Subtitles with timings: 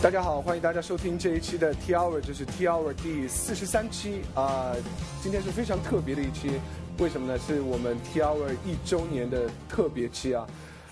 [0.00, 4.72] 大家好，欢迎大家收听这一期的 T Hour，这是 T Hour 第四十三期啊、
[5.20, 6.52] 今天是非常特别的一期，
[7.00, 7.36] 为什么呢？
[7.36, 10.46] 是我们 T Hour 一周年的特别期啊。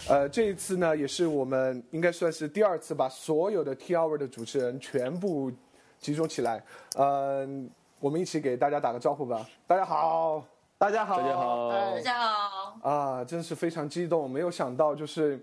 [0.08, 5.52] 呃，这一次呢，也是我们应该算是第二次把所有的 T Hour 的主持人全部
[6.00, 6.60] 集中起来。
[6.98, 7.70] 嗯、
[8.00, 9.48] 我们一起给大家打个招呼吧。
[9.68, 10.44] 大家好。
[10.78, 15.42] 大家好，大家好大家好，啊，真是非常激动，没有想到就是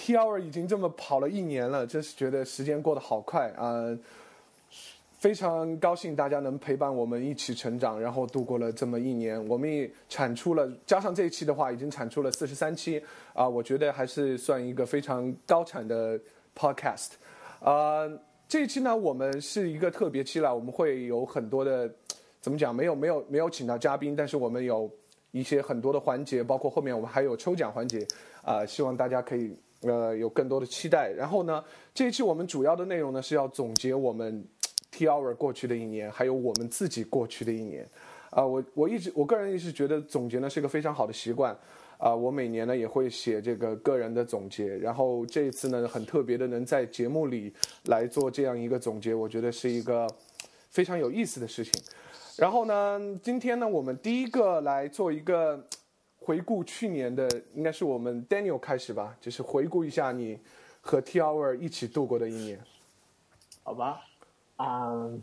[0.00, 0.40] T.R.
[0.40, 3.84] 已经这么跑了一年了，真是觉得时间过得好快啊！
[5.18, 9.46] 非常高兴大家能陪伴我们一起成长，然后度过了这么一年。
[9.46, 12.98] 我们也产出了，加上这一期的话，已经产出了四十三期
[13.34, 16.18] 啊，我觉得还是算一个非常高产的
[16.56, 17.10] podcast。
[17.60, 18.08] 啊，
[18.48, 21.94] 这一期呢，我们是一个特别期了，我们会有很多的。
[22.40, 22.74] 怎么讲？
[22.74, 24.90] 没有没有没有请到嘉宾，但是我们有
[25.30, 28.08] 一些很多的环节，包括后面我们还有抽奖环节，
[28.42, 31.10] 啊、希望大家可以呃有更多的期待。
[31.10, 31.62] 然后呢，
[31.94, 34.44] 这一期我们主要的内容呢是要总结我们
[34.90, 37.86] T Hour 过去的一年，还有我们自己过去的一年。
[38.30, 41.56] 啊、我我一直我个人一直觉得总结呢是一个非常好的习惯。
[41.98, 47.52] 啊、我每年呢也会写这个个人的总结，然后这一次呢很特别的能在节目里
[47.86, 50.06] 来做这样一个总结，我觉得是一个
[50.70, 51.72] 非常有意思的事情。
[52.38, 55.62] 然后呢，今天呢，我们第一个来做一个
[56.30, 60.38] 回顾去年的，应该是我们 Daniel 开始吧，就是回顾一下你
[60.80, 62.60] 和 T Hour 一起度过的一年。
[63.64, 64.00] 好吧，
[64.58, 65.20] 嗯，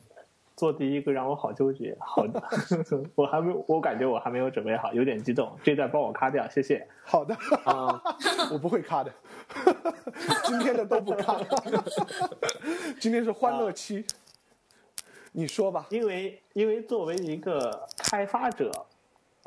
[0.57, 2.43] 做第一个让我好纠结，好的，
[3.15, 6.85] 我还没，我感觉我还没有准备好，有点激动，这段帮我卡掉，谢谢。
[7.05, 8.03] 好的，啊、
[8.51, 9.13] 我不会卡的，
[10.43, 11.39] 今天的都不卡，
[12.99, 14.05] 今天是欢乐期，
[15.31, 15.87] 你说吧。
[15.89, 18.69] 因为因为作为一个开发者，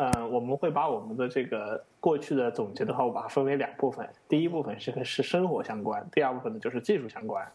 [0.02, 7.46] 嗯、我们会把我们的这个过去的总结的话，我把它分为两部分，第一部分是和是生活相关，第二部分呢就是技术相关。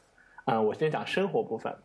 [0.46, 1.76] 嗯、我先讲生活部分。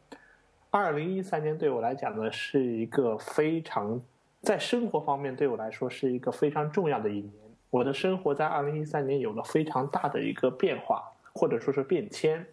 [0.70, 3.98] 二零一三年对我来讲呢，是一个非常
[4.42, 7.32] 在生活方面对我来说是一个非常重要的一年。
[7.70, 12.44] 我的生活在二零一三年有了非常大的一个变化，或者说是变迁。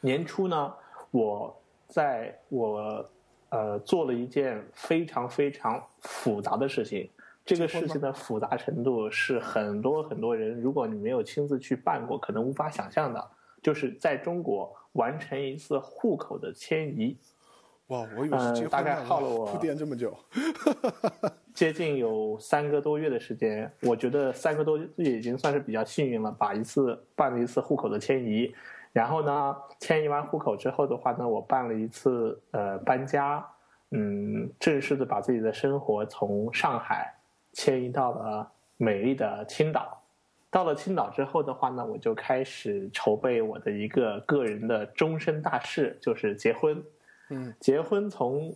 [0.00, 0.74] 年初呢，
[1.12, 3.08] 我在我
[3.54, 7.08] 呃做了一件非常非常复杂的事情。
[7.44, 13.24] 这个事情的复杂程度是很多很多人，如果你没有亲自去办过，可能无法想象的。
[13.62, 17.16] 就是在中国完成一次户口的迁移，
[17.86, 20.14] 哇，我以为大概耗了我铺垫这么久。
[21.54, 28.54] 接近有三个多月的时间，我觉得三个多月已经算是比较幸运了，把一次办了一次户口的迁移，
[28.94, 33.44] 然后呢，迁移完户口之后的话呢，我办了一次呃搬家，
[33.90, 37.12] 嗯，正式的把自己的生活从上海
[37.52, 40.00] 迁移到了美丽的青岛。
[40.48, 46.80] 到了青岛之后的话呢，我就开始筹备我的一个个人的终身大事，就是结婚。
[47.30, 48.54] 嗯，结婚从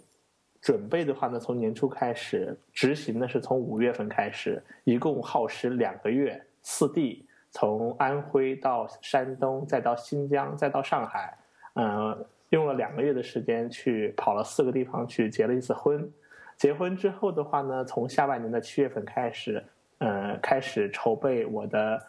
[0.61, 11.37] 准备的话呢，从年初开始，执行呢是从五月份开始，一共耗时两个月，四地，从安徽到山东，再到新疆，再到上海，
[11.75, 12.17] 呃，
[12.51, 16.11] 用了两个月的时间去跑了四个地方去结了一次婚。
[16.57, 19.63] 结婚之后的话呢，从下半年的七月份开始，
[19.99, 22.03] 呃，开始筹备我的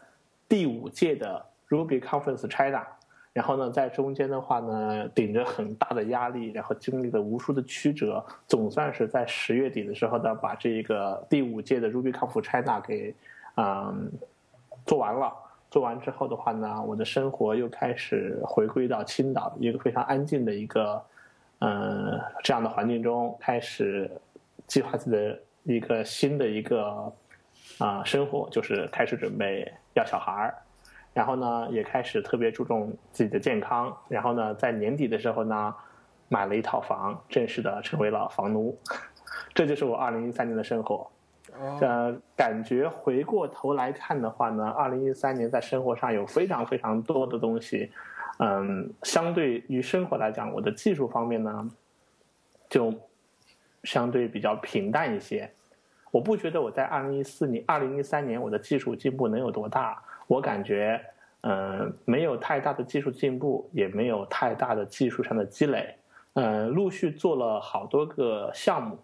[0.47, 2.85] 第五届的 Ruby Conference China。
[3.31, 13.13] 然后呢，在中间的话呢，顶着很大的压力，然后经历了无数的曲折，总算是在十月底的时候呢，把这个第五届的 Ruby Conference China 给
[13.55, 14.11] 嗯
[14.89, 15.31] 做完了。
[15.69, 20.99] 做完之后的话呢，我的生活又开始回归到青岛一个非常安静的一个
[21.59, 24.09] 嗯这样的环境中，开始
[24.65, 27.13] 计划自己的一个新的一个
[27.77, 30.57] 啊、生活，就是开始准备要小孩儿。
[31.13, 33.95] 然后呢，也开始特别注重自己的健康。
[34.07, 35.75] 然后呢，在年底的时候呢，
[36.29, 38.75] 买了一套房，正式的成为了房奴。
[39.53, 41.07] 这就是我二零一三年的生活。
[41.81, 47.91] 呃，感觉回过头来看的话呢，二零一三年在生活上有非常非常多的东西。
[48.37, 51.69] 嗯，相对于生活来讲，我的技术方面呢，
[52.69, 52.93] 就
[53.83, 55.49] 相对比较平淡一些。
[56.11, 60.99] 我不觉得我在二零一四年、二零一三年我的技术进步能有多大，我感觉，
[61.41, 65.93] 嗯，没有太大的技术进步，也没有太大的技术上的积累。
[66.33, 68.97] 呃，陆续做了好多个项目，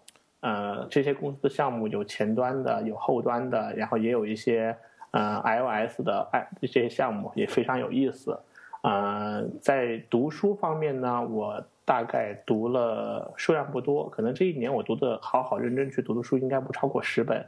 [0.45, 4.77] 呃，这些公司的项目有前端的，有后端的，然后也有一些
[5.09, 8.39] 呃 iOS 的哎这些项目也非常有意思。
[8.83, 17.44] 呃，在读书方面呢，我大概读了数量不多，可能这一年我读的好好认真去读的书应该不超过十本。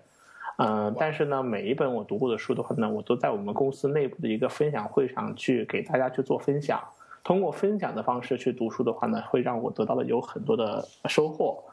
[0.57, 6.83] 嗯，但是呢，每一本我读过的书的话呢，我都在我们公司内部的一个分享会上去给大家去做分享。
[7.23, 11.63] 通过分享的方式去读书的话呢，会让我得到的有很多的收获。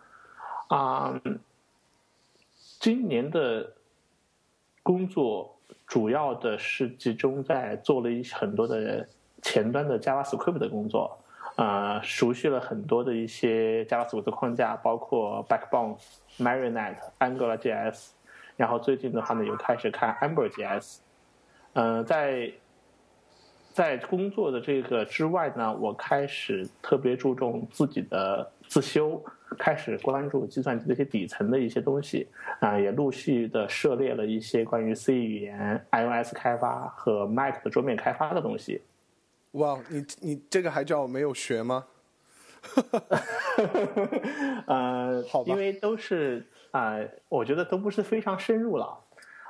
[0.68, 1.20] 啊，
[2.80, 3.72] 今年的
[4.82, 5.56] 工作
[5.86, 9.06] 主要的是集中在做了一很多的
[9.42, 11.18] 前端的 JavaScript 的工作，
[11.56, 15.98] 啊，熟悉了很多的一些 JavaScript 的框架，包括 Backbone、
[16.38, 18.10] Marinet、AngularJS。
[18.56, 20.98] 然后最近的话呢，又开始看 Amber JS
[21.72, 22.52] 嗯，在
[23.72, 29.22] 在工作的这个之外呢，我开始特别注重自己的自修，
[29.58, 32.28] 开始关注计算机的一些底层的一些东西，
[32.60, 38.82] 啊，也陆续的涉猎了一些关于 C 语言、iOS 开发和 Mac 的桌面开发的东西。
[39.52, 41.86] 哇，你你这个还叫没有学吗？
[44.66, 46.46] 呃，好吧，因为都是。
[46.74, 48.98] 啊，我觉得都不是非常深入了。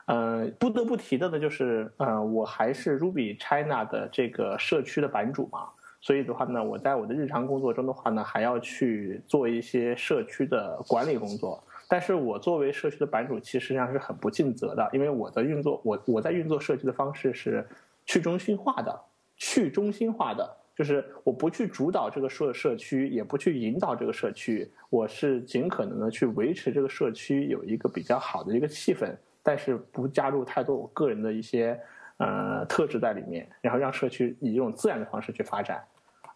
[0.05, 5.71] 呃，不得不提的呢，就是，呃，我还是 Ruby China 的这个社区的版主嘛，
[6.05, 11.65] 所以的话呢，我在我的日常工作中的话呢，还要去做一些社区的管理工作。
[11.89, 17.67] 但是我作为社区的版主，其实上是很不尽责的，因为我的运作，我我在运作社区的方式是
[18.05, 19.01] 去中心化的，
[19.39, 20.47] 去中心化的。
[20.77, 29.11] 就是我不去主导这个社社区，也不去引导这个社区，我是尽可能的去维持这个社区有一个比较好的一个气氛，
[29.43, 31.81] 但是不加入太多我个人的一些
[32.19, 35.83] 呃特质在里面，然后让社区以一种自然的方式去发展。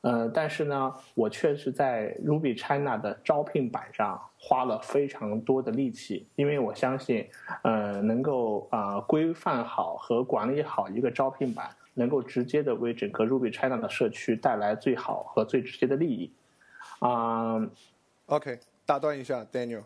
[0.00, 7.28] 呃，但是呢，我确实在 Ruby China 的招聘版上花了非常多的力气，因为我相信，
[7.62, 11.68] 呃，能够啊规范好和管理好一个招聘版。
[11.94, 16.30] 能够直接的为整个 Ruby China 的社区带来最好和最直接的利益，
[17.00, 17.60] 啊
[18.26, 18.56] ，OK，
[18.86, 19.82] 打断一下，Daniel，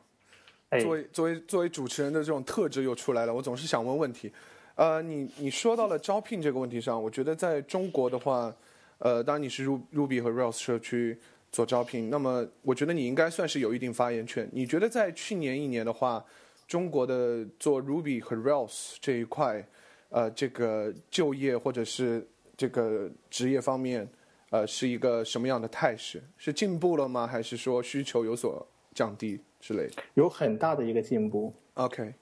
[0.82, 4.30] 作为作为作为主持人的这种特质又出来了，我总是想问问题，
[4.74, 8.54] 呃，你你说到了招聘这个问题上，我觉得在中国的话，
[9.02, 11.19] 呃，当然你是 Ruby 和 Rails 社区
[11.50, 14.49] 做招聘，那么我觉得你应该算是有一定发言权。
[14.52, 16.25] 你觉得在去年一年的话，
[16.69, 19.66] 中国的做 Ruby 和 Rails 这一块？
[20.10, 22.25] 呃，这个就业或者是
[22.56, 24.08] 这个职业方面，
[24.50, 26.22] 呃，是一个什么样的态势？
[26.37, 27.26] 是进步了吗？
[27.26, 28.64] 还是说需求有所
[28.94, 30.02] 降低之类的？
[30.14, 31.52] 有很大的一个进步。
[31.75, 32.14] OK。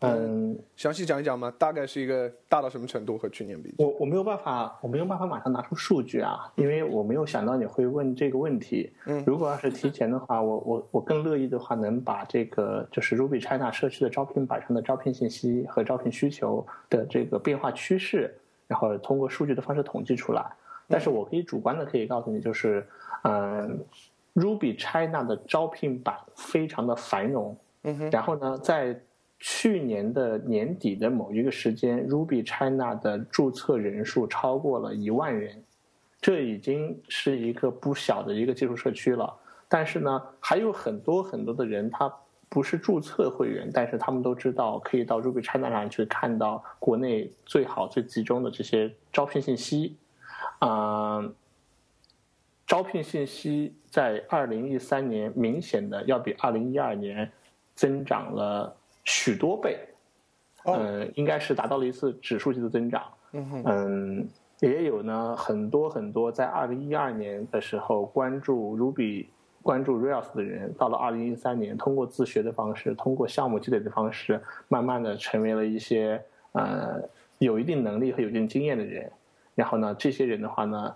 [0.00, 1.52] 嗯，详细讲一讲吗？
[1.58, 3.74] 大概是一个大到什么程度和去年比？
[3.78, 8.92] 我我没有办法，我没有办法马上拿出数据啊，因为我没有想到你会问这个问题。
[9.06, 18.32] 嗯，如果要是提前的话，我我我更乐意的话，能把这个就是 Ruby China 社区的招聘板上的招聘信息和招聘需求的这个变化趋势，
[18.68, 20.46] 然后通过数据的方式统计出来。
[20.86, 22.86] 但是我可以主观的可以告诉你，就是
[23.24, 23.84] 嗯
[24.34, 27.56] ，Ruby China 的招聘板非常的繁荣。
[27.82, 28.98] 嗯哼，然后呢，在
[29.40, 35.62] 去年的年底的某一个时间，Ruby China 的注册人数超过了一万人，
[36.20, 39.32] 这已经是一个不小的一个技术社区了。
[39.68, 42.12] 但是呢，还有很多很多的人，他
[42.48, 49.96] 不是注册会员，但是他们都知道可以到 Ruby China 上去看到国内最好最集中的这些招聘信息。
[50.58, 51.30] 啊，
[52.66, 57.30] 招聘信息在二零一三年明显的要比二零一二年
[57.76, 58.74] 增长了。
[59.08, 59.78] 许多倍，
[60.64, 63.02] 嗯，应该是达到了一次指数级的增长。
[63.32, 64.28] 嗯，
[64.60, 69.28] 也有呢，很多很多在二零一二年的时候关注 Ruby、
[69.62, 74.38] 关注 Rails 的人，到了二零一三年，通过自学的方式，通过项目积累的方式，
[74.68, 76.22] 慢慢的成为了一些
[76.52, 77.00] 呃
[77.38, 79.10] 有一定能力和有一定经验的人。
[79.54, 80.94] 然后呢，这些人的话呢，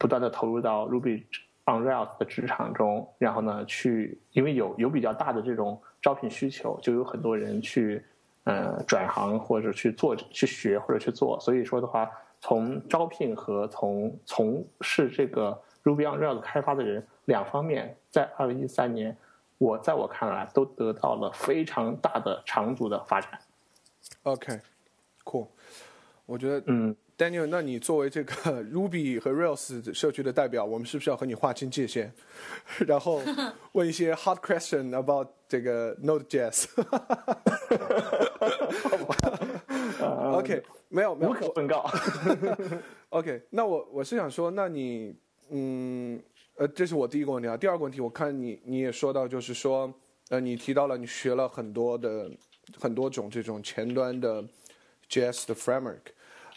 [0.00, 1.22] 不断的投入到 Ruby
[1.66, 5.80] on Rails 的职场中，然后呢，去因为有有比较大的这种。
[6.02, 8.04] 招聘需求就有很多人去，
[8.44, 11.38] 呃，转行或者去做、去学或者去做。
[11.40, 19.16] 所以说的话，从招聘和从从事这个 Ruby on Rails 开发的人两方面，在二零一三年，
[19.58, 23.38] 我在我看来都得到了非常大的长足的发展。
[24.24, 25.46] OK，cool，
[26.26, 26.94] 我觉得嗯。
[27.18, 28.32] Daniel，那你作为这个
[28.64, 32.12] Ruby 和 Rails 社区的代表，我们是不是要和你划清界限，
[32.86, 33.22] 然后
[33.72, 36.66] 问一些 hard question about 这个 Node.js？
[40.00, 41.88] 呃 OK，没有没有无可奉告。
[43.10, 45.14] OK，那我我是想说，那你
[45.50, 46.20] 嗯
[46.56, 47.56] 呃，这是我第一个问题啊。
[47.56, 49.92] 第二个问题，我看你你也说到，就是说
[50.30, 52.30] 呃，你提到了你学了很多的
[52.80, 54.42] 很多种这种前端的
[55.08, 56.00] JS 的 framework，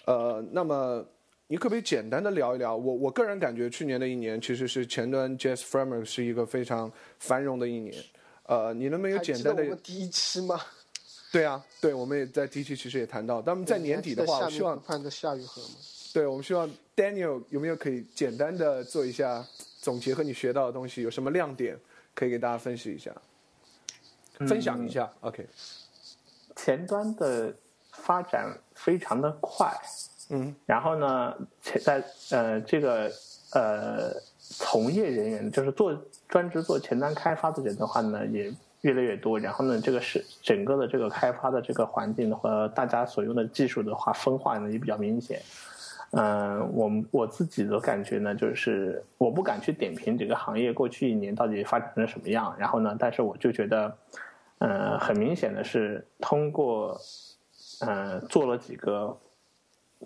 [0.05, 1.05] 呃，那么
[1.47, 2.75] 你可不可以简单的聊一聊？
[2.75, 7.93] 我我个人感觉，去年的一年其实是前端 JS framework 是一个非常繁荣的一年。
[8.43, 10.61] 呃，你能不能有还记得简单的我们第一期吗？
[11.33, 15.75] 对啊，对，我们也在第一期其实也谈到，但是在年底的话，我希望盼着夏雨荷吗？
[16.13, 19.45] 对，我们希望 Daniel 有没有可以简单的做一下
[19.81, 21.77] 总结和你学到的东西，有什么亮点
[22.13, 23.13] 可以给大家分析一下，
[24.47, 25.11] 分享一下。
[25.19, 25.45] OK，
[26.55, 27.53] 前端的
[27.97, 29.71] 发展非常的快，
[30.29, 33.11] 嗯，然后呢，前在呃这个
[33.53, 35.95] 呃从业人员，就是做
[36.27, 39.39] 专职做前端开发的人的话呢，也越来越多。
[39.39, 45.41] 然后呢，这个是整个的这个开发的这个环境和大家所用的技术的话，分化呢也比较明显。
[46.11, 52.55] 嗯、我们我自己的感觉呢，就是我不敢去点评这个行业过去一年到底发展成什么样。
[52.57, 53.97] 然后呢，但是我就觉得，
[54.59, 56.97] 呃，很明显的是通过
[57.81, 59.17] 呃做了几个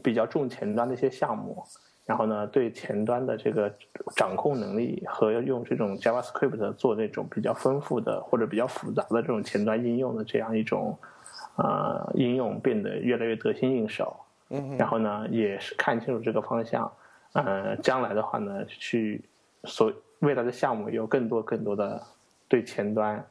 [0.03, 1.63] 比较重前端的一些项目，
[2.05, 3.73] 然后呢，对前端的这个
[4.15, 10.97] 掌控能力和用这种 JavaScript 做那种比较丰富的或者比较复杂的这种前端应用的这样一种
[11.57, 14.15] 呃应用变得越来越得心应手。
[14.51, 16.91] 嗯然后呢，也是看清楚这个方向，
[17.33, 19.23] 呃，将来的话呢，去
[19.65, 22.01] 所未来的项目有更多更多的
[22.47, 23.23] 对前端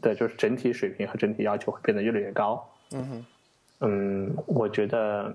[0.00, 2.66] 的就是整体水平和整体要求会变得越来越高。
[2.92, 3.26] 嗯哼，
[3.80, 5.34] 嗯，我觉得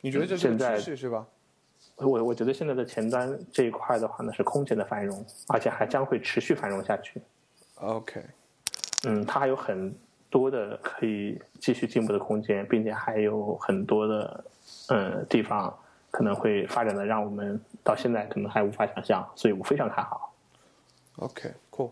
[0.00, 1.26] 你觉得这是个现在趋势是吧？
[1.96, 7.20] 我我觉得现在的前端这一块的话呢，是空前的繁荣，而且还将会持续繁荣下去。
[7.76, 8.22] OK，
[9.04, 9.94] 嗯，它还有很
[10.30, 14.44] 多的可以继续进步的空间，并且还有很多的
[14.88, 15.76] 呃地方
[16.10, 20.32] 可能会发展的让我们到现在可能还无法想象，所以我非常看好。
[21.16, 21.90] OK，cool、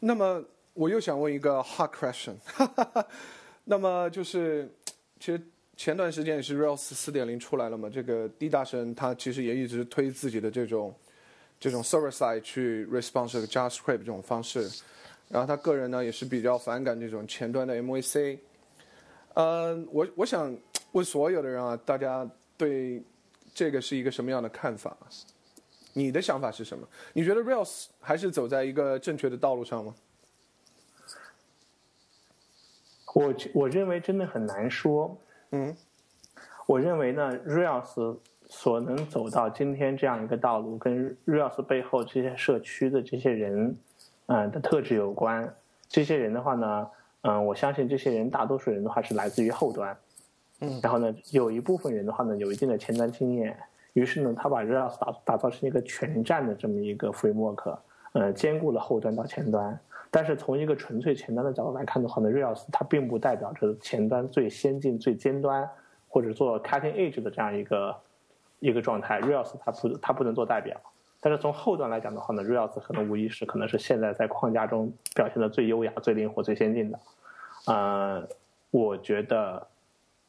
[0.00, 0.42] 那么
[0.74, 2.34] 我又想问一个 hard question，
[3.70, 4.66] 那么就是
[5.20, 5.38] 其实
[5.76, 10.94] 前段时间也是 Rails 四点零出来了嘛，这个 D 大神他其实也一直推自己的这种
[11.60, 14.66] 这种 server side 去 response 这个 JavaScript 这种方式，
[15.28, 18.38] 然后他个人呢也是比较反感这种前端的 MVC。
[19.34, 20.56] 呃，我我想
[20.92, 23.02] 问所有的人啊，大家对
[23.52, 24.96] 这个是一个什么样的看法？
[25.92, 26.88] 你的想法是什么？
[27.12, 29.94] 你觉得 Rails 还是走在一个正确的道路上吗？
[33.14, 35.16] 我我认为真的很难说。
[35.52, 35.74] 嗯
[36.66, 43.74] 我认为呢，Rails 所能走到今天这样一个道路，跟 Rails 背后这些社区的这些人，
[44.26, 45.54] 嗯、的特质有关。
[45.88, 46.86] 这些人的话呢，
[47.22, 49.96] 嗯、我相信这些人大多数人的话是来自于后端，
[50.60, 53.56] 嗯，然后呢，有一部分人的话呢，有一定的前端经验，
[53.94, 57.78] 于是呢，他把 Rails 打打造成一个全站的这么一个 framework，
[58.12, 59.80] 呃，兼顾了后端到前端。
[60.10, 65.68] 但是从一个纯粹前端的角度来看的话呢，Rails 它并不代表着前端最先进、最尖端
[66.08, 67.96] 或者做 cutting edge 的这样一个
[68.60, 69.20] 一个状态。
[69.20, 70.80] Rails 它不它不能做代表。
[71.20, 77.00] 但是从后端来讲的话呢，Rails 可能无疑是可能是现在在框架中表现的最优雅、最灵活、最先进的。
[77.66, 78.26] 呃，
[78.70, 79.66] 我觉得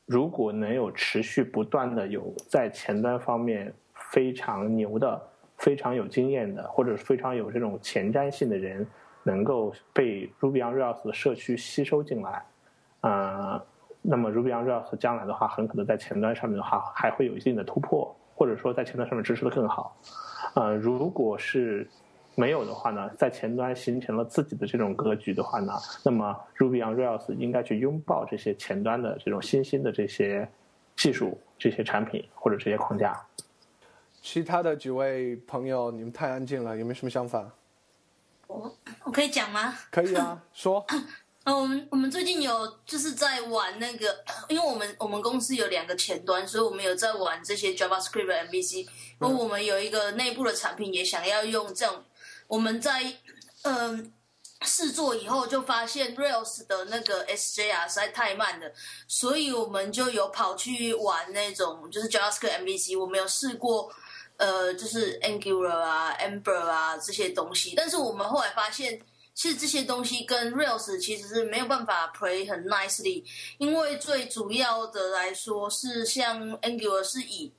[0.05, 5.21] 如果能有持续不断的有在前端方面非常牛的、
[5.57, 8.85] 非常有经验的，或者非常有这种前瞻性的人，
[9.23, 12.43] 能够被 Ruby on Rails 的社区吸收进来，
[13.01, 13.61] 呃，
[14.01, 19.95] 那么 Ruby on Rails 将来的话，很可能在前端上面的话还会有一定的突破，或者说在前端上面支持的更好。
[20.55, 21.87] 呃，如果是
[22.35, 25.73] 没有的话呢，在前端形成了自己的这种格局的话呢，
[26.03, 30.47] 那么 Ruby on Rails 应该去拥抱这些前端的这种新兴的这些
[30.95, 33.19] 技术、这些产品或者这些框架。
[34.21, 37.45] 其他的几位朋友，你们太安静了，有没有什么想法？
[38.49, 39.77] 我我可以讲吗？
[39.91, 40.83] 可以啊， 说。
[41.43, 48.87] 呃，我们我们最近有就是在玩那个，因为我们我们公司有两个前端，所以我们有在玩这些 JavaScript 的 MVC。
[49.19, 52.03] 而我们有一个内部的产品也想要用这种，
[52.47, 53.13] 我们在
[53.61, 54.11] 嗯、
[54.61, 58.71] 试做以后就发现 Rails 的那个 SJR 实在太慢了，
[59.07, 62.99] 所以我们就有跑去玩那种就是 JavaScript MVC。
[62.99, 63.91] 我们有试过
[64.39, 68.99] 呃，就是 Angular 啊、Ember 啊这些东西，但是我们后来发现。
[69.35, 73.23] 其实这些东西跟 Rails 其实是没有办法 play 很 nicely，
[73.57, 77.53] 因为最主要的来说是像 Angular 是以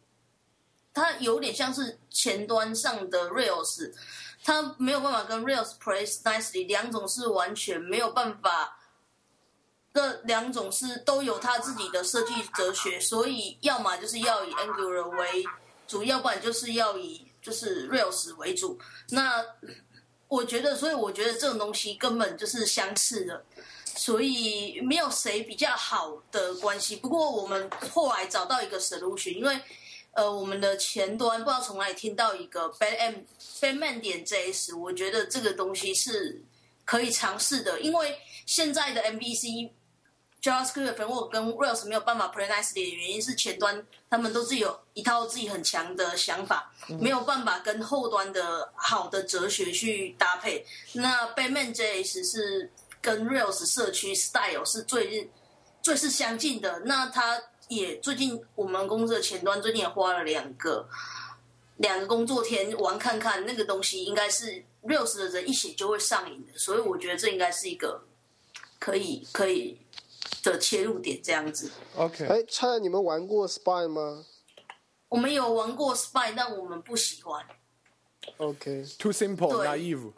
[0.92, 3.94] 它有点像是前端上的 Rails，
[4.44, 8.78] 它没有办法跟 Rails play nicely，两种是完全没有办法
[9.94, 15.44] 这两种是都有他自己的设计哲学，所以要么就是要以 Angular 为
[15.90, 18.78] 主，要不然就是要以就是 Rails 为主。
[19.08, 19.44] 那
[20.28, 23.44] 我觉得，所以我觉得这种东西根本就是相似的，
[23.84, 26.94] 所以没有谁比较好的关系。
[26.94, 29.60] 不过我们后来找到一个 solution，因为
[30.12, 33.14] 呃，我们的前端不知道从哪里听到一个 bad m
[33.60, 36.40] badman 点 js，我觉得这个东西是
[36.84, 38.16] 可以尝试的，因为
[38.46, 39.70] 现在的 MVC
[40.42, 50.64] JavaScript framework 跟 Rails 没有办法 play nicely 的原因是前端他们都是有一套自己很强的想法，没有办法跟后端的好的哲学去搭配。
[50.94, 52.70] 那 badman js 是
[53.00, 55.30] 跟 Rails 社区 style 是最
[55.82, 57.42] 最是相近的，那他。
[57.70, 60.88] 也最近我们公司的前端最近也花了两个
[61.76, 68.02] 两个工作天玩看看那个东西，应该是 Rails 的人一写就会上瘾的，所以我觉得这应该是一个
[68.80, 69.79] 可以可以
[70.42, 71.70] 的切入点，这样子。
[71.96, 74.24] OK，哎，蔡，你们玩过 Spy 吗
[75.08, 77.44] 我们有玩过 Spy，但我们不喜欢。
[78.36, 80.12] ？OK，too simple 对 naive。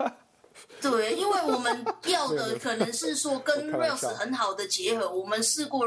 [0.82, 5.08] 对，因为我们要的可能是说跟 Rails 很好的结合。
[5.08, 5.86] 我们试过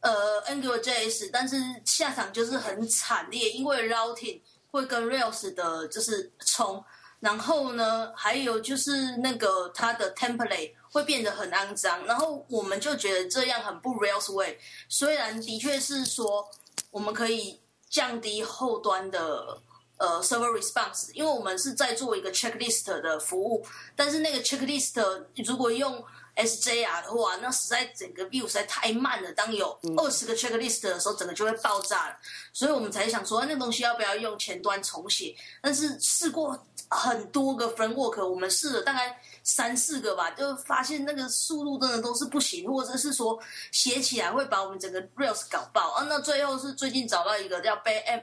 [0.00, 6.82] 呃 Angular JS，但是下场就是很惨烈，因为 routing 会跟 Rails 的就是冲，
[7.18, 14.58] 然后呢，还有就是那个它的 template 会变得很肮脏，然后我们就觉得这样很不 Rails way。
[14.88, 16.48] 虽然的确是说
[16.90, 19.62] 我们可以降低后端的。
[20.00, 23.62] 呃，server response，因为我们是在做一个 checklist 的服务，
[23.94, 24.98] 但是那个 checklist
[25.44, 26.02] 如果用
[26.36, 29.30] SJR 的话，那实在整个 view 实在太慢了。
[29.32, 32.16] 当有二十个 checklist 的时候，整个就会爆炸了。
[32.50, 35.36] 所以我们才想说，那东西要不要用前端重写？
[35.60, 43.38] 但是试过很多个 framework，我们试了大概三四个吧，就发现那个速度真的都是不行，或者是说
[43.72, 46.06] 写起来会把我们整个 Rails 搞爆啊。
[46.08, 48.22] 那最后是最近找到一个叫 Bad App。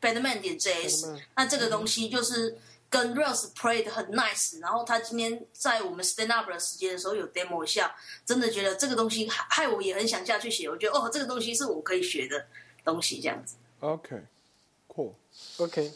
[0.00, 2.56] Badman 点 JS，那这个东西就是
[2.88, 7.92] 跟 Rails play 的很 nice，然后他今天在我们 stand up 的时间的时候有 demo 一下，
[8.24, 12.46] 真的觉得这个东西害害我也很想下去写，我觉得哦，这个东西是我可以学的
[12.84, 13.56] 东西，这样子。
[13.80, 15.14] OK，cool。
[15.56, 15.92] OK，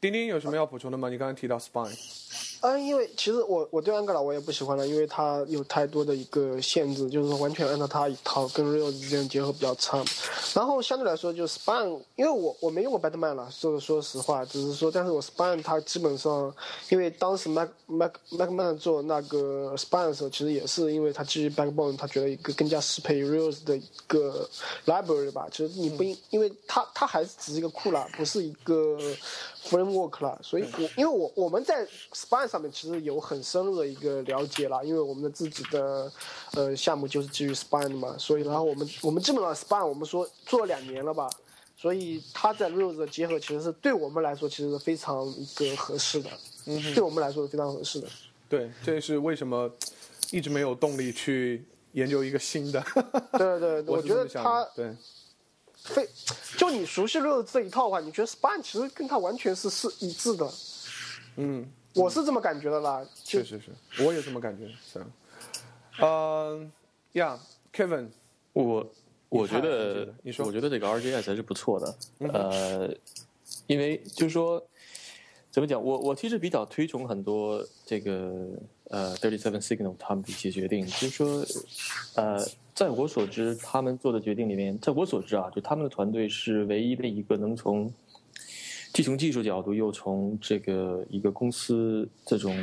[0.00, 1.10] 丁丁有什么要补充的吗？
[1.10, 1.94] 你刚刚提到 Spine。
[2.60, 10.02] 啊，因为其实我我对 Angular 我也不喜欢了，因为它有太多的一个限制，就是说完全按照它一套，跟 Rails 之间结合比较差。
[10.54, 16.52] 然后相对来说，就 Span，因为我我没用过 Batman 了，说说实话，只是说，但是我 Span 它基本上，
[16.88, 24.48] 因为当时 Mac Mac MacMan 做那个 Span 的时候，其实也是因为他基于 Backbone，他觉得一个更加适配 Rails 的一个
[24.86, 25.46] library 吧。
[25.52, 28.98] 其实你不因，因为它它还是只是一个库啦，不是一个
[29.68, 36.10] framework 啦，所以我因为我我们在 Span 上面其实有很深入的一个了解啦，因为我们的自己的
[36.54, 41.28] 呃项目就是基于 Span 的嘛，所以然后我们我们基本上 Span 我们说做了两年了吧，
[41.76, 46.30] 所以它在 Rails 的结合其实是对我们来说其实是非常一个合适的，
[46.66, 48.08] 嗯，对我们来说是非常合适的。
[48.48, 49.70] 对，这也是为什么
[50.30, 52.82] 一直没有动力去研究一个新的。
[53.32, 54.66] 对对， 我我觉得它。
[54.74, 54.96] 对，
[55.84, 56.08] 非
[56.56, 60.52] 就你熟悉 Rails 这一套的话，你觉得 Span 其实跟它完全是是一致的，
[61.36, 63.04] 嗯，我是这么感觉的啦。
[63.24, 64.68] 就确实是，我也这么感觉。
[64.84, 65.04] 是，
[66.00, 66.70] 嗯，
[67.12, 67.38] 呀
[67.74, 68.08] ，Kevin，
[68.52, 68.86] 我
[69.28, 71.94] 我觉得你觉得，你说我觉得这个 RJS 还是不错的。
[72.20, 72.94] 嗯呃，
[73.66, 74.62] 因为就是说，
[75.50, 78.48] 怎么讲，我我其实比较推崇很多这个
[78.90, 81.44] 呃 Thirty Seven Signal 他们的一些决定，就是说，
[82.14, 87.92] 呃，在我所知，他们做的决定里面，在我所知啊，就他们的团队是唯一的一个能从
[88.92, 92.56] 既从技术角度，又从这个一个公司这种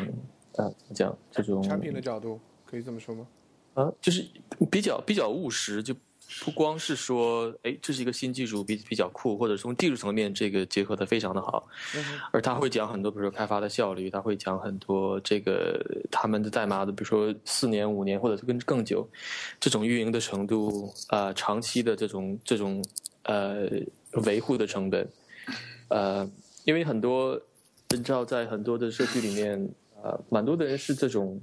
[0.55, 3.27] 啊怎么讲这种产品的角度可以这么说吗？
[3.75, 4.25] 啊，就是
[4.71, 5.93] 比较比较务实，就
[6.43, 11.67] 不光是说，哎，这是一个新技术，比比较酷，或者从技术层面这个结合的非常的好，
[12.31, 19.07] 而他会讲很多，比如说开发的效率，他会讲很多这个他们的代码的，比如说四年、五年，或者是更更久，
[19.59, 22.83] 这种运营的程度，呃，长期的这种这种
[23.23, 23.67] 呃
[24.25, 25.07] 维护的成本，
[25.89, 26.29] 呃，
[26.65, 27.39] 因为很多
[27.89, 29.69] 你知道，在很多的社区里面，
[30.03, 31.39] 呃，蛮多的人是这种。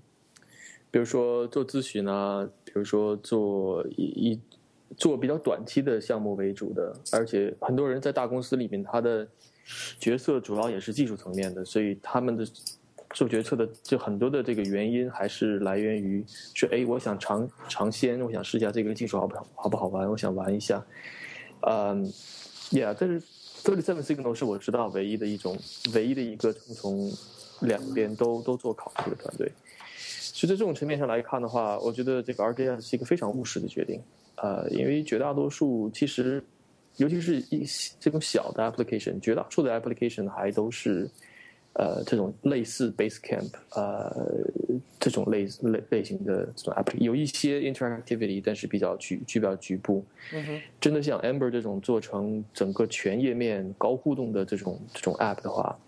[0.91, 4.41] 比如说做咨询啊，比如说做一一
[4.95, 9.27] 做比较短期的项目为主的，而且很多人在大公司里面，他的
[9.99, 12.47] 角色主要也是技术层面的，所以他们的
[13.15, 16.23] 做决策的就很多的这个原因还是来源于
[16.55, 20.85] 说，哎，我想尝尝鲜，我想试一下这个技术好不好好不好玩，我想玩一下，
[21.63, 22.05] 嗯
[22.71, 23.23] ，Yeah，但是
[23.63, 25.57] Thirty Seven Signal 是我知道唯一的一种，
[25.95, 27.13] 唯一的一个从从
[27.61, 29.51] 两边都都做考虑的团队。
[29.97, 34.01] 所以在这种层面上来看的话，我觉得这个 RDS 是一个非常务实的决定。
[34.37, 36.43] 呃，因为绝大多数其实，
[36.97, 37.65] 尤其是一
[38.01, 41.09] 这种小的 application，绝大多数的 application 还都是
[41.75, 44.15] 呃这种类似 Basecamp 呃
[45.01, 50.05] 这种类类类型的这种 app，有一些 interactivity，但是比较局局比较局部。
[50.81, 55.79] 真的像 Amber 这种做成整个全页面高互动的这种这种 app 的话，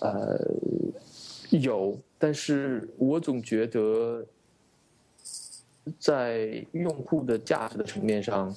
[0.00, 0.38] 呃，
[1.50, 4.24] 有，但是我总觉得
[5.98, 8.54] 在用户的价值的层面上，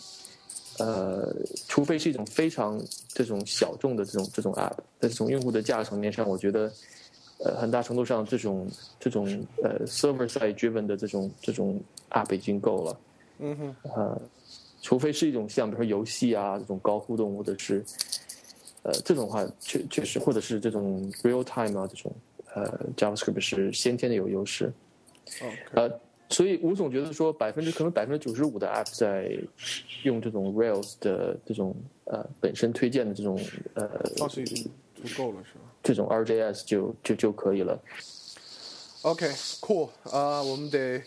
[0.81, 1.35] 呃，
[1.67, 6.71] 除非是一种非常这种小众的这种这种 app，但是从用户的价值层面上，我觉得，
[7.37, 8.67] 呃，很大程度上这种
[8.99, 9.25] 这种
[9.61, 12.99] 呃 server side driven 的这种这种 app 已经够了。
[13.37, 14.21] 嗯哼，呃，
[14.81, 17.85] 除非是一种像比如说游戏啊这种高互动，或者是
[18.81, 22.11] 呃这种话确确实，或者是这种 real time 啊这种
[22.55, 24.73] 呃 JavaScript 是先天的有优势。
[25.41, 25.99] 哦，呃，
[26.31, 29.29] 所以吴总觉得说百分之可能百分之九十五的 app 在
[30.03, 33.39] 用这种 Rails 的这种呃本身推荐的这种
[33.75, 34.63] 呃倒是已经
[34.95, 37.79] 足够了，是吧这种 RJS 就就就可以了。
[39.01, 41.01] ？OK，cool，、啊，我们得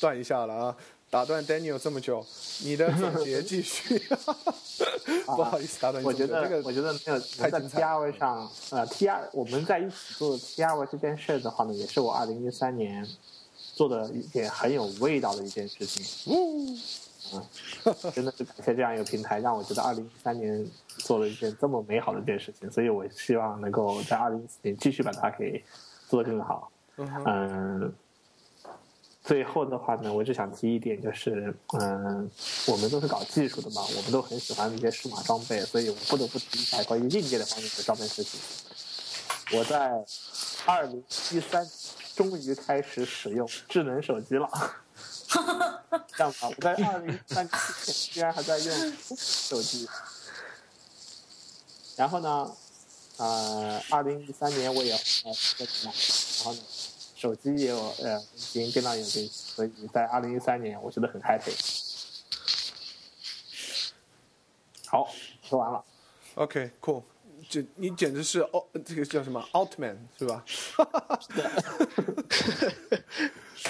[0.00, 0.76] 断一下了啊，
[1.08, 2.24] 打断 Daniel 这么久，
[2.64, 4.00] 你的总 结继续。
[5.24, 6.42] 不好意思，打断你我觉得。
[6.42, 13.06] 这个得我觉得没有在 T R 上，呃，T R 我们在一起做 T R 这件事的话呢，也是我二零一三年
[13.78, 16.34] 做的一件很有味道的一件事情。
[16.34, 17.42] 嗯，
[18.12, 20.66] 真的是感谢这样一个平台，让我觉得二零一三年
[20.98, 25.62] 做了一件这么美好的一件事情，所以我希望能够在二零一四年继续把它给
[26.08, 26.72] 做得更好。
[26.96, 27.94] 嗯
[29.22, 32.30] 最后的话呢，我只想提一点，就是嗯，
[32.66, 38.40] 我们都是搞技术的嘛，我们都很喜欢一些数码装备，所以我不得不提一下关于硬件的方面的装备事情。
[39.52, 40.02] 我在
[40.64, 41.62] 二零一三
[42.18, 44.50] 终于开始使用智能手机了。
[46.16, 47.52] 这样吧，我在 二零一三年
[48.10, 49.88] 居然还在用手机，
[51.94, 52.50] 然后呢，
[53.18, 55.92] 呃，二零一三年我也换了一个电脑，
[56.38, 56.60] 然后呢，
[57.14, 61.54] 手机也有呃更新，电脑也有更新，所以在二零一三年我觉得很 happy。
[64.86, 65.08] 好，
[65.48, 65.84] 说完了。
[66.34, 67.04] OK，cool，、
[67.48, 70.44] 这你简直是奥，这个叫什么奥特曼是吧？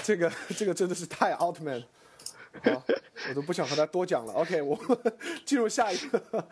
[0.02, 1.80] 这个这个真的是太奥特曼，
[2.64, 2.82] 好，
[3.28, 4.32] 我都不想和他多讲了。
[4.32, 4.76] OK，我
[5.44, 6.48] 进入下一个，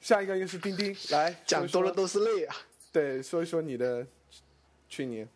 [0.00, 2.54] 下一个应该是丁丁来讲多了都是泪啊。
[2.92, 4.06] 对，说一说你的
[4.88, 5.26] 去年。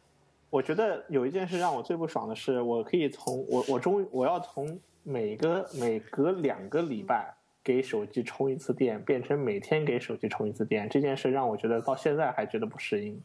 [0.50, 7.34] 我觉得有一件事让我最不爽的是，我可以从我我终于我要从每个每隔两个礼拜
[7.64, 10.88] 给手机充一次电，变成每天给手机充一次电。
[10.88, 13.22] 这件事让我觉得到现在还觉得不适应，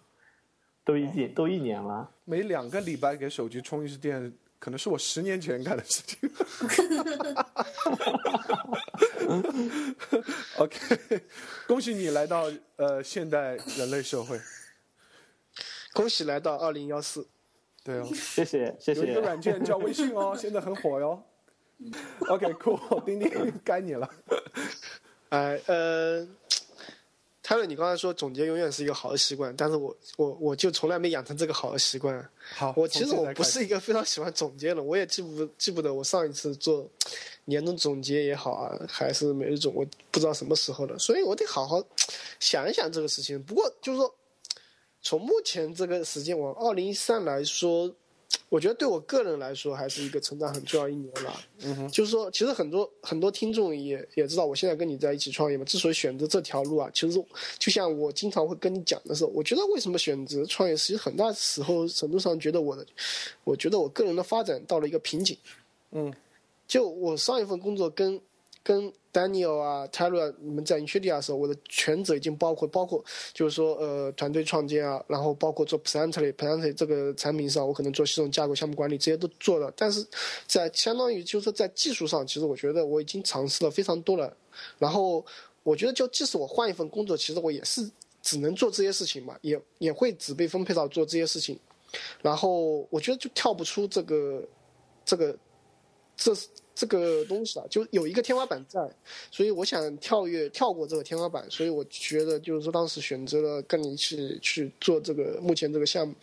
[0.85, 2.09] 都一年都一年了。
[2.25, 6.29] 每两个礼拜给手机充一次电，可能是我十年前干的事情。
[10.57, 11.21] OK，
[11.67, 14.39] 恭喜你来到呃现代人类社会。
[15.93, 17.27] 恭喜来到二零幺四，
[17.83, 19.19] 对哦，谢谢谢谢有一个谢。
[19.21, 21.23] 软件叫微信哦，现在很火哟。
[22.27, 24.09] OK，cool， 丁丁该你了。
[25.29, 26.25] 哎呃，
[27.43, 32.29] 泰勒，你刚才说总结永远是一个好的习惯，但是我我我就从来没养成这个好的习惯。
[32.55, 36.89] 好，我其实我不是一个非常喜欢总结的，我也记不记不得我上一次做
[37.45, 41.83] 年终总结也好啊，还是每日总，我不知道什么时候了，所以我得好好
[42.39, 43.41] 想一想这个事情。
[43.43, 44.15] 不过就是说，
[45.01, 47.93] 从目前这个时间往二零一三来说，
[48.49, 51.41] 我觉得对我个人来说还是一个成长很重要一年了。
[51.63, 55.65] 嗯哼，就是说，其实很多很多听众也也知道，我现在跟你在一起创业嘛。
[55.65, 57.25] 之所以选择这条路啊，其实
[57.57, 62.85] 就像我经常会跟你讲的时候，我觉得为什么选择创业，其实很大时候程度上觉得我的，
[63.43, 65.37] 我觉得我个人的发展到了一个瓶颈。
[65.91, 66.13] 嗯
[66.67, 68.19] 就我上一份工作跟
[68.67, 73.01] 跟 Daniel 啊、Tyler 你们在 Intudia 的时候，我的全责已经包括包括
[73.33, 80.05] 就是说呃团队创建啊，然后包括做 Plantly Plantly 这个产品上，我可能做系统架构、项目管理这些都做了，但是
[80.45, 84.35] 在相当于就是在技术上，其实我觉得我已经尝试了非常多了。
[84.77, 85.25] 然后
[85.63, 87.89] 我觉得就即使我换一份工作，其实我也是
[88.21, 91.57] 只能做这些事情嘛，也也会只被分配到做这些事情。
[92.21, 94.43] 然后我觉得就跳不出这个
[95.05, 95.37] 这个
[96.17, 96.35] 这
[96.79, 98.79] 这个东西啊，就有一个天花板在，
[99.31, 106.13] 所以我想跳跃跳过这个天花板，所以我觉得就是说当时选择了跟你一起去做这个目前这个项目。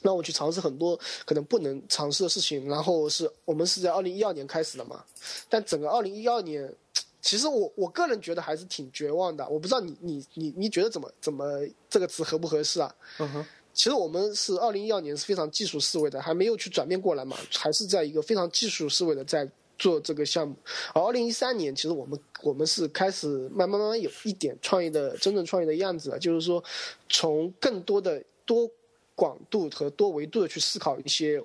[0.00, 5.04] 让我去尝试很多可能不能尝试的事情，然后是我们是在二零一二年开始的嘛，
[5.48, 6.72] 但整个二零一二年，
[7.20, 9.46] 其实我我个人觉得还是挺绝望的。
[9.48, 12.94] 我不知道你你你你觉得怎么怎么这个词合不合适啊？
[13.18, 20.54] 嗯哼，其实我们是二零一二年是非常技术思维的，还没有去转变过来嘛，还是在一个非常技术思维的在做这个项目。
[20.92, 26.62] 而二零一三年，其实我们我们是开始慢慢慢慢有一点创业的真正创业的样子了，就是说
[27.08, 28.68] 从更多的多
[29.14, 31.42] 广度和多维度的去思考一些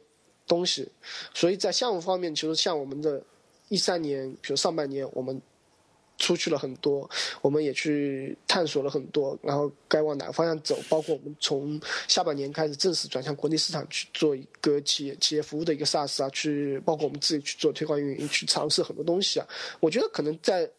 [0.48, 0.90] 东西。
[1.34, 3.22] 所以在项目方面，其实像我们的
[3.70, 5.42] 一三年，比如上半年我们。
[6.24, 7.10] 出去了很多，
[7.42, 10.80] 我们也去探索了很多，然后该往哪个方向走？
[10.88, 19.46] 包括我们从下半年开始正式转向国内市场去做一个企业企业服务的一个 SaaS 啊，去包括我们自己去做推广运营，去尝试很多东西啊。
[19.82, 20.70] 我觉得可能在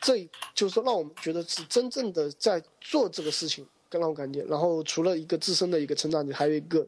[0.00, 4.42] 这就是说让我们觉得是真正的在做这个事情，更让我感觉。
[4.48, 6.84] 然后除了一个自身的一个成长，还有一个，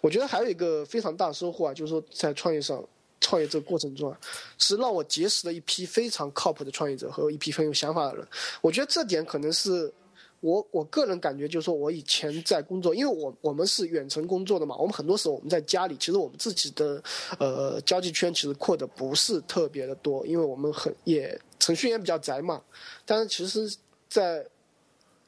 [0.00, 2.82] 我觉得还有一个非常大的收获啊，就是说在创业上。
[3.24, 4.20] 创业这个过程中啊，
[4.58, 8.28] 是让我结识了一批非常靠谱的创业者和一批很有想法的人。
[8.60, 9.90] 我觉得这点可能是
[10.40, 17.02] 我我个人感觉，就是说我以前在工作，因为我我们是远程工作的嘛，我们很多时候我们在家里，其实我们自己的
[17.38, 22.60] 呃交际圈其实扩的不是特别的多，因为我们很也程序员比较宅嘛。
[23.06, 23.74] 但是其实，
[24.08, 24.44] 在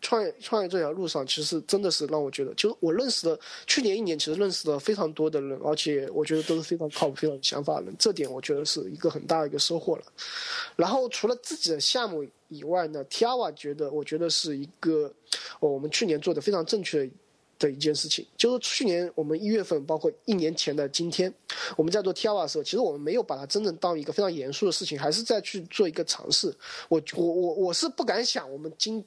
[0.06, 7.96] 创业创业这条路上，其实真的是让我觉得，就是我认识的去年一年，其实认识了非常多的人，而且我觉得都是非常靠谱、非常有想法的人。
[7.98, 10.04] 这点我觉得是一个很大的一个收获了。
[10.76, 15.12] 然后除了自己的项目以外呢，Tiawa 觉得，我觉得是一个
[15.58, 17.10] 我们去年做的非常正确
[17.58, 18.24] 的一件事情。
[18.36, 21.34] 就是去年我们一月份，包括一年前的今天，
[21.76, 26.54] 我们在做 Tiawa 的时候，其实我们没有把它真正当一个非常严肃的事情，还是在去做一个尝试。
[26.88, 29.04] 我我我我是不敢想，我们今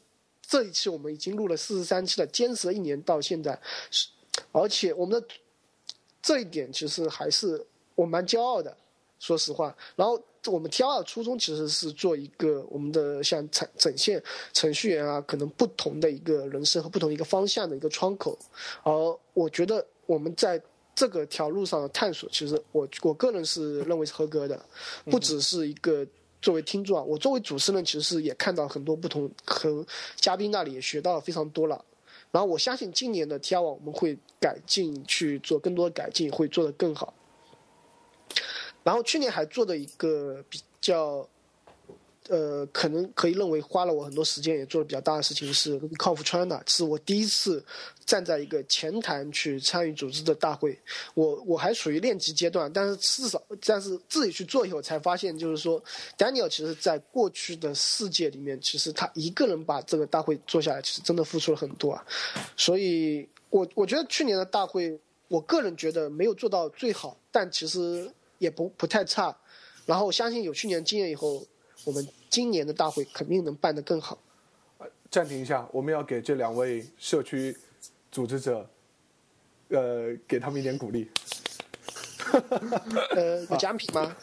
[0.49, 4.07] 这一期我们已经录了四十三期了，坚持了一年到现在，是，
[4.51, 5.27] 而且我们的
[6.23, 8.75] 这一点其实还是我蛮骄傲的，
[9.19, 9.75] 说实话。
[9.95, 18.35] 然后我们 T 二初衷其实是做一个我们的像呈呈现程序员啊，可能不同的一个人生和不同一个方向的一个窗口。
[18.81, 18.91] 而
[19.35, 20.59] 我觉得我们在
[20.95, 24.59] 这个条路上的探索，其实我我个人是认为是合格的，
[25.12, 26.03] 不只是一个。
[26.41, 31.84] 作为听众啊，我作为主持人，其实是也看到很多不同，和嘉宾那里也学到了非常多了。
[32.32, 37.13] 然后我相信今年的 T R 网我们会改进去做更多的改进，会做得更好。
[38.84, 41.28] 然后去年还做的一个比较。
[42.30, 47.63] 呃，可能可以认为花了我很多时间，也做了比较大的事情是 c o f China，是我第一次
[48.06, 50.80] 站在一个前台去参与组织的大会。
[51.15, 55.84] 我我还属于练级阶段，但是至少，但是自己去做以后才发现，就是说
[56.18, 62.06] ，Daniel 其实在过去的世界里面，其实他一个人把这个大会做下来，其实真的付出了很多啊。
[62.56, 69.36] 所以，我我觉得去年的大会，我个人觉得没有做到最好，但其实也不不太差。
[69.88, 71.44] 然后，相信有去年经验以后，
[71.86, 72.08] 我们。
[72.30, 74.15] 今年的大会肯定能办得更好。
[75.10, 77.58] 暂停一下，我们要给这两位社区
[78.12, 78.70] 组织者，
[79.70, 81.10] 呃，给他们一点鼓励。
[83.15, 84.15] 呃，有奖品吗？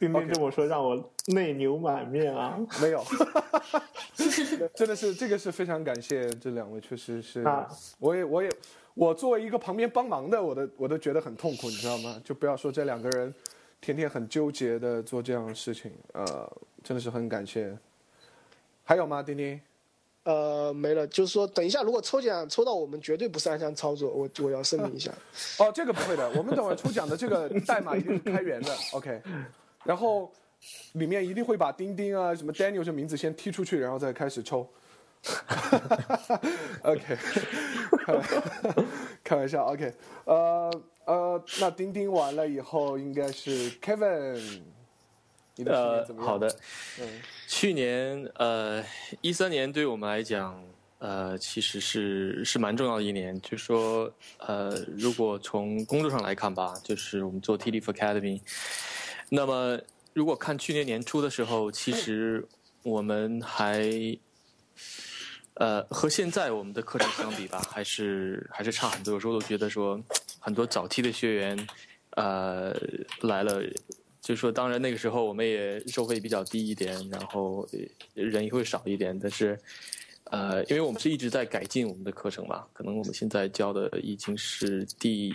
[0.00, 2.58] 丁丁这么说让我泪流满面啊！
[2.82, 3.04] 没有，
[4.74, 7.44] 真的是这个是非常感谢这两位，确实是，
[8.00, 8.50] 我也我也
[8.94, 12.20] 我作为一个旁边帮忙的，我都我都觉得很痛苦，你知道吗？
[12.24, 13.32] 就不要说这两个人
[13.80, 16.52] 天天很纠结的做这样的事情，呃。
[16.82, 17.76] 真的是很感谢，
[18.84, 19.60] 还有吗，丁丁？
[20.24, 21.06] 呃，没了。
[21.06, 25.10] 就是说，等一下，如果抽奖抽到我们，绝对不是暗箱操作，我我要声明一下。
[25.58, 29.22] 哦，这个不会的，我们等会抽奖的这个代码一定是开源的， OK。
[29.84, 30.30] 然后
[30.92, 34.68] 里面一定会把丁丁啊、什么 Daniel 这名字先踢出去，然后再开始抽。
[36.82, 37.18] OK，
[39.24, 39.92] 开玩笑，OK。
[40.26, 40.70] 呃
[41.06, 44.60] 呃，那钉钉完了以后，应该是 Kevin。
[45.66, 46.54] 呃，好的。
[47.46, 48.84] 去年呃，
[49.20, 50.62] 一三年对我们来讲，
[50.98, 53.40] 呃，其实是是蛮重要的一年。
[53.40, 58.40] 就说呃，如果从工作上来看吧，就是我们做 T D Academy。
[59.30, 59.80] 那么，
[60.12, 62.46] 如果看去年年初的时候，其实
[62.82, 63.90] 我们还
[65.54, 69.14] 呃和现在我们的课程相比吧，还是还是差很多。
[69.14, 70.00] 有时候都觉得说，
[70.38, 71.68] 很多早期的学员
[72.10, 72.76] 呃
[73.22, 73.60] 来了。
[74.28, 77.66] 就是说，当然那个时候我们也收费比较低一点，然后
[78.12, 79.18] 人也会少一点。
[79.18, 79.58] 但是，
[80.24, 85.34] 呃，因为我们是一直在改进我们的课程嘛，可能我们现在教的已经是第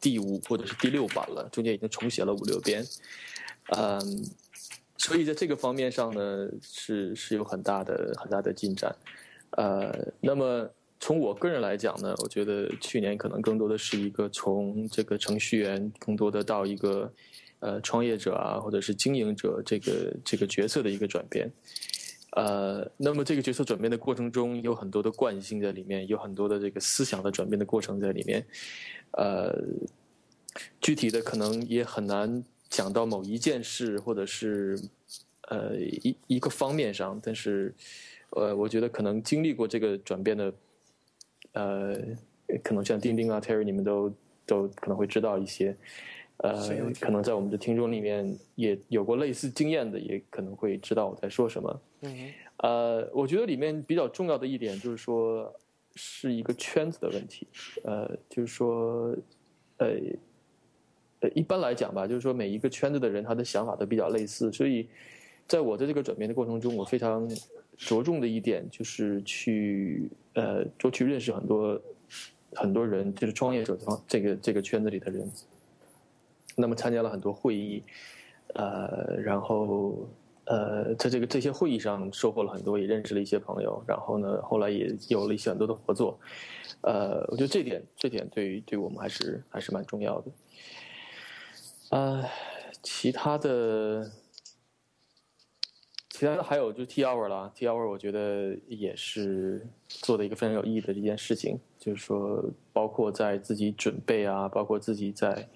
[0.00, 2.84] 第五或者是第六版了，中间已经重写了五六遍。
[3.76, 4.00] 嗯，
[4.96, 8.92] 所以在这个方面上呢，是是有很大的很大的进展。
[9.50, 17.08] 呃，那么从我个人来讲呢，我觉得去年可能更多的是一个从这个程序员，更多的到一个。
[17.62, 21.48] 呃，创业者啊，或者是经营者这个这个角色的一个转变，
[22.32, 28.44] 呃，那么这个角色转变的过程中有很多的惯性在里面，有很多的这个思想的转变的过程在里面。
[29.12, 29.56] 呃，
[30.80, 34.76] 具体的可能也很难讲到某一件事或者是
[35.42, 37.72] 呃一一个方面上，但是
[38.30, 40.52] 呃，我觉得可能经历过这个转变的，
[41.52, 41.96] 呃，
[42.64, 44.12] 可能像丁丁啊、Terry 你们都
[44.44, 45.76] 都可能会知道一些。
[46.42, 51.80] 呃，可能在我们的听众里面也有过类似经验的，也可能会知道我在说什么。
[52.00, 55.52] 嗯呃，我觉得里面比较重要的一点就是说，
[55.94, 57.46] 是一个圈子的问题。
[57.84, 59.16] 呃，就是说，
[59.78, 59.86] 呃，
[61.20, 64.88] 呃，一般来讲吧，就是说每一个圈子的人他的想法都比较类似，所以
[65.46, 67.28] 在我的这个转变的过程中，我非常
[67.76, 71.80] 着重的一点就是去呃多去认识很多
[72.54, 75.30] 很多人，就是创业者方这个这个圈子里的人。
[76.56, 77.82] 那么参加了很多会议，
[78.54, 80.08] 呃，然后
[80.44, 86.18] 呃，在这个这些会议上收获了很多，也认识了一些朋友，然后呢，后来也有了一些很多的合作，
[86.82, 90.30] 呃，我觉得这点这点对于对我们还是还是蛮重要的。
[91.90, 92.24] 呃，
[92.82, 94.10] 其他的
[96.10, 105.48] 其他的还有就是 T hour 啦，T hour 我觉得也是做的一个非常有意义的一件事情，就是说包括在自己准备啊，包括自己在。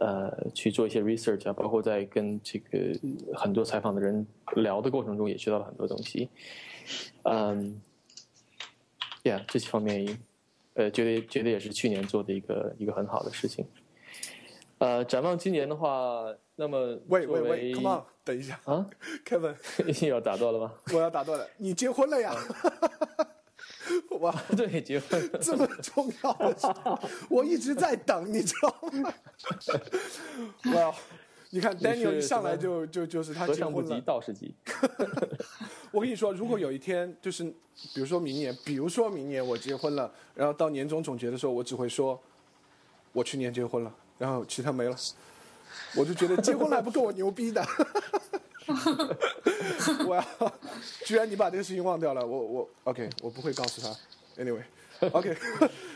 [0.00, 2.98] 呃，去做一些 research 啊，包括在跟这个
[3.34, 6.28] 很多采访的人聊的过程中，也学到了很多东西。
[7.24, 7.80] 嗯
[9.24, 10.18] ，Yeah，这些方面，
[10.74, 13.66] 呃，觉得觉得也是去年做的一个一个很好的事情。
[14.78, 18.88] 呃，展望今年的话，那么喂喂喂，Come on，等一下啊
[19.24, 19.56] ，Kevin，
[20.06, 20.72] 又要打断了吗？
[20.94, 22.32] 我要打断了，你结婚了呀？
[24.20, 26.66] 哇， 对，结婚 这么重要的事，
[27.28, 29.14] 我一直在等，你知道吗？
[30.74, 30.94] 哇，
[31.50, 34.54] 你看 Daniel 一上来就就就是他结婚了，道士级。
[35.90, 37.44] 我跟你说，如果有一天就是，
[37.94, 42.20] 比如说明年，比如说明年我结婚了，然后到年终总结的时候，我只会说，
[43.12, 44.96] 我去年结婚了，然后其他没了，
[45.96, 47.64] 我就觉得结婚还不够我牛逼的。
[50.06, 50.52] 我要，
[51.04, 53.96] 居然你把这个事情忘掉了，我我 OK，我不会告诉他。
[54.42, 55.34] Anyway，OK，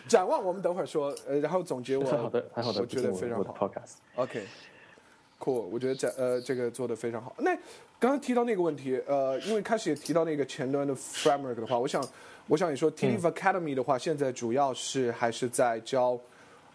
[0.08, 3.70] 展望我们等会儿说，呃，然后总结我，好的，还好的，我觉得非常好。
[4.16, 7.34] OK，Cool，我觉得这呃这个做的非常好。
[7.38, 7.54] 那
[8.00, 12.02] 刚刚提到那个问题，呃，因为开始也提到那个前端的 framework 的话，我想
[12.46, 16.18] 我想你说 t i f Academy 的话，现在主要是还是在教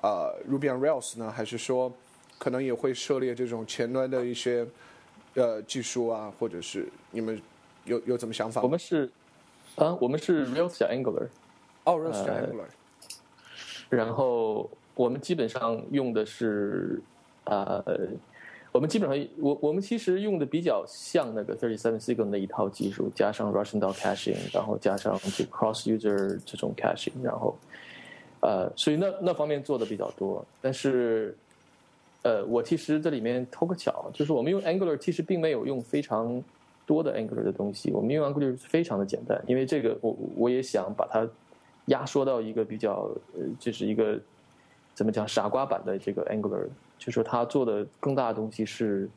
[0.01, 1.91] 呃 Ruby on Rails 呢，还是说
[2.37, 4.65] 可能也会涉猎这种前端的一些？
[5.37, 7.39] 呃，技术啊，或者是你们
[7.85, 8.59] 有有什么想法？
[8.63, 9.07] 我们是
[9.75, 11.27] 啊，我们是 Rails 加 Angular，
[11.83, 12.65] 哦，Rails 加 Angular。
[13.87, 16.99] 然后我们基本上用的是
[17.43, 17.83] 啊，
[18.71, 27.55] 我们基本上我我们其实用的比较像那个 Thirty Seven Signal 那一套技术，加上 Russian DAO Caching，然后加上这 Cross User 这种 Caching，然后
[28.41, 31.37] 呃，所以那那方面做的比较多，但是。
[32.23, 36.43] 呃，我其实这里面偷个巧，就是我们用 Angular 其实并没有用非常
[36.85, 41.27] 多的 Angular 的东西，我们用 Angular 非常的简单，因为这个我我也想把它
[41.85, 44.19] 压缩到一个比较呃，就是一个
[44.93, 49.09] 怎么讲傻瓜版的这个 Angular，就说它做的更大的东西是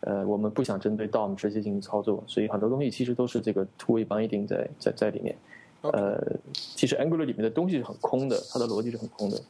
[0.00, 5.36] 呃，我们不想针对 DOM 直接进行操作，所以很多东西其实都是这个 Two-way binding 在在在里面。
[5.82, 6.20] 呃，
[6.52, 9.40] 其实 Angular 里面的东西是很空的，它的逻辑是很空的。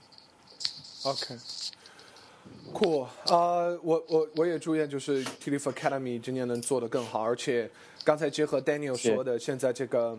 [1.04, 1.34] OK。
[2.76, 3.64] 酷啊！
[3.82, 7.70] 我我我也祝愿就是 t i l i f Academy 今年能做得更好，而且
[8.04, 10.18] 刚才结合 Daniel 说的，现在这个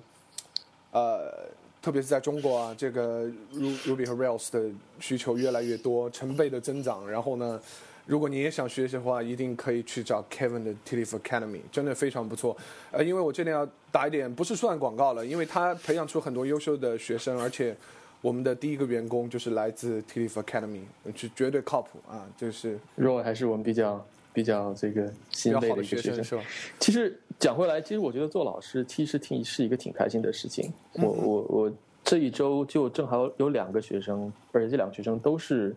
[0.91, 1.47] 呃，
[1.83, 7.07] 特别是在中国啊，这个 Ruby 和 Rails 的需求越来越多，成倍的增长。
[7.07, 7.61] 然后呢，
[8.07, 12.57] 如果你也想学习的话，一定可以去找 Kevin 的 t i l i f Academy，真的非常不错。
[12.89, 17.77] 呃，因为我这里要打一点，不是算广告了，因为他培养出很多优秀的学生，而且。
[18.21, 20.81] 我们的第一个员工就是来自 t i l i f Academy，
[21.15, 22.27] 是绝对靠谱啊！
[22.35, 26.43] 就是 Roy 还是我们比较比较这个心累的一个学生，是吧？
[26.79, 30.73] 其实讲回来，其实我觉得做老师其实挺是一个挺开心的事情。
[30.93, 35.75] 我我我这一周就正好有两个学生，而且这两个学生都是，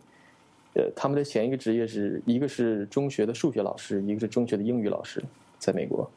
[0.75, 5.23] 呃，他们的前一个职业是一个是中学的数学老师，一个是中学的英语老师，
[5.59, 6.11] 在美国。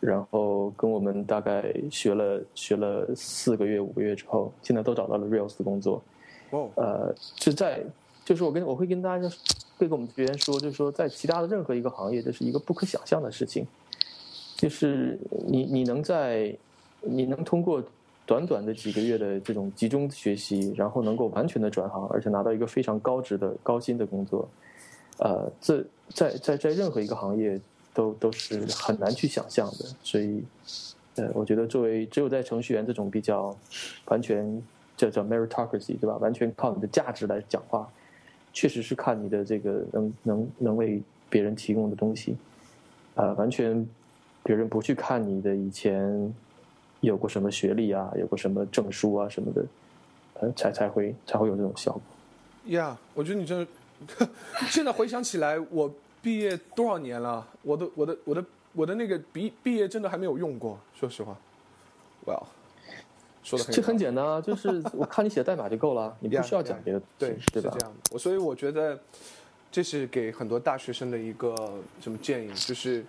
[0.00, 6.02] 然后跟我们大概学了学了四个月五个月之后，现在都找到了 Rails 的工作。
[6.50, 7.84] 哦，呃，就在
[8.24, 9.28] 就是我跟我会跟大家
[9.76, 13.66] 会跟我们学员说，就是说在其他的任何一个行业，这是一个不可想象的事情。
[14.56, 16.56] 就是你你能在
[17.02, 17.82] 你能通过
[18.24, 24.48] 短短的几个月的这种集中学习，然后能够完全的转行，而且拿到一个非常高职的高薪的工作，
[25.18, 27.60] 呃，这在在在任何一个行业。
[27.92, 30.42] 都都是很难去想象的，所以，
[31.16, 33.56] 呃，我觉得作为只有在程序员这种比较
[34.06, 34.62] 完全
[34.96, 36.16] 叫叫 meritocracy 对吧？
[36.18, 37.90] 完全靠你的价值来讲话，
[38.52, 42.36] 确实是看你的这个能能能为别人提供的东西，
[43.14, 43.86] 呃，完全
[44.42, 46.32] 别人不去看你的以前
[47.00, 49.64] 有过什么学历啊，有过什么证书啊什么的，
[50.34, 52.02] 呃，才才会才会有这种效果。
[52.66, 54.28] 呀，我觉得你真的，
[54.68, 55.92] 现在回想起来，我
[56.22, 57.46] 毕业多少年了？
[57.62, 61.36] 我的我的我的我的那个毕毕业真的还没有用过，说实话。
[62.26, 62.44] Well，
[63.42, 67.86] 说的很这很简单啊，就是我看你写代码就够了，你不需要讲.别的，对，对吧是这？
[67.86, 67.96] 样的。
[68.12, 69.00] 我所以我觉得
[69.72, 71.54] 这是给很多大学生的一个
[72.02, 73.04] 什么建议，就是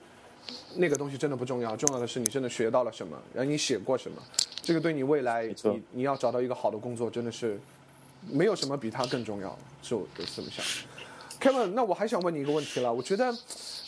[0.75, 4.21] 那个东西真的不重要，重要的是你真的学到了什么，然后你写过什么，
[4.61, 7.59] 这个对你未来你你要找到一个好的工作，真的是
[8.29, 10.65] 没有什么比它更重要，是我这么想。
[11.41, 13.35] Kevin，那我还想问你一个问题了，我觉得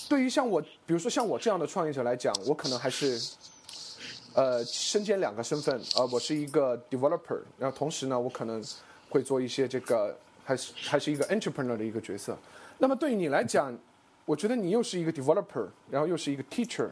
[0.10, 3.22] 对于像我，比如说像我这样的创业者来讲，我可能还是。
[4.36, 8.60] 呃，身兼两个身份，呃，我是一个 developer，然后同时呢，我可能
[9.08, 12.36] 会做一些这个，还是还是一个 entrepreneur 的一个角色。
[12.80, 13.78] 那么对于你来讲，
[14.26, 16.90] 我觉得你又是一个 developer，然后又是一个 teacher，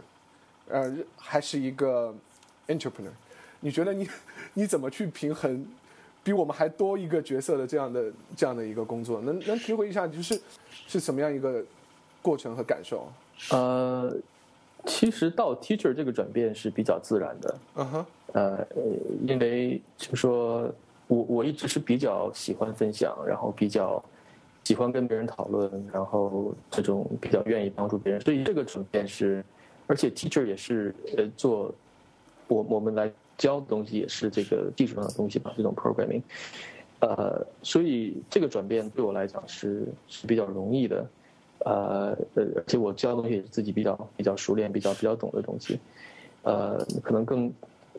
[0.68, 2.14] 呃，还是一个
[2.68, 3.10] entrepreneur。
[3.62, 4.08] 你觉得你
[4.54, 5.66] 你怎么去平衡
[6.24, 9.20] 比我们还多一个角色的这样的这样的一个工作？
[9.22, 10.40] 能能体会一下，就是
[10.88, 11.64] 是什么样一个
[12.22, 13.08] 过程和感受？
[13.50, 14.16] 呃，
[14.86, 18.82] 其实到 teacher 这个转变是比较自然的，嗯哼，呃，呃
[19.28, 20.72] 因为就说
[21.08, 24.04] 我我一直是比较喜欢分享，然后比较
[24.64, 29.44] 喜欢跟别人讨论，然后这种比较愿意帮助别人，所以这个转变是，
[29.88, 31.74] 而且 teacher 也是呃做
[32.48, 33.12] 我我们来
[33.42, 36.22] 教的东西也是这个技术上的东西吧，这种 programming，
[37.00, 41.10] 呃，所以这个转变对我来讲是是比较容易的。
[41.64, 45.80] 呃呃，而且我教的东西也是自己比较比较熟练、比较比较懂的东西，
[46.42, 47.52] 呃，可能更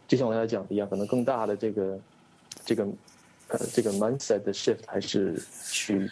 [0.08, 1.98] 就像我刚才讲的一样，可能更大的这个
[2.64, 2.84] 这个
[3.48, 5.40] 呃这个 mindset 的 shift 还是
[5.70, 6.10] 去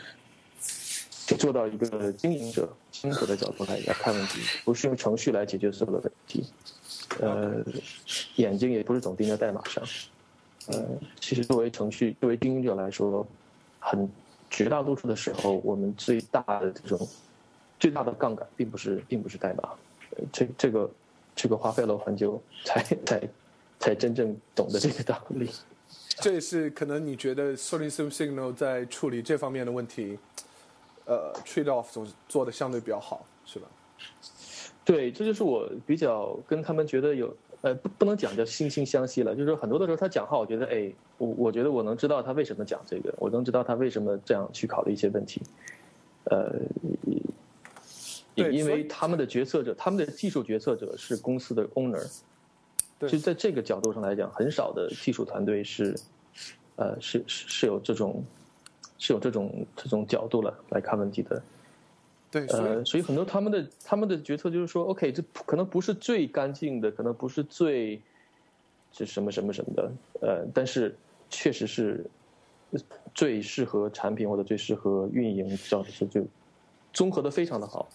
[1.39, 6.45] 做到一个经营者、经营者的角度来来看问题，不是用程序来解决所有的问题，
[7.19, 7.65] 呃，
[8.37, 9.83] 眼睛也不是总盯在代码上，
[10.69, 10.87] 呃，
[11.19, 13.27] 其实作为程序、作为经营者来说，
[13.81, 14.09] 很
[14.49, 17.09] 绝大多数的时候，我们最大的这种
[17.81, 19.71] 最大的杠杆并不是并不是代码，
[20.33, 20.91] 这这个
[21.35, 23.29] 这个花费了很久才才
[23.81, 25.51] 才真正懂得这个道理。
[26.21, 30.17] 这也是可能你觉得 Sorting Sim Signal 在处理这方面的问题，
[31.07, 33.67] 呃，trade off 总是做的相对比较好，是吧？
[34.91, 45.41] 对，这就是我比较跟他们觉得有呃不不能讲叫惺惺相惜了，就是说很多的时候他讲话，我觉得哎，我我觉得我能知道他为什么讲这个，我能知道他为什么这样去考虑一些问题，
[46.24, 46.53] 呃，
[48.34, 52.05] 对因为他们的决策者，他们的技术决策者是公司的 owner，
[52.99, 53.09] 对。
[53.09, 55.95] 就在这个角度上来讲，很少的技术团队是，
[56.74, 58.24] 呃，是是是有这种
[58.99, 61.41] 是有这种这种角度了来看问题的。
[62.31, 68.01] 对，所以、呃，所以很多他们的他们的决策就是说，OK，这可能不是最干净的，可能不是最
[68.93, 70.95] 是什么什么什么的，呃，但是
[71.28, 72.05] 确实是
[73.12, 76.24] 最适合产品或者最适合运营，叫是就
[76.93, 77.89] 综合的非常的好。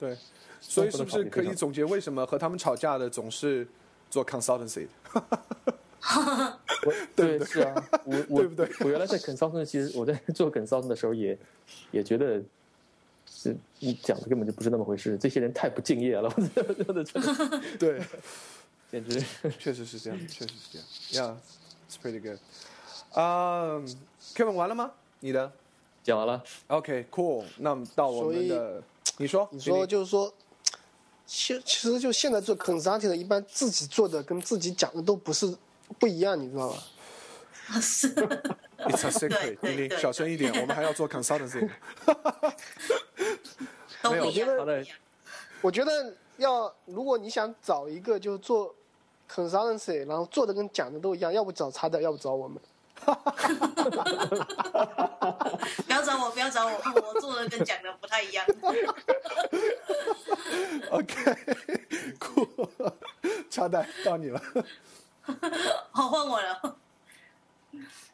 [0.00, 0.16] 对，
[0.58, 3.68] 所以是不是可以总结为什么和他们吵架的总是
[4.08, 6.58] 做 consultancy 的？
[7.14, 7.74] 对，是啊，
[8.06, 11.38] 我我 对不对我原来在 consultant，其实我在做 consultant 的时候也
[11.90, 12.42] 也觉得。
[13.46, 18.02] 是你讲的根本就不是那么回事，这些人太不敬业了，我真的真的， 对，
[18.90, 19.22] 简直
[19.58, 20.78] 确实是这样，确实是
[21.12, 21.40] 这样。
[21.90, 22.38] Yeah，it's pretty good.
[23.12, 23.80] 啊、
[24.34, 24.90] k e v i n 完了吗？
[25.20, 25.50] 你的
[26.02, 26.42] 讲完了。
[26.66, 28.82] ？OK，cool、那到我们的，
[29.18, 30.32] 你说，你说就是说，
[31.26, 35.56] 其其实就现在做 consulting 的，一般自己做的跟自己讲的都不是
[35.98, 36.82] 不一样，你知道吧？
[37.80, 41.68] 是 It's a secret， 对对妮妮对小声一点，我们还要做 consultancy。
[44.10, 44.40] 没有都不一
[44.84, 44.98] 样。
[45.62, 48.74] 我觉得要如果你想找一个就做
[49.30, 52.60] consultancy，然后做的跟讲的都一样，要不找他的，要不找我们。
[55.86, 56.72] 不要找我，不要找我，
[57.06, 58.46] 我做的跟讲的不太一样。
[60.90, 62.70] OK，cool，
[63.50, 64.40] 插带到你了。
[65.90, 66.76] 好，换我了。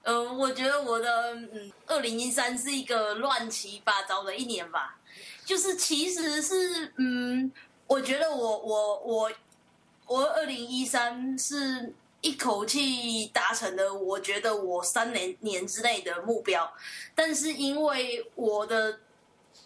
[0.03, 4.99] 呃，我觉得我的嗯，二零一三是一个乱七八糟的一年吧。
[5.45, 7.51] 就是其实是嗯，
[7.87, 9.33] 我觉得我我我
[10.07, 16.73] 我二零一三是一口气达成了，我觉得我三年年之内的目标，
[17.15, 19.01] 但是因为我的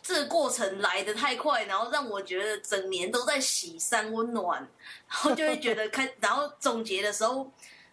[0.02, 4.60] 这个过程来的太快，然后让我觉得整年都在洗山温暖，
[5.08, 7.50] 然后就会觉得开， 然后总结的时候，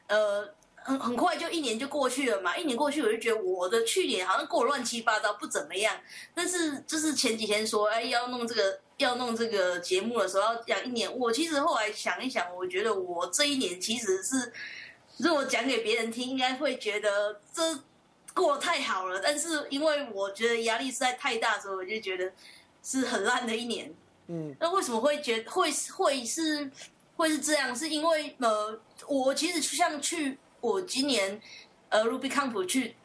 [0.08, 0.48] 呃，
[0.84, 5.96] 很很快就一年就过去了嘛，一年过去我就觉得我的去年好像过得乱七八糟，不怎么样。
[6.34, 14.52] 但是就是前几天说，哎，要弄这个要弄这个节目的时候要讲一年，我其实后来想一想，我觉得我这一年其实是，
[15.18, 17.80] 如果讲给别人听，应该会觉得这。
[18.36, 22.34] 过得太好了，但是因为我觉得压力实在太大，所以我就觉得
[22.82, 23.94] 是很烂的一年。
[24.26, 26.72] 嗯，那为什么会觉会会是
[27.16, 27.76] 会是这样？
[27.76, 31.42] 是因为呃，我其实像去我今年
[31.90, 32.96] 呃 Ruby Camp 去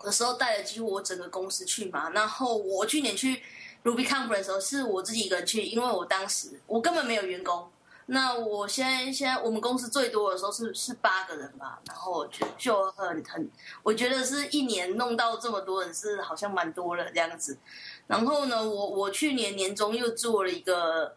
[0.00, 2.10] 的时候，带了几乎我整个公司去嘛。
[2.10, 3.42] 然后我去年去
[3.82, 7.68] Ruby Camp 的时候，是我自己一个人去，因为我当时我根本没有员工。
[8.06, 13.50] 那我现在现在我们公司最多的时候是是八个人吧，然后就就很很，
[13.82, 17.56] 我觉得是一年弄到这么多人是好像蛮多了这样子。
[18.06, 21.16] 然后呢，我我去年年中又做了一个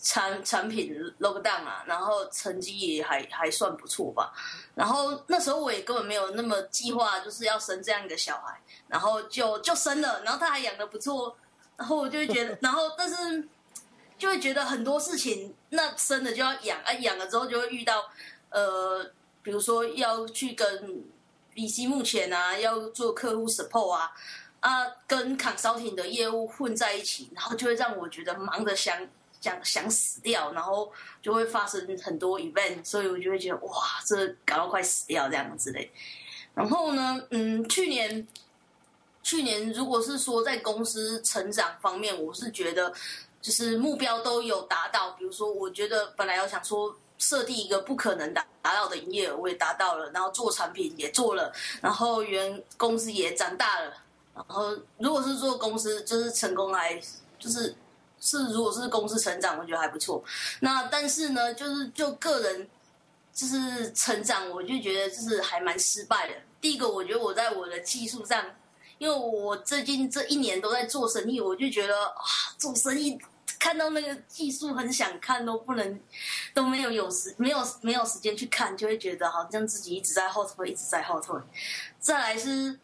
[0.00, 4.32] 产产品 logo down 啊，然后成绩也还还算不错吧。
[4.74, 11.36] 然后那时候我也根本没有那么计划就是要生这样一个小孩，然后就就生了，然后他还养的不错，
[11.76, 13.48] 然后我就会觉得， 然后但是。
[14.18, 18.02] 就会觉得很多事情，那生了就要养啊，养了之后就会遇到，
[18.48, 19.04] 呃，
[19.42, 21.04] 比如说要去跟
[21.52, 24.10] B C 目前啊，要做客户 support 啊，
[24.60, 29.06] 啊，跟 consulting 的业务混在一起，然后就会让我觉得忙得想
[29.46, 30.92] 想想死掉，然后
[31.22, 35.90] 就会发生很多 event，所以我就会觉得哇，这搞到快死掉这样子嘞。
[36.54, 38.26] 然后呢，嗯，去年
[39.22, 42.92] 去年如果是说在公司成长方面，我是觉得。
[43.38, 53.94] 就是目标都有达到，比如说，我觉得本来要想说设定一个不可能达达到的营业额，我也达到了，然后做产品也做了，然后原公司也长大了，
[54.34, 57.00] 然后如果是做公司，就是成功还
[57.38, 57.72] 就是
[58.20, 60.22] 是如果是公司成长，我觉得还不错。
[60.60, 62.68] 那但是呢，就是就个人
[63.32, 66.34] 就是成长，我就觉得就是还蛮失败的。
[66.60, 68.44] 第一个，我觉得我在我的技术上，
[68.98, 72.22] 因为我最近这一年都在做生意，我就觉得啊，
[72.58, 73.18] 做生意。
[73.58, 76.00] 看到那个技术很想看都不能，
[76.52, 81.34] 都没有有时没有没有时间去看，就会觉得好像自己一直在后退，一直在后退。
[81.98, 82.78] 再来是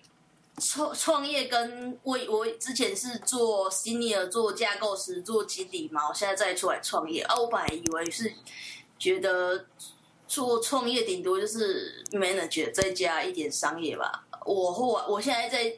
[0.58, 8.32] 创创业，跟我我之前是做 senior 做架构师做基底嘛，我现在再出来创业啊，我本来以为是
[8.98, 9.66] 觉得
[10.28, 14.24] 做创业顶多就是 manager 再加一点商业吧。
[14.44, 15.76] 我后我现在在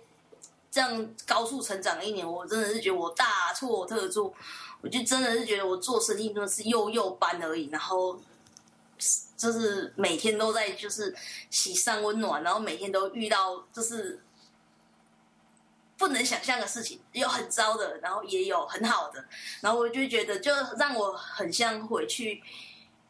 [0.70, 4.32] 这样高速成长一年，我真的是觉得我大错特错。
[4.82, 8.20] 我就真的是觉得我做生意真的是幼幼班而已，然后
[9.34, 11.14] 就是每天都在就是
[11.48, 14.22] 喜上温暖，然后每天都遇到就是
[15.96, 19.24] 不能想象的事情，有很糟的，然后也有很好的，
[19.60, 22.42] 然后我就觉得就让我很像回去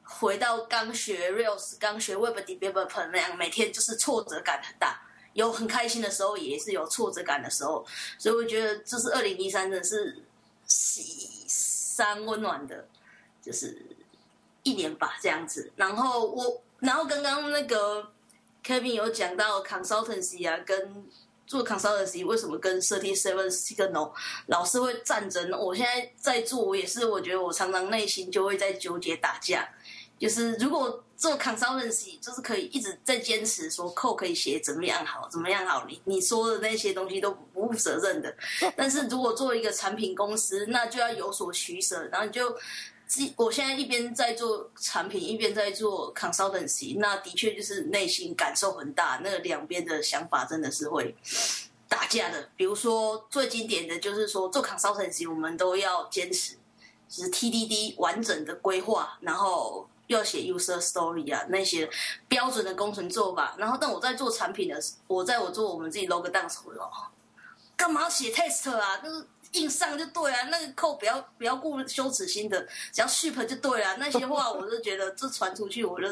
[0.02, 7.86] 回到刚学 Rails、刚学 Web Developer 那样，每天就是挫折感很大，有很开心的时候，也是有挫折感的时候，
[8.18, 10.22] 所以我觉得这是二零一三真的是
[10.66, 11.44] 喜。
[11.94, 12.88] 三温暖的，
[13.40, 13.80] 就是
[14.64, 15.70] 一年吧，这样子。
[15.76, 18.10] 然后我，然后刚刚那个
[18.64, 21.06] Kevin 有讲到 consultancy 啊，跟
[21.46, 24.12] 做 consultancy 为什么跟 thirty seven signal
[24.46, 25.50] 老是会战争？
[25.52, 29.68] 我现在在做，我也是，我觉得我常常内心就会在纠结打架。
[30.16, 38.34] 就是如果做 consultancy，就是可以一直在坚持说 code 可以写怎么样好，怎么样好，你你说的那些东西都不负责任的。
[38.76, 42.56] 但是如果做一个产品公司，那就要有所取舍，然后你就，
[43.36, 51.14] 我现在一边在做产品，一边在做 consultancy，那的确就是内心感受很大，那两边的想法真的是会
[51.88, 52.48] 打架的。
[52.56, 56.56] 比如说最经典的就是说做 consultancy，我们都要坚持，
[57.08, 59.88] 就是 TDD 完整的规划，然后。
[60.08, 61.88] 要写 user story 啊，那些
[62.28, 63.54] 标准的工程做法。
[63.56, 66.90] 然后，但我在做产品的时，我在我做我们自己 log down 时候，
[67.74, 69.00] 干嘛写 test 啊？
[69.02, 73.96] 那个硬上就对啊，那个扣不要不要顾羞耻心的，只要 ship 就对了。
[73.96, 76.08] 那些话，我就觉得这传出去，我就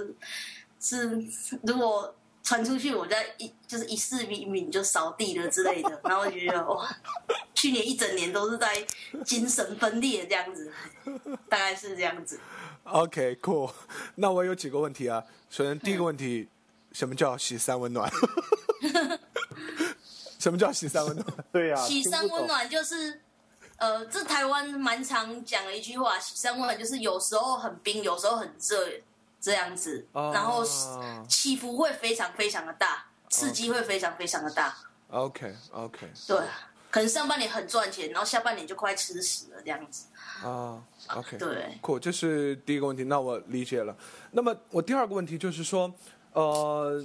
[0.80, 1.24] 是
[1.62, 2.12] 如果
[2.42, 6.00] 传出去，我在一就是一世名名就扫地了之类的。
[6.04, 6.96] 然后觉得哇，
[7.54, 8.84] 去年一整年都是在
[9.24, 10.72] 精神分裂这样子，
[11.48, 12.40] 大概是这样子。
[12.84, 13.72] OK，cool。
[14.16, 15.22] 那我有几个问题啊。
[15.48, 16.48] 首先，第一个问题，
[16.92, 18.10] 什么叫喜三温暖？
[20.40, 21.26] 什么叫喜三温暖？
[21.52, 23.20] 对呀，喜三温暖就是，
[23.82, 28.88] 呃，这台湾蛮常讲的一句话，喜三温暖就是有时候很冰，有时候很热，
[29.40, 30.64] 这样子，然后
[31.28, 34.72] 起伏会非常非常的大，刺激会非常非常的大。
[35.10, 36.38] OK，OK，对。
[36.92, 40.04] 可能上半年很赚钱，然后下半年就快吃死了这样子。
[40.44, 40.80] 啊
[41.16, 43.96] ，OK，对，酷，这是第一个问题，那我理解了。
[44.30, 45.92] 那么我第二个问题就是说，
[46.34, 47.02] 呃，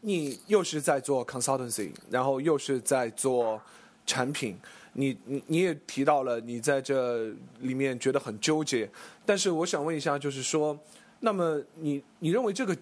[0.00, 3.60] 你又是在做 consultancy，然后又是在做
[4.06, 4.58] 产品，
[4.98, 7.28] 你你你也提到了你在这
[7.60, 8.90] 里面觉得很纠结，
[9.24, 10.76] 但是我想问一下，就是说，
[11.20, 12.76] 那么你你认为这个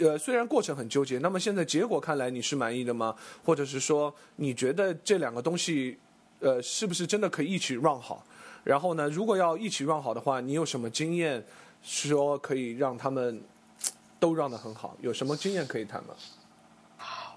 [0.00, 3.14] 呃虽然过程很纠结，那么现在结果看来你是满意的吗？
[3.44, 5.96] 或者是说你觉得这两个东西
[6.40, 8.26] 呃是不是真的可以一起 run 好？
[8.64, 11.42] 然后呢，如果要一起 run 好的话，你有什么经验
[11.84, 13.40] 说可以让他们
[14.18, 14.96] 都 run 得很好？
[15.00, 16.14] 有什么经验可以谈吗？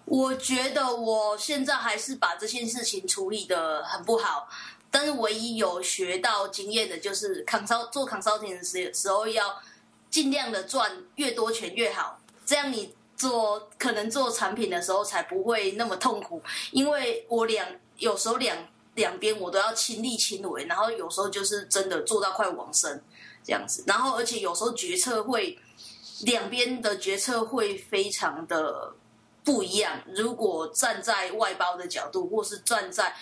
[0.05, 4.49] 我觉得我现在还是把这件事情处理的很不好，
[4.91, 9.61] 但是唯一有学到经验的就是扛烧做 consulting 的时时候要
[10.09, 17.65] 尽量的赚越多钱越好，这样你做可能做产品的时候才不会那么痛苦，因为我两
[17.97, 18.57] 有时候两
[18.95, 23.01] 两边我都要亲力亲为，然后有时候就是真的做到快往生
[23.41, 25.57] 这样子，然后而且有时候决策会
[26.23, 28.93] 两边的决策会非常的。
[29.43, 30.01] 不一样。
[30.15, 33.13] 如果站在外包的角度，或是站在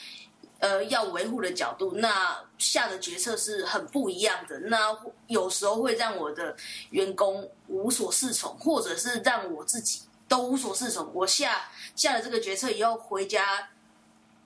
[0.59, 4.59] 呃要维护的角度，那下的决策是很不一样的。
[4.59, 4.95] 那
[5.27, 6.55] 有时候会让我的
[6.91, 11.11] 员工无所适从，或者是让我自己都无所适从。
[11.13, 13.69] 我下下了这个决策以后，回家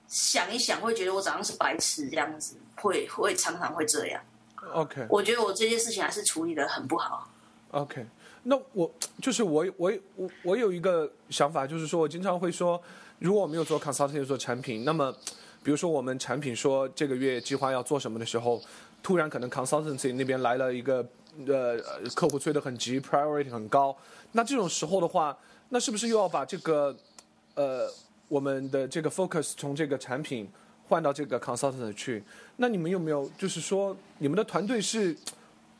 [0.08, 4.22] 想一想，会觉得我早上是白痴这样子，会会常常会这样。
[4.72, 7.28] OK，我觉得我这件事情还是处理的很不好。
[7.72, 8.06] OK，
[8.48, 8.88] 那我
[9.20, 12.80] 就是我我我我有一个想法，就是说我经常会说，
[13.18, 15.12] 如果我没有做 consulting 做产品，那么
[15.64, 18.62] 比如说我们产品说这个月计划要做什么的时候，
[19.02, 21.04] 突然可能 consultancy 那边来了一个
[21.44, 21.76] 呃
[22.14, 23.96] 客户催得很急，priority 很高，
[24.30, 25.36] 那这种时候的话，
[25.70, 26.96] 那是不是又要把这个
[27.56, 27.90] 呃
[28.28, 30.48] 我们的这个 focus 从这个产品
[30.86, 32.22] 换到这个 consultant 去？
[32.58, 35.12] 那你们有没有就是说你们的团队是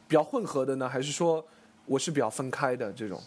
[0.09, 1.47] 比较混合的呢，还是说？
[1.87, 3.23] 我是比较分开的这种。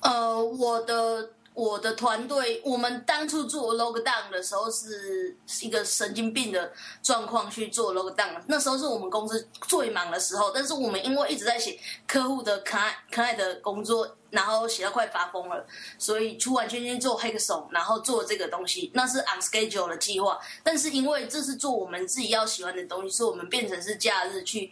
[0.00, 6.70] 呃，我的我的团队，我们当初做 lockdown 的时候是一个神经病的
[7.02, 15.64] 状况去做 lockdown，那时候是我们公司最忙的时候，但是我们因为一直在写客户的可爱可爱的工作，然后写到快发疯了，
[15.96, 24.70] 所以出完全全做 hackathon，然后做这个东西，那是 on schedule 的计划，但是因为这是做我们自己要喜欢的东西，所以我们变成是假日去。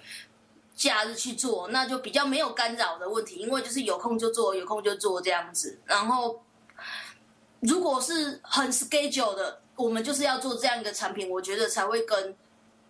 [0.74, 5.78] 假日去做，那就比较没有干扰的问题，因为就是有空就做，有空就做这样子。
[5.84, 6.42] 然后，
[7.60, 12.34] 如果是很 schedule 的，我们就是要做这样一个产品，我觉得才会跟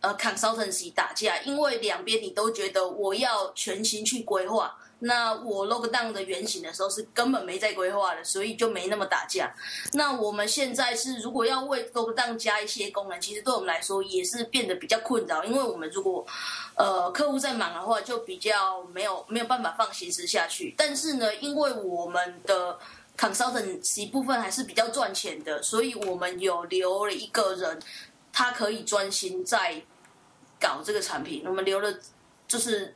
[0.00, 4.76] 呃 consultancy 打架，因为两边你都觉得我要全心去规划。
[5.04, 9.52] 那我 lockdown 的原型的时候是根本没在规划的，所以就没那么打架。
[9.94, 16.24] 那我们现在是如果要为 lockdown 加一些功能，其实对我们来说也是变得比较困扰，因为我们如果
[16.76, 20.72] 呃客户在忙的话，就比较没有没有办法放心思下去。
[20.78, 22.78] 但是呢，因为我们的
[23.18, 27.76] consultant 一部分还是比较赚钱的，所以我们有留了一个人，
[28.32, 29.82] 他可以专心在
[30.60, 31.42] 搞这个产品。
[31.44, 31.92] 我们留了
[32.46, 32.94] 就是。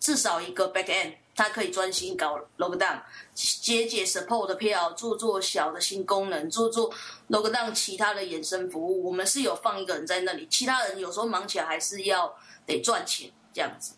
[0.00, 2.98] 至少一个 back end，它可以专心搞 lockdown，
[3.34, 6.90] 解解 support 的票，做做小的新功能，做做
[7.28, 9.04] lockdown 其他的衍生服务。
[9.04, 12.34] 我们是有放一个人在那里，其他人有时候忙起来还是要
[12.64, 13.92] 得赚钱这样子。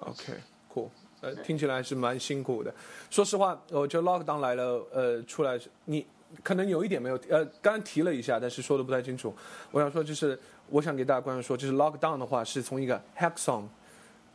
[0.00, 0.88] OK，cool，、
[1.22, 2.72] 呃，听起来还是蛮辛苦的。
[3.10, 6.06] 说实话，我觉得 lockdown 来了，呃，出来你
[6.44, 9.34] 可能有一点没有，呃，刚刚提了一下，但是说的不太清楚。
[9.70, 10.38] 我想说，就是
[10.68, 13.64] 我想给大家观众说，就是 lockdown 的话是从一个 hack song。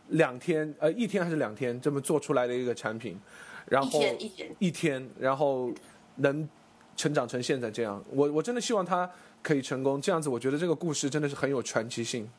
[0.10, 3.20] 两天，呃，一天还是两天，这么做出来的一个产品，
[3.68, 5.72] 然后一天一天，一天，然后
[6.16, 6.48] 能
[6.96, 9.10] 成长成现在这样，我我真的希望他
[9.42, 12.30] 可以成功，这样子，我觉得这个故事真的是很有传奇性。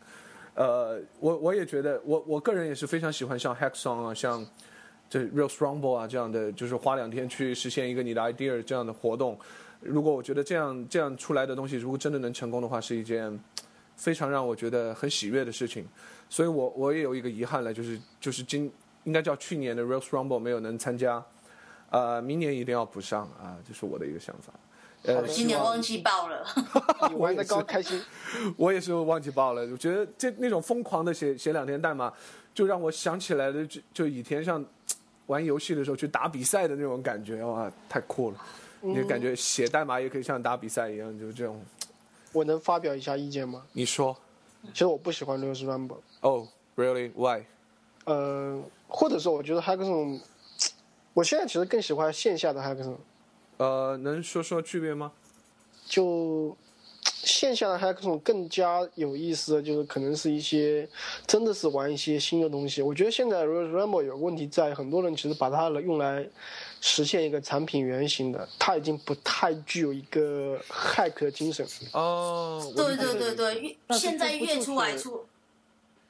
[0.54, 4.46] 呃，我我也觉得，我我个人也是非常喜欢像 Hackathon 啊，像
[5.10, 9.38] 这 Real Strongbow 啊这样的，就是花两天去实现一个你的 idea 这样的活动。
[9.80, 13.38] 如果我觉得这样这样出来的东西，如果真的能成功的话，是一件
[13.96, 15.86] 非常让我觉得很喜悦的事情。
[16.28, 18.70] 所以我我也有一个遗憾了，就是就是今
[19.04, 21.22] 应该叫去年的 Real Rumble 没有能参加，
[21.90, 24.52] 呃，明年一定要补上啊，这是我的一个想法。
[25.02, 26.44] 呃，今年忘记报了。
[27.08, 28.02] 你玩的高开心，
[28.56, 29.62] 我也是忘记报了。
[29.66, 32.12] 我觉得这那种疯狂的写写两天代码，
[32.52, 34.64] 就让我想起来了，就就以前像
[35.26, 38.38] 玩游戏的时候去打比赛的那种感觉，哇，太酷了！
[38.80, 41.64] 你感觉写代码也可以像打比赛一样，就这种。
[42.32, 43.62] 我能发表一下意见吗？
[43.72, 44.16] 你说
[44.72, 47.12] 其实我不喜欢 Reels Rumble，？Oh, really?
[47.14, 47.44] Why?
[48.04, 50.20] 呃，或者说我觉得 Hackathon，
[51.14, 52.96] 我现在其实更喜欢线下的 Hackathon，
[53.58, 55.12] 呃，能说说区别吗？
[55.86, 56.56] 就
[57.22, 60.88] 线下的 hackathon 更加有意思的就是可能是一些
[61.26, 62.82] 真的是玩一些新的东西。
[62.82, 66.28] 我觉得现在 r a m b l e 有个问题在，很多人其实把它用来
[66.80, 71.64] 实现一个产品原型的，它已经不太具有一个 hack 的精神。
[71.92, 75.24] 哦，对对对对，越现在越出来出，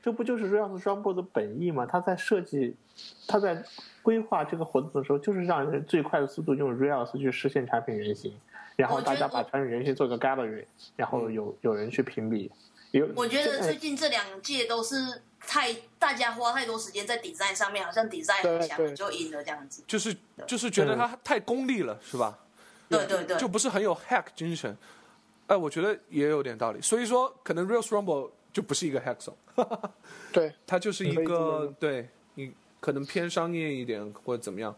[0.07, 1.85] 这不就是 Rails Rumble 的本意吗？
[1.85, 2.77] 他在设计，
[3.27, 3.65] 他在
[4.03, 8.33] 规划这个活动的时候，就是让人最快的速度用 Rails 去实现产品原型，
[8.77, 12.49] 然后大家把产品原型做个 gallery，然后有有人去评比。
[12.93, 14.95] 有我觉得最近这两届都是
[15.41, 19.83] 太大家花太多时间在 design 上面，好像 design 很强就赢了这样子。
[19.89, 22.39] 就是就是觉得它太功利了，是吧？
[22.89, 24.77] 对对对，就不是很有 hack 精神。
[25.49, 26.81] 哎，我觉得也有点道理。
[26.81, 29.35] 所以说，可能 Real Rumble 就不是一个 hackathon，
[30.33, 32.51] 对，它就是一个用对你
[32.81, 34.75] 可能偏商业一点或者怎么样。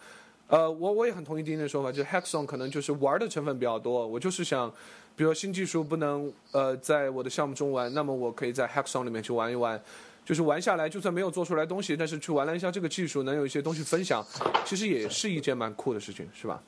[0.49, 4.05] 呃，我我也很同意丁丁的说法，就是 hackathon 可能就是玩的成分比较多。
[4.05, 4.69] 我就是想，
[5.15, 9.81] 比如说新技术不能呃在我的项目中玩，那么我可以在 hackathon 里面去玩一玩。
[10.27, 14.27] 就是玩下来，就算没有做出来东西，但是去玩了一下这个技术，能有一些东西分享，
[14.67, 16.61] 其实也是一件蛮酷的事情，是吧？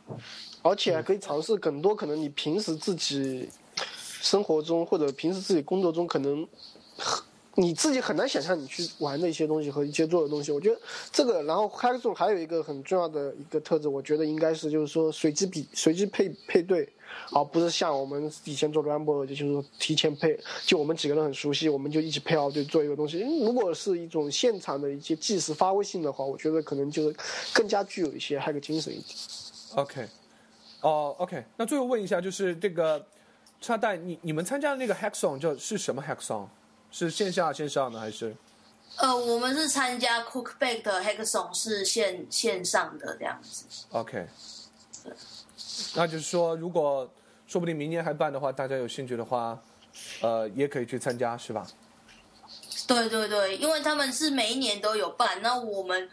[0.62, 3.50] 而且还可以尝试更多可能你平时自己
[4.22, 6.46] 生活中或者平时自己工作中可能
[7.57, 10.53] 你自己很难想象你去玩的一些东西和一些做的东西。
[10.53, 10.80] 我觉得
[11.11, 16.88] 这个，然后 Hack Song 还有一个很重要的一个特质，我觉得应该是就是说随机比随机配配对，
[17.32, 23.20] 而不是像我们以前做 Rumble 就是说提前配，就我们几个人很熟悉，我们就一起配好队做一个东西。
[23.44, 27.16] 如果是一种现场的一些即时发挥性的话，我觉得可能就是
[27.53, 29.18] 更加具有一些 hack 精神一点。
[29.74, 30.09] OK，
[30.82, 33.05] 哦、o k 那最后问一下，就是这个
[33.61, 36.46] 插带，你你们参加的那个 Hack Song 叫是什么 Hack Song？
[36.91, 38.34] 是线下线上的还是？
[38.97, 43.64] 呃，我们是参加 Cookbake 的 Hackathon 是线线上的这样子。
[43.91, 44.26] OK，
[45.95, 47.09] 那就是说，如果
[47.47, 49.59] 说不定明年还办的话，大家有兴趣的话，
[50.20, 51.66] 呃，也可以去参加，是吧？
[52.86, 56.11] 对对对，因为他们是每一年都有办，那我们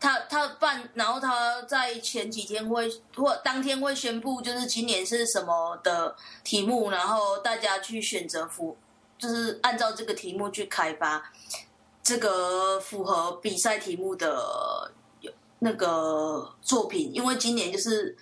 [0.00, 8.76] 他他办，然后他在前几天会或当天会宣布，就是今年是什么的题目，然后大家去选择符，
[9.18, 11.32] 就是按照这个题目去开发
[12.02, 14.92] 这个符合比赛题目的
[15.58, 18.16] 那个作品，因为今年就是。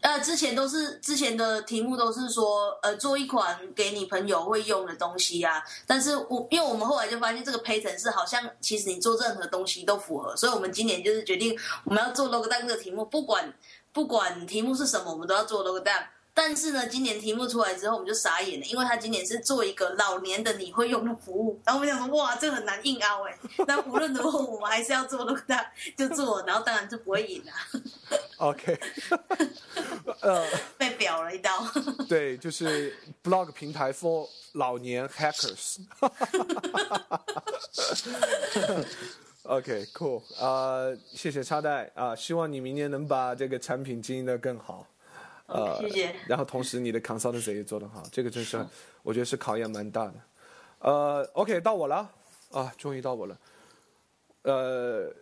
[0.00, 5.60] 呃，之前都是之前的题目都是说，呃，做一款给你朋友会用的东西啊。
[5.88, 13.52] 但是我因为我们后来就发现这个 pattern 是好像其实你做任何东西都符合，所以我们今年就是决定我们要做 log down 这个题目，不管
[13.92, 16.04] 不管题目是什么，我们都要做 log down。
[16.40, 23.36] 但是呢，今年题目出来之后，我们就傻眼了，因为他今年是做一个老年的你会用的服务，然后我们想说，哇，这个很难硬凹哎。
[23.66, 25.66] 那无论如何，我们还是要做 log down，
[25.96, 27.50] 就做，然后当然就不会赢啊
[28.36, 28.78] ，OK，
[30.20, 30.46] 呃，
[30.78, 31.50] 被表了一刀。
[32.08, 35.78] 对，就是 blog 平台 for 老年 hackers。
[39.42, 44.86] OK，cool，、呃，谢谢插袋啊、希望你明年能把这个产品经营的更好。
[45.48, 46.14] 呃，谢谢。
[46.26, 48.64] 然后同时你的 consultancy 也做得好，这个真是
[49.02, 50.14] 我觉得是考验蛮大的。
[50.80, 52.08] 呃，OK，到我了
[52.52, 53.38] 啊，终于到我了。
[54.42, 55.12] 呃，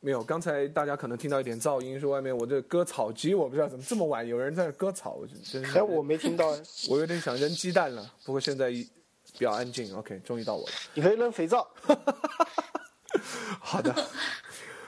[0.00, 8.90] 没有，刚才大家可能听到一点噪音，是外面我这割草机，我不知道怎么这么晚有人在那割草，我真是哎，我没听到哎， 我有点想扔鸡蛋了，不过现在比
[9.38, 9.94] 较安静。
[9.96, 10.72] OK，终于到我了。
[10.94, 11.66] 你可以扔肥皂。
[13.60, 13.94] 好的，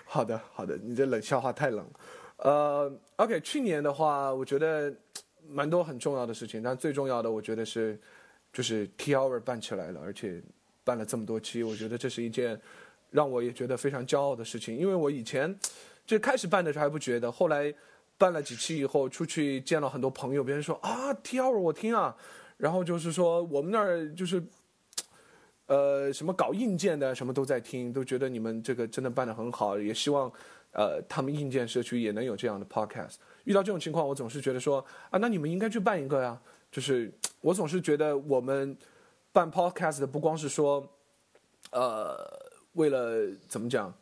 [0.05, 1.93] 好的，好的，你这冷笑话太冷了。
[2.37, 4.93] 呃，OK，去年的话，我觉得
[5.49, 7.99] 蛮多很重要的事情，但最重要的，我觉得是
[8.53, 10.43] 就是 T Hour 办起来了，而且
[10.83, 12.61] 办了这么多期，我觉得这是一件
[13.11, 14.77] 让我也觉得非常骄傲的事情。
[14.77, 15.59] 因为我以前
[16.07, 17.73] 就开始办的时候还不觉得，后来
[18.17, 22.17] 办了几期以后，出去见了很多朋友，别人说啊 T Hour 我听啊，
[22.57, 24.43] 然后就是说我们那儿就是。
[25.67, 30.31] 呃，什么搞硬件的，什么都在听，都觉得你们这个真的办得很好，也希望，
[30.75, 33.15] 呃，他们硬件社区也能有这样的 podcast。
[33.45, 36.39] 遇到这种情况，我总是觉得说，啊，那你们应该去办一个呀。
[36.71, 37.11] 就是
[37.41, 38.77] 我总是觉得我们
[39.33, 40.85] 办 podcast 不光是说，
[41.71, 42.17] 呃，
[42.73, 43.95] 为了怎么讲，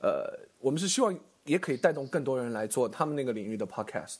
[0.00, 0.24] 呃，
[0.58, 1.14] 我们是希望
[1.44, 4.16] 也可以带动更多人来做他们那个领域的 podcast。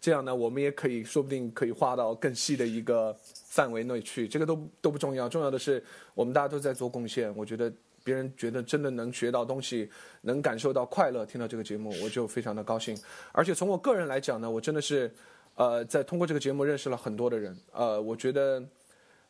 [0.00, 5.84] 这样呢，我们也可以说不定可以划到更细的一个范围内去，这个都都不重要，重要的是
[6.14, 7.32] 我们大家都在做贡献。
[7.36, 7.72] 我觉得
[8.04, 9.90] 别人觉得真的能学到东西，
[10.22, 12.96] 能感受到快乐，听到这个节目， 我就非常的高兴。
[13.32, 15.12] 而且从我个人来讲呢，我真的是，
[15.54, 18.62] 呃，在通过这个节目认识了很多的人，呃，我觉得，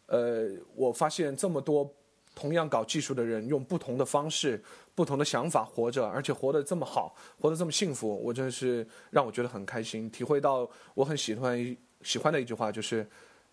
[0.07, 1.93] 呃，我发现这么多
[2.35, 4.63] 同样搞技术的人，用不同的方式、
[4.95, 10.11] 不同的想法活着，而且活得这么好，活得这么幸福，我真的是让我觉得很开心。
[10.11, 13.07] 体会到我很喜欢喜欢的一句话就是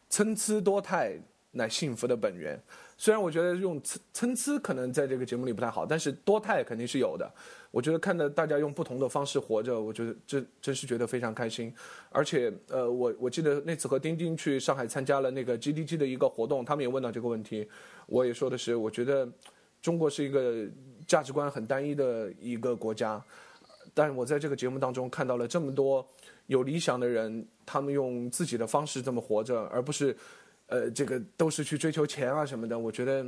[0.09, 1.17] 参差多态
[1.51, 2.61] 乃幸福的本源。
[3.02, 7.32] 虽然我觉得用参参差可能在这个节目里不太好，但是多态肯定是有的。
[7.72, 11.74] 我觉得看到大家用不同的方式活着，我觉得真真是觉得非常开心。
[12.10, 17.66] 而且，呃，我我记得那次和丁丁去上海参加了那个 GDG 的一个活动，他们也问到这个问题，
[18.06, 19.26] 我也说的是，我觉得
[19.82, 20.68] 中国是一个
[21.08, 23.24] 价值观很单一的一个国家，
[23.93, 26.06] 但我在这个节目当中看到了这么多
[26.47, 30.14] 有理想的人，他们用自己的方式这么活着，而不是，
[30.70, 32.80] 呃，这个都是去追求钱啊什么的。
[32.80, 33.26] 我觉得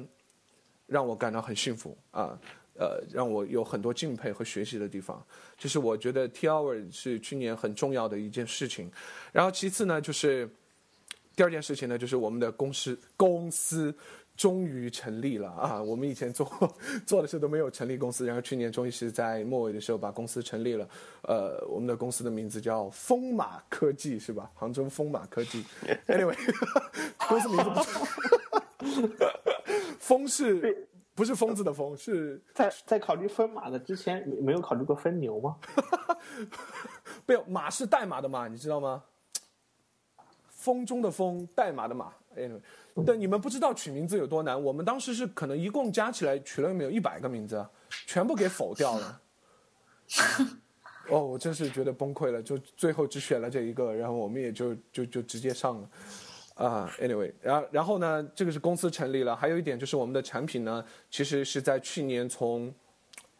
[0.87, 2.39] 让我感到很幸福啊。
[2.75, 5.23] 呃，让我有很多敬佩和学习的地方，
[5.57, 8.89] 这是我觉得 T Hour 是去年很重要的一件事情。
[9.31, 10.49] 然后其次呢，就是
[11.35, 13.93] 第二件事情呢，就是我们的公司公司
[14.35, 15.81] 终于成立了啊！
[15.81, 16.49] 我们以前做
[17.05, 20.87] 做的事都没有成立公司，然后去年终于是在末尾的时候把公司成立了。
[21.23, 24.49] 呃，我们的公司的名字叫风马科技，是吧？
[24.55, 25.63] 杭州风马科技。
[26.07, 26.35] Anyway，
[27.29, 28.07] 公司名字不错。
[29.99, 30.87] 风是。
[31.13, 35.57] 不是疯子的疯，是在在考虑分马的之前，没有考虑过分牛吗？
[37.27, 39.03] 没有，马是代码的马，你知道吗？
[40.47, 42.13] 风中的风，代码的马。
[42.35, 42.49] 哎，
[43.05, 44.61] 对，你们不知道取名字有多难。
[44.61, 47.65] 我们当时是可能一共加起来取了没有一百个名字，
[48.05, 49.21] 全部给否掉了。
[51.09, 55.89] 哦，我真是觉得崩溃了，就最后只选了这一个，然后我们也就就就直接上了。
[56.55, 59.35] 啊，anyway，然后然后呢，这个是公司成立了。
[59.35, 62.71] 还有一点就是我们的产品呢，其实是在去年从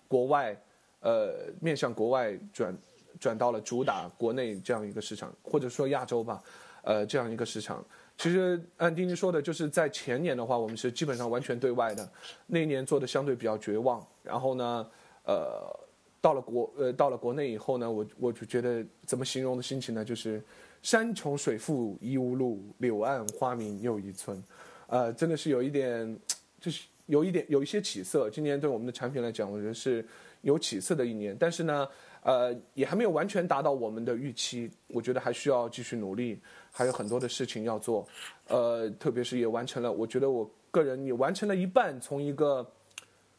[0.07, 0.59] 国外，
[1.01, 2.77] 呃，面向国外转
[3.19, 6.41] 转到了主打国内这样一个市场，或者说亚洲吧，
[6.83, 7.85] 呃，这样一个市场。
[8.21, 12.07] 其实按丁丁说的，就是在前年的话，我们是基本上完全对外的，
[12.45, 14.05] 那一年做的相对比较绝望。
[14.21, 14.87] 然后呢，
[15.25, 15.79] 呃，
[16.21, 20.05] 到了国呃到了国内以后呢，我我就觉得怎么形容的心情呢？
[20.05, 20.41] 就是。
[20.83, 24.43] 山穷水复疑无路，柳暗花明又一村，
[24.87, 26.19] 呃，真的是有一点，
[26.59, 28.31] 就是有一点有一些起色。
[28.31, 30.03] 今年对我们的产品来讲，我觉得是
[30.41, 31.37] 有起色的一年。
[31.39, 31.87] 但是呢，
[32.23, 34.71] 呃，也还没有完全达到我们的预期。
[34.87, 36.41] 我觉得还需要继续努力，
[36.71, 38.07] 还有很多的事情要做。
[38.47, 42.65] 呃，特别是也完成了，我觉得我个人也完成了一半，从一个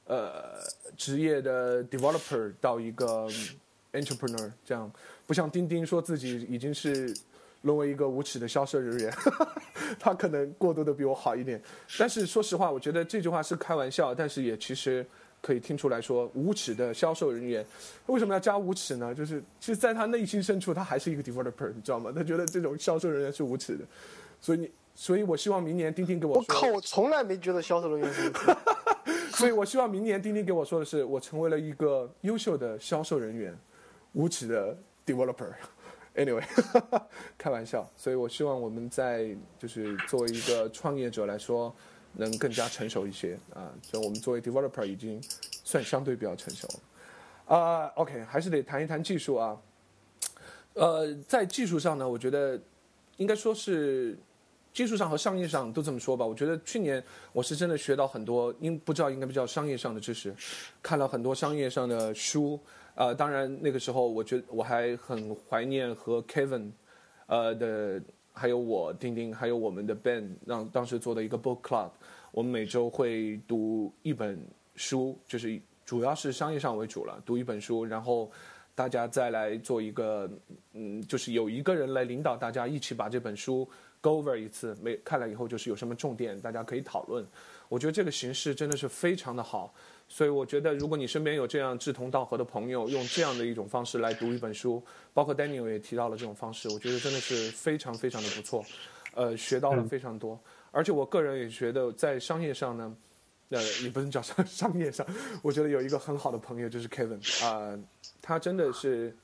[0.07, 0.61] 呃
[0.97, 3.28] 职业的 developer 到一个
[3.93, 4.91] entrepreneur，这样
[5.26, 7.12] 不像钉钉说自己已经是。
[7.62, 9.14] 沦为一个无耻的销售人员，
[9.97, 11.62] 他可能过渡的比我好一点。
[11.97, 15.07] 但是说实话，我觉得这句话是开玩笑，但是也其实
[15.43, 17.66] 可以听出来说，无耻的销售人员
[18.07, 19.14] 为什么要加无耻呢？
[19.14, 22.12] 就是其实在他内心深处，他还是一个 developer，你知道吗？
[22.14, 23.84] 他觉得这种销售人员是无耻的。
[24.40, 26.40] 所以你，所以我希望明年钉钉给我说。
[26.40, 28.57] 我靠，我从来没觉得销售人员是无耻。
[29.36, 33.59] 所以我希望明年钉钉给我说的是，我成为了一个优秀的销售人员，
[34.12, 35.51] 无耻的 developer。
[36.14, 36.45] Anyway，
[37.38, 41.74] 开玩笑，所以我希望我们在就是作为一个创业者来说，
[42.14, 43.72] 能更加成熟一些啊。
[43.82, 45.22] 所以我们作为 developer 已经
[45.64, 47.86] 算相对比较成熟了啊。
[47.96, 49.56] OK，还是得谈一谈技术啊。
[50.74, 52.60] 呃，在技术上呢，我觉得
[53.18, 54.16] 应该说是
[54.72, 56.24] 技术上和商业上都这么说吧。
[56.24, 57.02] 我觉得去年
[57.32, 60.34] 我是真的学到很多，应不知道应该不叫商业上的知识，
[60.82, 62.58] 看了很多商业上的书。
[62.94, 66.70] 呃，当然那个时候，我觉得我还很怀念和 Kevin，
[67.26, 68.02] 呃的，
[68.33, 71.91] 还有我丁丁，还有我们的 Ben，让当时做的一个 book club，
[72.30, 74.39] 我们每周会读一本
[74.74, 78.30] 书，就是主要是商业上为主了，读一本书，然后
[78.74, 80.30] 大家再来做一个，
[80.72, 83.68] 嗯，就是有一个人来领导大家一起把这本书
[84.01, 87.24] go over 一次，每看了以后就是有什么重点，大家可以讨论。
[87.68, 89.74] 我觉得这个形式真的是非常的好。
[90.14, 94.82] 所以我觉得，如果你身边有这样志同道合的朋友，用这样的一种方式来读一本书，
[95.14, 98.62] 包括 Daniel 也提到了这种方式，我觉得真的是非常非常的不错，
[99.14, 100.38] 呃，学到了非常多。
[100.70, 102.94] 而且我个人也觉得，在商业上呢，
[103.48, 105.06] 呃，也不能叫商 商业上，
[105.40, 107.78] 我觉得有一个很好的朋友就是 Kevin 啊，
[108.20, 109.16] 他真的是，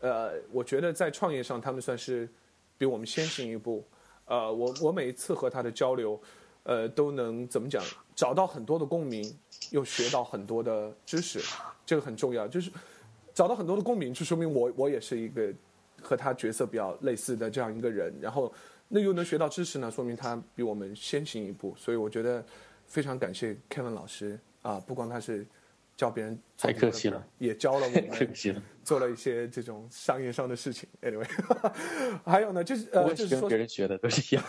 [0.00, 2.28] 呃，我觉得在创业上他们算是
[2.76, 3.86] 比我们先行一步。
[4.24, 6.20] 呃，我我每一次和他的交流，
[6.68, 7.82] 呃，都能怎么讲，
[8.14, 9.24] 找到很多的共鸣。
[9.70, 11.40] 又学到很多的知识，
[11.84, 12.48] 这个很重要。
[12.48, 12.70] 就是
[13.34, 15.52] 找到很多的共鸣，就说明我我也是一个
[16.00, 18.14] 和他角色比较类似的这样一个人。
[18.20, 18.50] 然后
[18.88, 21.74] 那又能学到知识呢，说明他比我们先行一步。
[21.76, 22.42] 所以我觉得
[22.86, 25.46] 非常感谢 Kevin 老师啊，不光他是
[25.98, 30.88] 教别人，太客气了，也教了我们， 客气了，做了一些这种商业上的事情。
[31.02, 31.28] Anyway，
[32.24, 34.44] 还有呢，就是呃，就是跟别人学的都是一样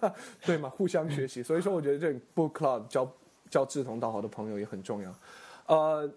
[0.00, 1.40] 的，对嘛，互相学习。
[1.40, 3.14] 所以说，我觉得这 Book Club 教。
[3.48, 5.14] 交志同道合的朋友也很重要，
[5.66, 6.12] 呃，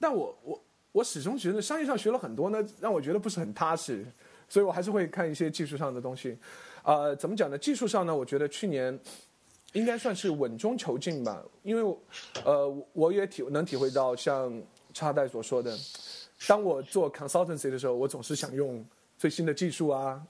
[0.00, 4.02] 但我我我始终觉得商业上学了很多呢，让我觉得不是很踏实。
[4.48, 6.38] 所以我还是会看一些技术上的东西。
[6.82, 7.58] 呃，怎么讲呢？
[7.58, 8.98] 技术上呢，我觉得去年
[9.74, 11.96] 应该算是稳中求进吧，因为
[12.44, 14.60] 呃，我也体能体会到像
[14.92, 15.76] 插代所说的，
[16.46, 18.84] 当我做 consultancy 的时候，我总是想用
[19.18, 20.22] 最新的技术啊，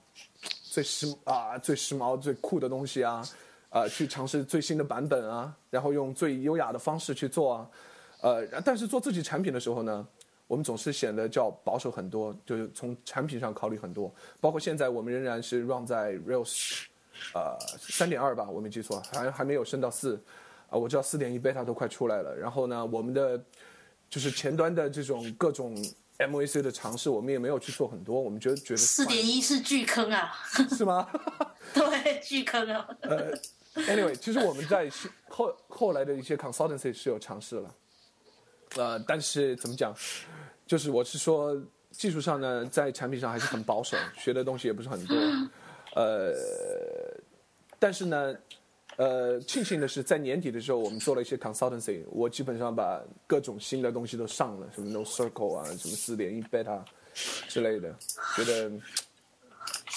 [0.70, 3.22] 最时啊最时髦最酷的东西啊，
[3.68, 7.70] 呃，去尝试最新的版本啊，然后用最优雅的方式去做啊，
[8.22, 10.06] 呃，但是做自己产品的时候呢，
[10.46, 16.84] 我们总是显得较保守很多，就是从产品上考虑很多，包括现在我们仍然是 run 在 Rails，
[17.34, 20.22] 呃，三点二吧，我没记错，还还没有升到四，
[20.68, 23.42] 啊，我知道四点一 beta 都快出来了，然后呢，我们的
[24.08, 25.76] 就是前端的这种各种
[26.18, 30.32] MVC 的尝试，我们也没有去做很多，我们觉得觉得四点一是巨坑啊，
[30.76, 31.08] 是吗？
[31.72, 32.88] 对，巨坑啊。
[33.00, 33.32] 呃
[33.74, 34.88] ，anyway，其实我们在
[35.28, 37.74] 后后来的一些 consultancy 是有尝试了，
[38.76, 39.92] 呃，但是怎么讲，
[40.66, 41.60] 就是我是说
[41.90, 45.16] 技术上呢，在产品上还是很保守，学的东西也不是很多，
[45.96, 46.32] 呃，
[47.84, 48.34] 但是呢，
[48.96, 56.82] 呃，庆幸的是在年底的时候，我们做了一些 consultancy，我基本上把各种新的东西都上了，什么 No Circle 啊，什么四点一 beta
[57.46, 57.94] 之类的，
[58.34, 58.72] 觉得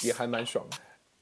[0.03, 0.67] 也还蛮爽。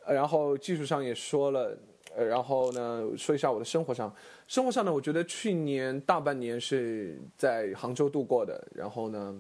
[0.08, 1.78] 然后技术上也说了，
[2.16, 4.12] 呃，然后呢，说一下我的生活上。
[4.48, 8.68] 生活上呢，我觉得去年大半年是在杭州度过的。
[8.74, 9.40] 然后呢，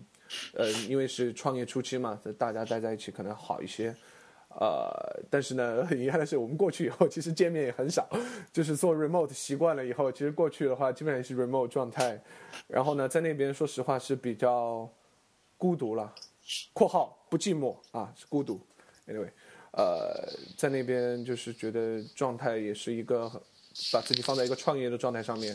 [0.54, 3.96] 呃，因为是创业初期嘛，大家待在一起可能好一些。
[4.60, 4.90] 呃，
[5.30, 8.08] 但是呢， 很遗憾的是，我们过去以后其实见面也很少，
[8.52, 12.22] 就是做 remote 习惯了以后，其实过去的话基本上是 remote 状态。
[12.68, 14.90] 然后呢，在那边说实话是比较
[15.58, 16.14] 孤独了
[16.74, 18.60] （括号不寂寞啊，是孤独）。
[19.08, 19.30] Anyway。
[19.78, 20.26] 呃，
[20.56, 23.30] 在那边就是觉得状态也是一个
[23.92, 25.54] 把自己放在一个创业的状态上面，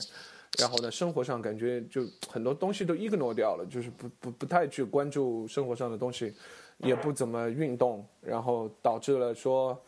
[0.58, 6.34] 然后呢，生活上感觉就很多东西都 ignore 掉了，就是不不不太去关注生活上的东西，
[6.82, 9.78] 也不怎么运动，然后导致了说，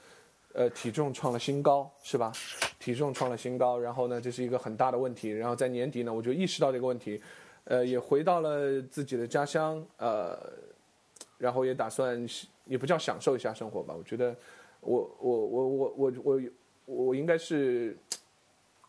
[0.53, 2.33] 呃，体重创了新高，是吧？
[2.79, 5.31] 体重创了新高，然后呢，这是一个很大的问题。
[5.31, 7.21] 然后在年底呢，我就意识到这个问题，
[7.65, 10.39] 呃，也回到了自己的家乡，呃，
[11.39, 12.27] 然后也打算。
[12.65, 14.35] 也不叫享受一下生活吧，我觉得，
[14.81, 16.41] 我我我我我我
[16.85, 17.95] 我应该是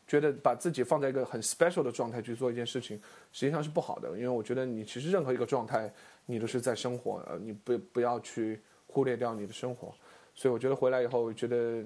[0.07, 2.95] 觉得把自己放在一个很 special 的状态去做一件事情，
[3.31, 5.91] 实际上是不好的，因为我觉得你其实任何一个状态，
[6.25, 9.93] 你都是在生活，呃，你不不要去忽略掉你的生活，
[10.33, 11.83] 所以我觉得回来以后，我觉得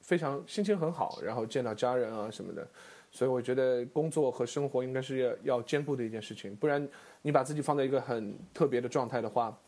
[0.00, 2.66] 非常心情很好，然后见到家人啊什么的，
[3.10, 6.88] 所以我觉得工作和生活应该是要要兼顾的一件事情，不然
[7.22, 9.58] 你把自己放在一个很特别的状态的话。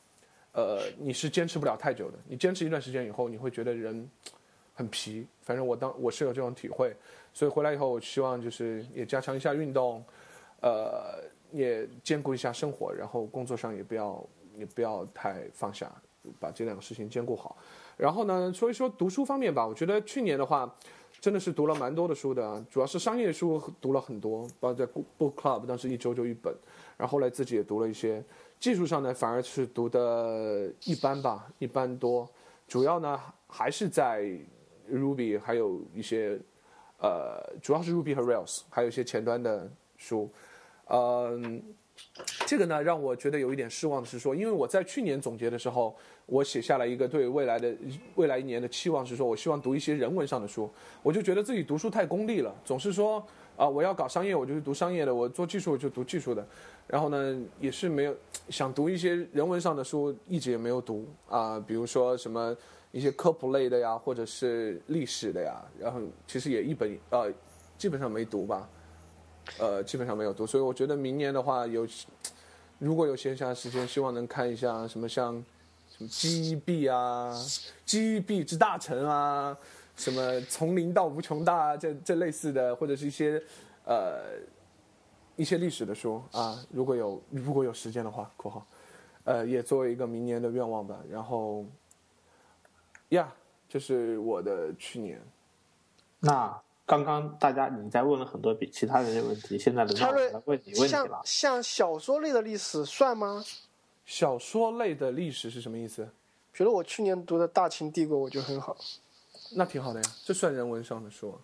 [0.57, 2.19] 呃，你是坚持不了太久的。
[2.29, 4.09] 你坚持一段时间以后，你会觉得人
[4.73, 5.27] 很疲。
[5.43, 6.95] 反正我当我是有这种体会，
[7.33, 10.05] 所以回来以后，我希望就是也加强一下运动，
[10.61, 11.21] 呃，
[11.55, 14.23] 也兼顾一下生活，然后工作上也不要
[14.57, 15.91] 也不要太放下，
[16.41, 17.57] 把这两个事情兼顾好。
[17.97, 19.65] 然后呢，说一说读书方面吧。
[19.65, 20.69] 我觉得去年的话，
[21.21, 26.53] 真的是读了蛮多的书的，主要是商业书读了很多，包括在 Book Club 当时一周就一本，
[26.97, 28.23] 然后后来自己也读了一些。
[28.59, 32.29] 技术上呢，反而是读的一般吧，一般多。
[32.67, 34.23] 主要呢还是在
[34.91, 36.41] Ruby，还有一些
[36.99, 40.29] 呃，主要是 Ruby 和 Rails，还有一些前端的书。
[40.87, 41.41] 呃，
[42.47, 45.95] 这个呢让我觉得有一点失望的是说，因为我在去年总结的时候，
[46.26, 47.74] 我写下了一个对未来的
[48.16, 50.70] 未来一年的期望是说，我希望读一些人文上的书。
[51.03, 53.24] 我就觉得自己读书太功利了，总是说
[53.57, 56.47] 啊，我要搞商业，我就去读商业的；我做技术，我就读技术的。
[56.87, 58.14] 然后呢，也是没有
[58.51, 62.55] 想读一些人文上的书，一直也没有读啊，比如说什么
[62.91, 65.64] 一些科普类的呀，或者是历史的呀。
[65.78, 67.32] 然后其实也一本呃，
[67.78, 68.68] 基本上没读吧，
[69.59, 70.47] 呃，基本上没有读。
[70.47, 71.87] 所以我觉得明年的话，有
[72.79, 75.35] 如果有闲暇时间，希望能看一下什么像
[75.91, 77.33] 什么 G B 啊
[77.85, 79.57] G B 之大成啊，
[79.97, 83.43] 什么从零到无穷大啊这这类似的，或者是一些
[83.85, 84.23] 呃。
[85.37, 88.65] 一些历史的书啊，如果有如果有时间的话，括号，
[89.25, 91.01] 呃，也作为一个明年的愿望吧。
[91.11, 91.65] 然后，
[93.09, 93.35] 呀，
[93.69, 95.21] 这是我的去年。
[96.21, 101.22] 那刚刚大家你在问了很多比其他人的问题，现在轮到我来问你问题了。
[101.24, 103.45] 像小说类的历史算吗？
[104.05, 106.09] 小说类的历史是什么意思？
[106.53, 108.76] 比如我去年读的《大秦帝国》，我觉得很好。
[109.57, 111.39] 那挺好的呀，这算人文上的书。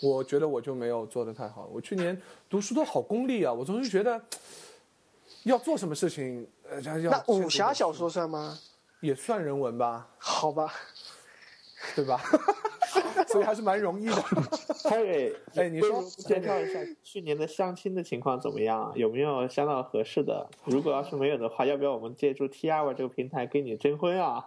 [0.00, 1.68] 我觉得我就没有做的太好。
[1.72, 4.20] 我去年读书都好功利啊，我总是觉得
[5.42, 8.58] 要做什么事情，呃，要那武侠小说算吗？
[9.00, 10.08] 也算人文吧？
[10.18, 10.72] 好吧，
[11.96, 12.20] 对吧？
[13.34, 14.12] 所以还是蛮容易的。
[14.88, 18.92] Harry，哎你说不介绍一下去年的相亲的情况怎么样？
[18.94, 20.48] 有没有相到合适的？
[20.64, 24.44] 如果要是没有的话，要不要我们借助 T R 这个平台跟你征婚啊？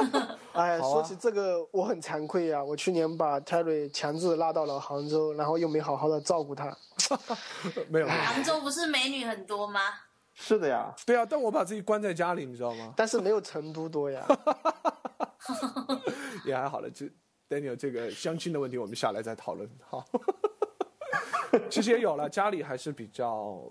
[0.52, 2.62] 哎，说起这个，我很惭愧啊！
[2.62, 6.76] 我去年把 Terry 强制拉到了杭州，然后又没好好的照顾他。
[7.88, 9.80] 没有，杭州不是美女很多吗？
[10.34, 12.92] 是的呀，对啊，但我把自己关在家里，你知道吗？
[12.96, 14.24] 但是没有成都多呀。
[16.44, 17.06] 也还好了，这
[17.48, 19.68] Daniel 这个相亲的问题，我们下来再讨论。
[19.88, 20.04] 好，
[21.70, 23.62] 其实也有了，家里还是比较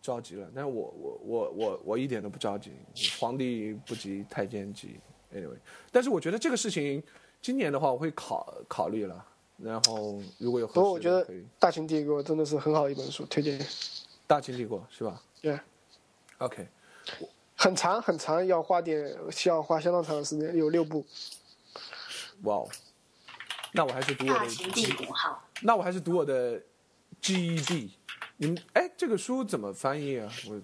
[0.00, 2.70] 着急了，但是我我我我我一点都不着急，
[3.18, 5.00] 皇帝不急太监急。
[5.34, 5.58] Anyway，
[5.90, 7.02] 但是我觉得这个事情
[7.42, 9.26] 今年的话，我会考考虑了。
[9.56, 11.26] 然后如果有合不过我觉得
[11.58, 13.58] 大秦帝国》真的是很好一本书，推荐。
[14.26, 15.58] 大秦帝国是吧对
[16.38, 16.66] ，？OK，
[17.56, 21.04] 很长很长，要花点需要花相当长的时间，有六部。
[22.42, 22.68] 哇哦，
[23.76, 26.60] 那我还是读我的大秦帝国好，那我还是读我的
[27.20, 27.90] GED。
[28.36, 30.30] 你们哎，这个书怎么翻译啊？
[30.48, 30.60] 我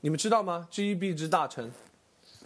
[0.00, 1.70] 你们知道吗？GEB 之大臣，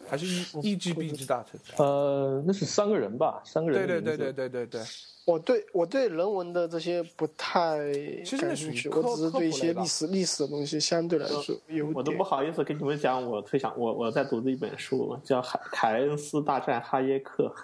[0.09, 1.61] 还是 E EGB 之大臣？
[1.77, 3.41] 呃，那是三个人吧？
[3.45, 4.17] 三个人对对。
[4.17, 4.83] 对对对对对，
[5.25, 7.79] 我对我对人文的这些不太
[8.25, 17.55] 其实那感兴趣，我只是对一些历史历史的东西相对来说有我都不好意思跟你们讲，我推想我我在读的一本书叫《凯凯恩斯大战哈耶克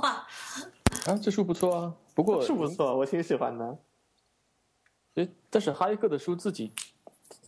[0.00, 0.26] 哇，
[1.06, 1.94] 啊，这书不错啊。
[2.14, 3.78] 不过》，是不错，我挺喜欢的。
[5.14, 6.72] 诶，但是哈耶克的书自己，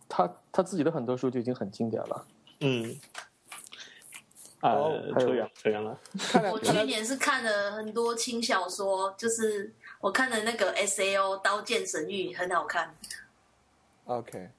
[0.09, 2.27] 他他自己的很多书就已经很经典了。
[2.61, 3.01] 嗯，
[4.61, 5.99] 呃，哦还有扯远了扯远了。
[6.53, 12.95] 我去年是看了很多轻小说，就是我看的那个 S A O《刀剑神域》很好看。
[14.05, 14.51] OK，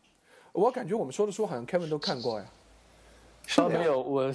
[0.51, 2.45] 我感觉我们说的书好像 Kevin 都看过呀。
[3.57, 4.33] 啊，没有，我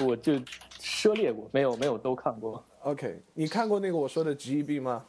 [0.00, 0.40] 我就
[0.80, 2.64] 涉猎过，没有没有都看过。
[2.84, 5.04] OK，你看过那个我说的 GEB 吗？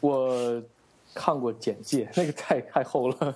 [0.00, 0.62] 我
[1.14, 3.32] 看过简介， 那个太太厚了，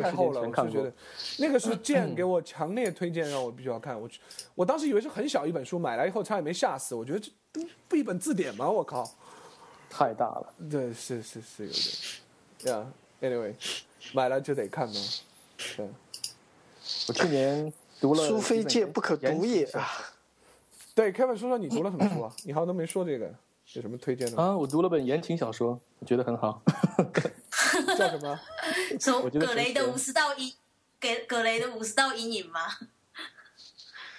[0.00, 0.92] 太厚了， 全看过我就觉得。
[1.38, 4.00] 那个是剑给我强烈推荐，让我必须要看。
[4.00, 4.20] 我去，
[4.54, 6.94] 我当时以为是很小一本书，买来以后差点没吓死。
[6.94, 8.68] 我觉得这不不一本字典吗？
[8.68, 9.08] 我靠！
[9.90, 10.54] 太大了。
[10.70, 11.72] 对，是是是有
[12.64, 12.92] 点。
[13.20, 13.54] Yeah，anyway，
[14.14, 14.94] 买了就得看嘛。
[15.76, 15.88] 对，
[17.08, 17.70] 我去年
[18.00, 19.86] 读了书非剑不可读也啊！
[20.98, 22.32] 对，Kevin 说说你读了什么书啊？
[22.42, 23.32] 你好像都没说这个，
[23.74, 24.42] 有什么推荐的吗？
[24.42, 26.60] 啊，我读了本言情小说，我觉得很好。
[27.96, 28.40] 叫什么？
[28.98, 30.52] 说我觉得葛雷的五十道阴，
[30.98, 32.62] 给葛雷的五十道阴影吗？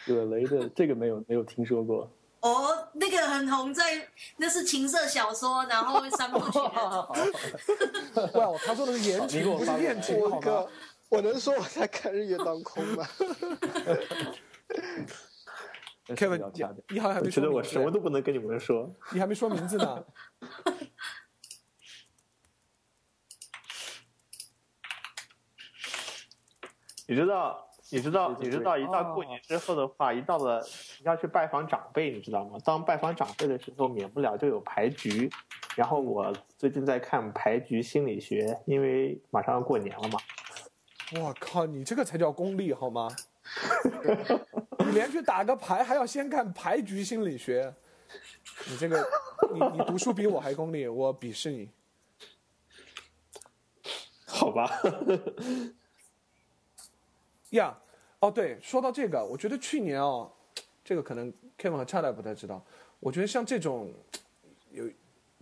[0.08, 2.10] 葛雷的这个没有没有听说过。
[2.40, 4.08] 哦，那个很红在，
[4.38, 8.30] 那是情色小说，然后三部曲的。
[8.40, 10.70] 哇，他说的是言情，不是艳情，好吗我个？
[11.10, 13.06] 我能说我在看日月当空吗？
[16.16, 18.94] Kevin，你你好像还我觉得我什么都不能跟你们说。
[19.14, 20.04] 你还没说名字呢。
[27.08, 30.64] 你知道，你知道，你知道，一到过年之后的话，一到了
[31.04, 32.58] 要去拜访长辈，你知道吗？
[32.64, 35.30] 当拜访长辈的时候，免不了就有牌局。
[35.76, 40.20] 然后我最近在看牌局心理学，因为马上要过年了嘛。
[41.20, 43.08] 我靠，你这个才叫功利好吗？
[44.90, 47.72] 你连去打个牌还要先看牌局心理学，
[48.68, 49.08] 你这个，
[49.54, 51.70] 你你读书比我还功利，我鄙视你。
[54.26, 54.82] 好吧，
[57.52, 57.78] 呀、
[58.20, 60.32] 哦对，说到这个，我觉得去年哦，
[60.84, 62.64] 这个可能 Kevin 和 Chad 不太知道，
[63.00, 63.94] 我觉得像这种
[64.72, 64.90] 有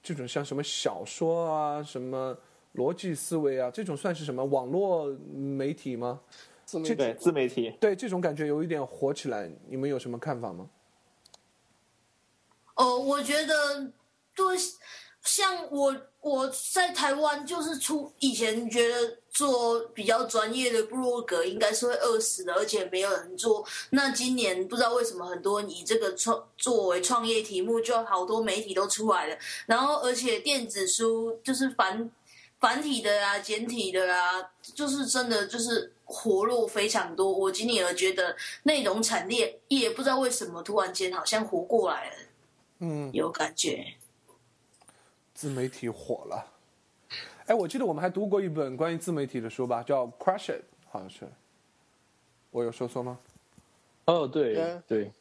[0.04, 2.38] 这种像什么小说啊，什么
[2.76, 6.20] 逻辑思维啊，这种算是什么网络媒体吗？
[6.68, 10.68] 自媒体对自媒体，对这种感觉有一点火起来，你们有什么看法吗？
[12.76, 13.90] 哦，我觉得
[14.36, 14.46] 对，
[15.24, 23.66] 像我我在台湾就是出以前觉得做比较专业的部落格应该是会饿死的，而且没有人做。
[23.92, 29.38] 那今年不知道为什么很多以这个创作为创业题目，就好多媒体都出来了。
[29.68, 32.12] 然后而且电子书就是繁
[32.60, 37.32] 繁体的啊、简体的啊，就是真的就是活络非常多。
[37.32, 42.16] 我今年有觉得内容产业也不知道为什么突然间好像活过来了。
[42.80, 43.86] 嗯，有感觉。
[45.34, 46.46] 自媒体火了。
[47.46, 51.28] 哎，我记得我们还读过一本关于自媒体的书吧，叫《Crush It》，好像是。
[52.52, 53.20] 我有说错吗？
[54.06, 55.12] 哦，对对，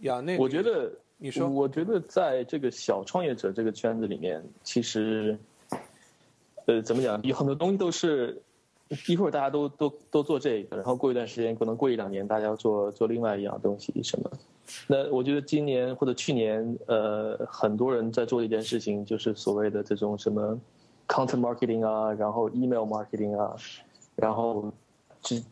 [0.00, 5.38] 呀，那我觉得你说我觉得在这个小创业者这个圈子里面，其实，
[6.66, 8.42] 呃，怎么讲，有很多东西都是
[9.08, 14.30] 一会儿大家都都都做这个，然后过一段时间，可能过一两年，大家要做做另外一样东西什么。
[14.88, 20.60] 那我觉得今年或者去年，呃，很多人在做一件事情，就是所谓的这种什么
[21.08, 23.54] content marketing 啊，然后 email marketing 啊，
[24.16, 24.72] 然后
[25.22, 25.42] 只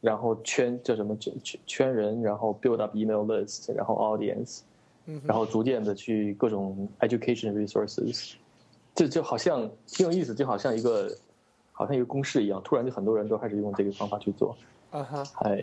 [0.00, 4.60] 然后圈叫什么圈圈圈人，然后 build up email list，然后 audience，
[5.24, 8.34] 然后逐渐的去各种 education resources，
[8.98, 11.08] 这就好像挺有意思，就好像一个
[11.70, 14.56] 好像一个公式一样，突然就很多人都开始用这个方法去做，
[14.90, 15.62] 啊哈，还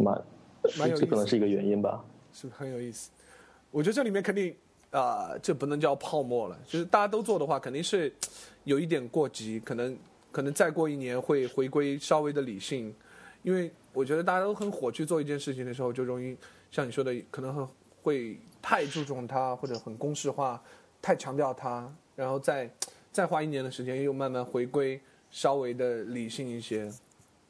[0.00, 0.22] 蛮
[0.78, 2.04] 蛮有这可能是一个原因吧。
[2.32, 3.10] 是不是很有意思？
[3.72, 4.54] 我觉得这里面肯定
[4.92, 8.14] 啊、这不能叫泡沫了，就是大家都做的话，肯定是
[8.62, 9.98] 有一点过急，可能
[10.30, 12.94] 可能再过一年会回归稍微的理性，
[13.42, 16.36] 因为我觉得大家都很火去做一件事情的时候，就容易
[16.70, 17.66] 像你说的，可能很
[18.04, 20.62] 会太注重它，或者很公式化，
[21.02, 22.68] 太强调它，然后再
[23.12, 26.90] 再花一年的时间，又慢慢回归稍微的理性一些。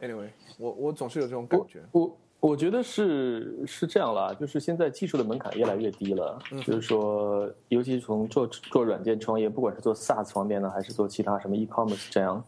[0.00, 0.28] Anyway，
[0.58, 1.80] 我我总是有这种感觉。
[1.92, 12.44] 我我觉得是是这样啦，就是现在技术的门槛越来越低了，嗯就是说，尤其从做做软件创业，不管是做 SaaS 方面呢，还是做其他什么 e-commerce 这样，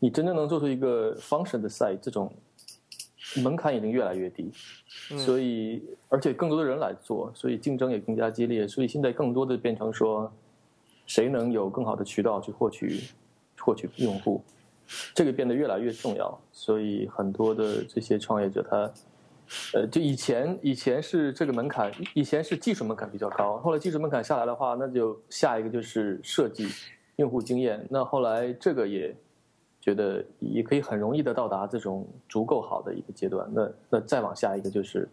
[0.00, 2.32] 你真正能做出一个 function 的 site，这种
[3.36, 4.50] 门槛已经越来越低，
[5.16, 10.30] 所以而且更多的人来做，所以竞争也更加激烈，所以现在更多的变成说，
[11.10, 13.00] 谁能有更好的渠道去获取
[13.58, 14.40] 获取用户，
[15.12, 18.88] 这个变得越来越重要，所以很多的这些创业者他。
[19.74, 26.68] 呃，就以前以前是这个门槛，以前是技术门槛比较高，后来技术门槛下来的话，那就下一个就是设计、
[27.16, 27.84] 用户经验。
[27.90, 29.12] 那后来这个也
[29.80, 33.50] 觉得也可以很容易的到达这种足够好的一个阶段。
[33.52, 35.08] 那那再往下一个就是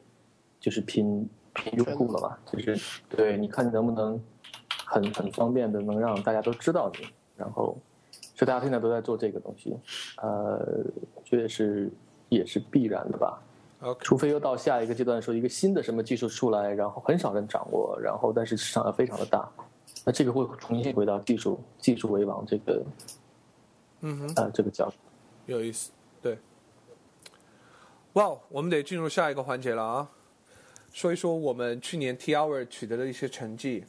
[0.60, 2.80] 就是拼拼用户了嘛，就是
[3.10, 4.22] 对，你看能不能
[4.90, 7.06] 很很方便的能让大家都知道你，
[7.36, 7.78] 然后
[8.34, 9.76] 所以大家现在都在做这个东西，
[10.22, 10.58] 呃，
[11.14, 11.92] 我觉得是
[12.30, 13.38] 也是必然的吧。
[14.00, 19.48] 除非又到下一个阶段，说一个新的什么技术出来，然后很少人掌握，然后但是市场要非常的大，
[20.06, 22.84] 那这个会重新回到技术技术为王这个
[24.02, 24.34] 嗯哼。
[24.36, 24.96] 呃这个角度。
[25.46, 25.92] 有意思，
[26.22, 26.40] 对。
[28.14, 30.10] 哇，我们得进入下一个环节了啊！
[30.92, 33.84] 说一说我们去年 T Hour 取得的一些成绩。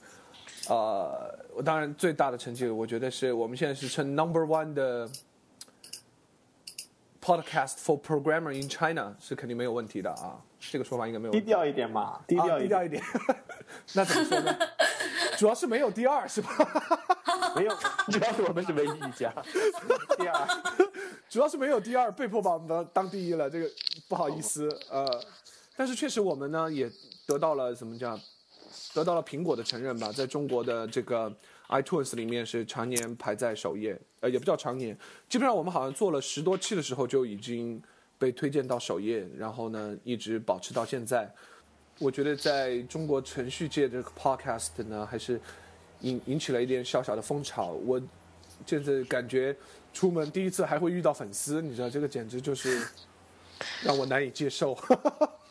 [0.68, 5.08] 呃，我当然最大的成绩，我觉得是我们现在是称 Number One 的
[7.22, 11.44] Podcast for Programmer in China 是肯定没有问题的啊，这个说法应该没有问题。
[11.44, 13.02] 低调一点嘛，低啊调一点，低调一点。
[13.94, 14.58] 那怎么说呢？
[15.38, 16.50] 主要是没有第二是吧？
[17.54, 17.74] 没有
[18.10, 19.32] 主要是我们是唯一一家，
[20.18, 20.46] 第二。
[21.28, 23.70] 主要是没有第二，被迫把我们当第一了，这个
[24.08, 25.06] 不好意思，呃，
[25.76, 26.90] 但是确实我们呢也
[27.26, 28.18] 得到了怎么讲，
[28.94, 31.32] 得到了苹果的承认吧，在中国的这个
[31.68, 34.96] iTunes 里面是常年排在首页，呃，也不叫常年，
[35.28, 37.82] 基本上我们好像做了十多期的时候就已经
[38.18, 41.32] 被推荐到首页，然后呢一直保持到现在。
[41.98, 45.40] 我觉得在中国程序界这个 podcast 呢，还是
[46.00, 47.72] 引引起了一点小小的风潮。
[47.72, 48.00] 我
[48.64, 49.56] 就是感觉
[49.92, 52.86] 出门第一次还会遇到粉丝，你知道这个简直就是
[53.82, 54.76] 让我难以接受。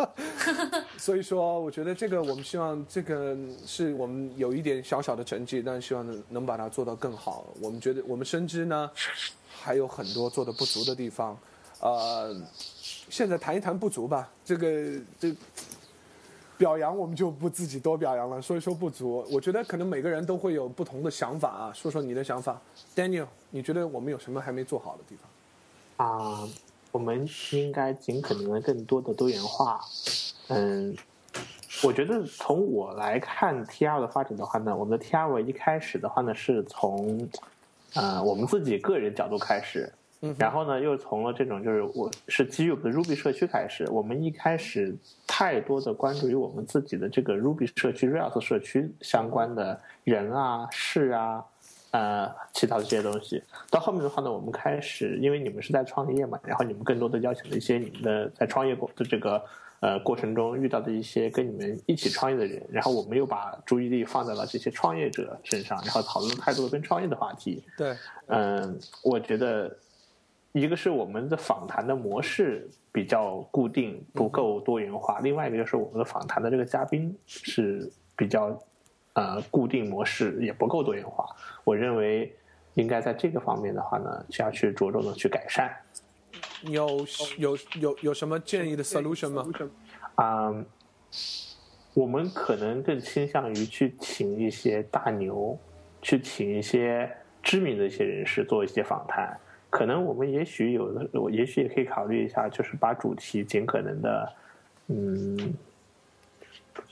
[0.97, 7.45] 所以说，我觉得这个我们希望这个是我们有一点小小的成绩，但希望能能把它做到更好。
[7.61, 8.89] 我们觉得我们深知呢
[9.49, 11.37] 还有很多做的不足的地方，
[11.81, 12.35] 呃，
[13.09, 14.31] 现在谈一谈不足吧。
[14.43, 15.35] 这个这。
[16.57, 19.23] 表扬我们就不自己多表扬了，说一说不足。
[19.29, 22.59] 我觉得可能每个人都会有不同的想法啊，说说你的想法。
[22.95, 25.15] Daniel，你觉得我们有什么还没做好的地
[25.97, 26.07] 方？
[26.07, 26.49] 啊，
[26.91, 29.79] 我们应该尽可能的更多的多元化。
[30.47, 30.95] 嗯，
[31.83, 37.27] 我觉得从我来看 T R 的发展的话呢，我们的 T R 一开始的话呢，是从
[37.93, 39.91] 呃我们自己个人角度开始，
[40.37, 43.87] 然后呢又从了这种就是我是基于我们的 Ruby 社区开始。
[43.91, 44.95] 我们一开始
[45.27, 51.43] 太多的关注于我们自己的这个 Ruby 社区、Rails 社区相关的人啊、事啊。
[51.97, 53.41] 呃，其他的这些东西，
[53.71, 59.43] 到后面的话呢，我们开始，因为你们是在创业嘛，然后你们更多的邀请了一些你们的在创业过的这个
[59.79, 67.63] 呃过程中遇到的一些跟你们一起创业的人，然后我们又把注意力放在了这些创业者身上，然后讨论太多的跟创业的话题。
[67.75, 67.95] 对，
[68.27, 69.75] 嗯，我觉得
[70.51, 78.55] 一个是我们的访谈的模式比较固定，不够多元化；另外一个就是我们的访谈的这个嘉宾是比较
[79.17, 81.25] 呃固定模式，也不够多元化。
[81.63, 82.31] 我认为
[82.75, 85.75] 应该在这个方面的话呢，需要去着重的去改善。
[86.61, 87.05] 有
[87.39, 89.43] 有有有什么建议的 solution 吗？
[90.13, 90.53] 啊、
[91.95, 95.57] 我们可能更倾向于去请一些大牛，
[95.99, 97.11] 去请一些
[97.41, 99.35] 知名的一些人士做一些访谈，
[99.71, 104.33] 可能我们也许有的，我也许也可以考虑一下，就是把主题尽可能的，
[104.89, 105.55] 嗯，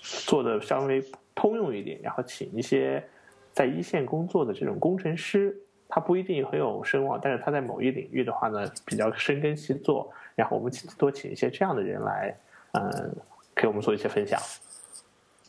[0.01, 1.03] 做的稍微
[1.35, 3.03] 通用一点，然后请一些
[3.51, 5.55] 在一线工作的这种工程师，
[5.87, 12.35] 他不一定很有声望，但是他在某一领域的话呢，比较深耕细作，然后我们请多请一些这样的人来，
[12.71, 13.15] 嗯，
[13.53, 14.41] 给我们做一些分享。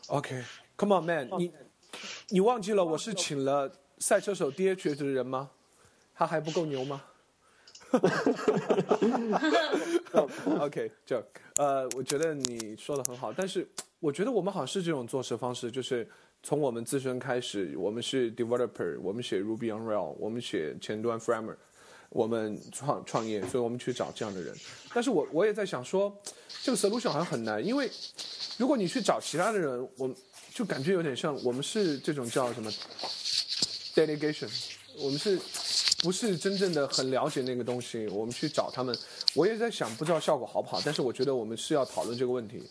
[0.09, 1.53] OK，Come、on man，你
[2.29, 5.51] 你忘记了我是请了赛车手 DH 的人吗？
[6.15, 7.03] 他还不够牛吗？
[10.61, 11.23] OK，就
[11.57, 13.67] 呃，我觉得你说的很好，但是
[13.99, 16.09] 我觉得我们好像是这种做事方式，就是
[16.43, 21.57] 从我们自身开始，我们是 developer，我们写 Ruby on Rail，我们写前端 Framer，
[22.11, 24.55] 我们创创业，所以我们去找这样的人。
[24.93, 26.15] 但是我我也在想说，
[26.63, 27.91] 这个 solution 好像很难，因为
[28.59, 30.15] 如果你去找其他的人，我
[30.53, 32.71] 就感觉有点像我们是这种叫什么
[33.95, 34.49] delegation，
[34.99, 35.41] 我们是
[36.03, 38.07] 不是真正的很了解那个东西？
[38.09, 38.97] 我们去找他们，
[39.35, 40.81] 我也在想，不知道效果好不好。
[40.85, 42.63] 但是我觉得我们是要讨论这个问题，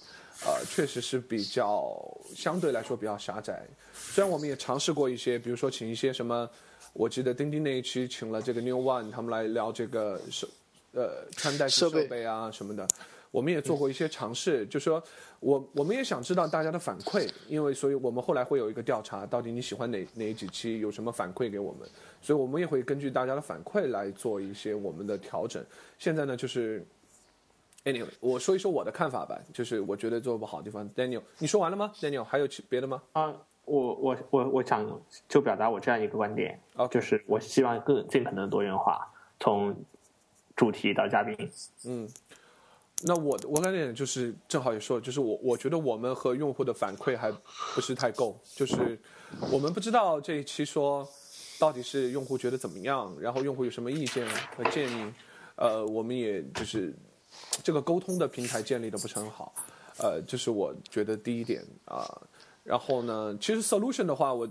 [0.46, 2.00] 呃，确实是比较
[2.36, 3.66] 相对来说比较狭窄。
[3.94, 6.48] 虽然我们也尝试过一些，比如说请一些什么，
[6.94, 10.48] 我记得钉钉那一期请了这个 New One 他们来聊这个设
[10.94, 12.88] 呃穿戴设备设备啊什么的。
[13.32, 15.04] 我们也做过一些尝试，就说
[15.42, 21.90] 我我们也想知道大家的反馈，因为所以我们后来会有一个调查，到底你喜欢哪哪几期，有什么反馈给我们，
[22.22, 25.62] 所以我们也会根据大家的反馈来做一些我们的调整。
[26.00, 26.82] 现在呢，就是
[27.86, 30.88] ，anyway，我说一说我的看法吧，就是我觉得做不好的地方。
[30.90, 33.02] Daniel，你说完了吗？Daniel，还有其别的吗？
[33.14, 33.34] 啊，
[33.64, 34.86] 我我我我想
[35.30, 39.08] 就表达我这样一个观点 OK 就是我希望更尽可能多元化，
[39.40, 39.76] 从
[40.56, 41.52] 主题到嘉宾。
[41.86, 42.10] 嗯
[43.04, 47.30] 那我我感觉就是正好也说了，就是我我觉得我们和用户的反馈还
[47.76, 48.98] 不是太够，就是
[49.52, 51.06] 我们不知道这一期说
[51.60, 54.26] 到底是用户觉得怎么样，然后用户有什么意见
[54.56, 55.14] 和建议，
[55.58, 56.96] 呃，我们也就是
[57.64, 59.54] 这个沟通的平台建立的不是很好，
[59.98, 62.06] 呃，这是我觉得第一点啊、
[62.64, 64.48] 然后呢，其实 solution 的话，我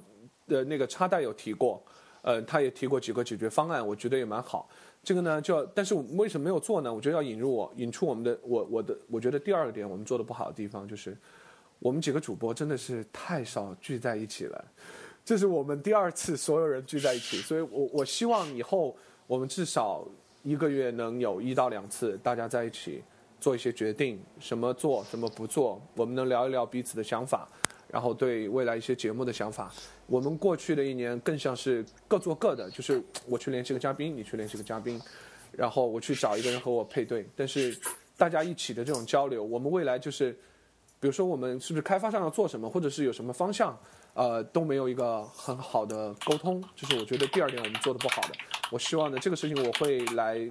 [0.46, 1.82] 的那个插带有提过，
[2.22, 4.68] 呃，他也提过几个解决方案，我觉得也蛮好。
[5.02, 6.92] 这个呢，就，但是为什么没有做呢？
[6.92, 11.14] 我觉得要引入我，引出我们的，我我的，我觉得第二个点我们做的不好的地方就是，
[11.78, 14.64] 我们几个主播真的是太少聚在一起了，
[15.22, 18.96] 这是我们第二次所有人聚在一起，所以我我希望以后
[19.26, 20.08] 我们至少
[20.44, 23.02] 一个月能有一到两次大家在一起
[23.40, 27.48] 做一些决定，什么做，什么不做，我们能聊一聊彼此的想法，
[27.88, 29.72] 然后对未来一些节目的想法。
[30.06, 35.00] 我们过去的一年更像是各做各的，就是我去联系个嘉宾，你去联系个嘉宾，
[35.50, 37.26] 然后我去找一个人和我配对。
[37.34, 37.74] 但是
[38.18, 40.32] 大家一起的这种交流，我们未来就是，
[41.00, 43.74] 比如说我们是不是开发上要做什么，或者是有什么方向，
[44.12, 48.34] 呃，都没有一个很好的沟通，这是我觉得第二点我们做的不好的。
[48.74, 50.50] 我希望呢，这个事情我会来。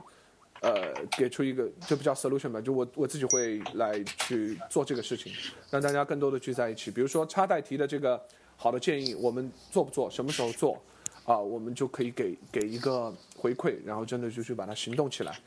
[0.61, 5.29] 呃，给出一个就不叫 solution 吧，就我我自己会来去做这个事情，
[5.69, 6.89] 让大家更多的聚在一起。
[6.89, 8.17] 比如说插代提的这个
[8.55, 10.81] 好的建议，我们做不做，什么时候做，
[11.25, 15.37] 啊、我们就可以给给一个回馈，然后真的就去把它行动起来。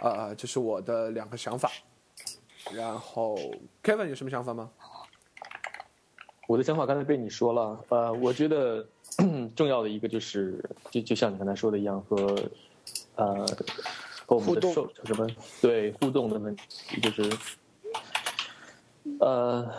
[0.00, 1.70] 呃，这是我的两个想法。
[2.72, 3.38] 然后
[3.80, 4.68] Kevin 有什么想法吗？
[6.48, 8.84] 我的想法刚才被你说了，呃，我觉得
[9.54, 12.36] 重要的一个就是，就就像你刚才说的一样，和
[13.16, 13.46] 呃
[14.26, 15.26] 和我们的受叫什么
[15.60, 17.30] 对互动的问题，就是
[19.20, 19.70] 呃，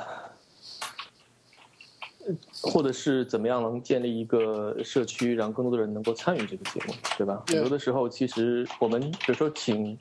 [2.61, 7.43] 或者是怎么样能建立一个社区，让更多的人能够参与这个节目，对吧？
[7.45, 9.97] 对很多的时候，其实我们比如说请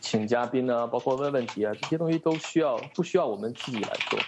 [0.00, 4.18] 请嘉宾啊，包括问问题啊，这些东西都需要不需要我们自己来做？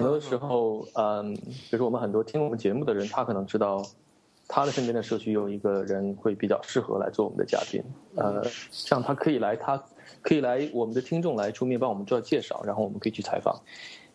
[0.00, 3.84] 很多时候，嗯，比如说我们很多听我们节目的人，他可能知道
[4.48, 7.82] 他的身边的社区有一个人会比较适合来做我们的嘉宾，
[8.16, 9.82] 呃，这样他可以来，他
[10.22, 13.60] 可以来我们的听众来出面帮我们做介绍，然后我们可以去采访，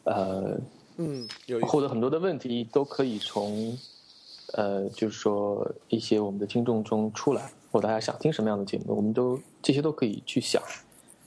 [0.03, 0.59] 呃，
[0.97, 1.67] 嗯，有意思。
[1.67, 3.77] 或者很多的问题都可以从，
[4.53, 10.61] 呃，就是说一些我们的听众中出来，或者大家想听什么样的节目，我们都这些都可以去想。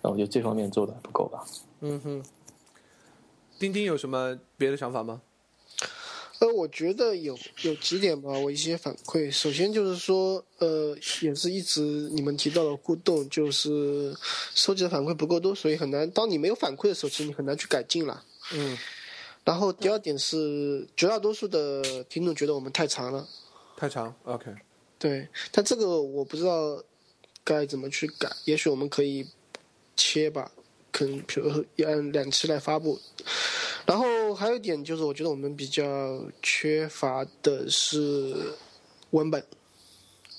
[0.01, 1.44] 那我觉得这方面做的还不够吧。
[1.80, 2.22] 嗯哼，
[3.59, 5.20] 丁丁有什么别的想法吗？
[6.39, 9.28] 呃，我觉得有有几点吧，我一些反馈。
[9.28, 11.80] 首先就是说，呃，也是一直
[12.12, 14.16] 你们提到的互动，就是
[14.55, 16.09] 收集的反馈不够多，所以很难。
[16.12, 18.24] 当你没有反馈的时候，其实你很难去改进了。
[18.52, 18.78] 嗯，
[19.43, 23.28] 然后第二点是，绝大多数的听众觉得我们太长了，
[23.76, 24.55] 太长，OK。
[24.97, 26.80] 对，但这个我不知道
[27.43, 29.26] 该怎么去改，也许我们可以
[29.97, 30.52] 切吧，
[30.90, 32.98] 可能比如说按两期来发布。
[33.86, 38.35] 然后还有一点就是，我觉得我们比较缺乏的是
[39.10, 39.43] 文本。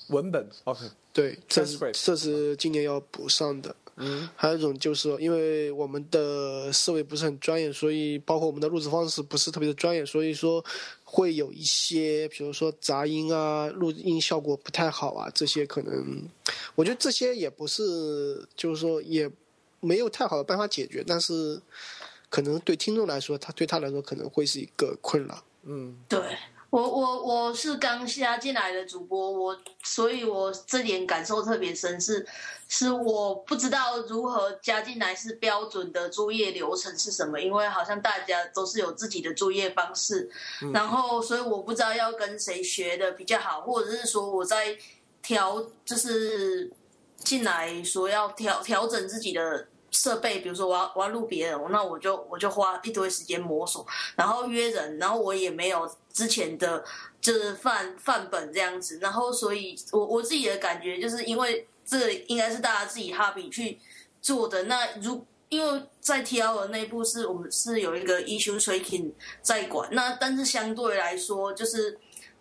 [0.08, 0.80] 文本，OK，
[1.12, 3.74] 对，这是这是今年要补上的。
[3.96, 10.64] 嗯，还有一种就是，因为我们的思维不是很专业，所以包括我们的录制方式不是特别的专业，所以说
[11.04, 16.22] 会有一些，比如说杂音啊、录音效果不太好啊，这些可能，
[16.74, 19.30] 我觉得这些也不是，就是说也
[19.80, 21.60] 没有太好的办法解决，但是
[22.28, 25.42] 可能对听众来说，他对他来说可能会是一个困扰。
[25.62, 26.20] 嗯，对
[26.70, 32.24] 我我我是刚加进来的主播，我所以我这点感受特别深，是
[32.68, 40.30] 是我不知道如何加进来是标准的作业流程是什么，因为好像大家都是有自己的作业方式，
[40.72, 44.78] 然后所以我不知道要跟谁学的比较好，或者是说我在
[45.20, 46.70] 调就是
[47.16, 49.66] 进来说要调调整自己的。
[49.90, 53.86] 设备，比如说我要我要录别人，那我就我就花一堆时间摸索，
[54.16, 56.84] 然后约人，然后我也没有之前的
[57.20, 63.78] 就是范范本这样子，然后所以我我自己的感觉就是因为这应该是大家自己哈比去
[64.22, 69.12] 做的，那如因为在 T L 的内部是我们是有一个 issue tracking
[69.42, 71.98] 在管，那但是相对来说就是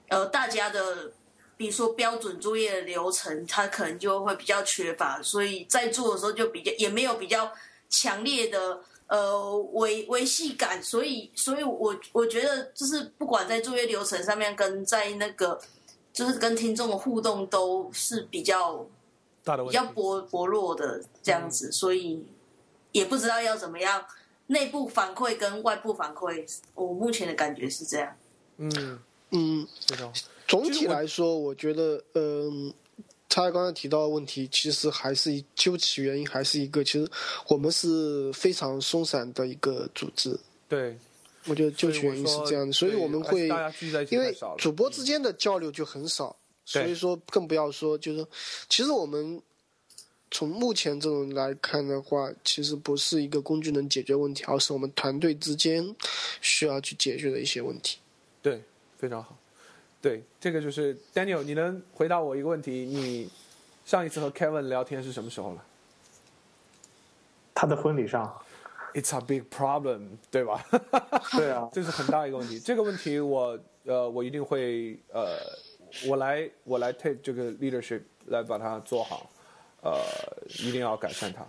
[0.10, 1.12] 呃大家的。
[1.60, 7.52] 比如说标准作业的流程，它可能就会比较缺乏，所以在做的时候就比较也没有比较
[7.90, 15.60] 强烈的呃维维系感，所以所以我我觉得就是不管在作业流程上面跟在那个
[16.14, 18.88] 就是跟听众的互动都是比较
[19.44, 22.26] 大的比较薄薄弱的这样子，所以
[22.94, 24.06] 也不知道要怎么样
[24.48, 28.16] 内部反馈跟外部反馈，我目前的感觉是这样。
[28.56, 28.98] 嗯，
[29.32, 29.68] 嗯。
[30.48, 32.74] 总体来说，我觉得，嗯，
[33.28, 37.08] 他刚才提到的问题，其实还是究其原因，还是一个，其实
[37.48, 40.36] 我们是非常松散的一个组织。
[40.68, 40.98] 对，
[41.46, 43.48] 我觉得究其原因是这样的，所以我们会
[44.10, 44.36] 因为。
[44.58, 46.36] 主播之间的交流就很少，
[46.66, 48.26] 所以说更不要说就是，
[48.68, 49.40] 其实我们
[50.32, 55.96] 从目前这种来看的话，其实不是一个工具能解决问题，而是我们团队之间
[56.42, 58.00] 需要去解决的一些问题。
[58.42, 58.64] 对，
[59.00, 59.34] 非常好。
[60.02, 62.72] 对，这个就是 Daniel，你能回答我一个问题？
[62.86, 63.30] 你
[63.86, 65.66] 上一次和 Kevin 聊天是什么时候了
[67.56, 68.38] 他的婚礼上
[68.94, 70.66] ，？It's a big problem，对吧？
[71.32, 72.60] 对啊， 这是很大一个问题。
[72.60, 75.38] 这个问题我呃，我一定会呃，
[76.08, 79.30] 我来我来 take 这个 leadership 来把它做好，
[79.82, 79.98] 呃，
[80.60, 81.46] 一定要改善它。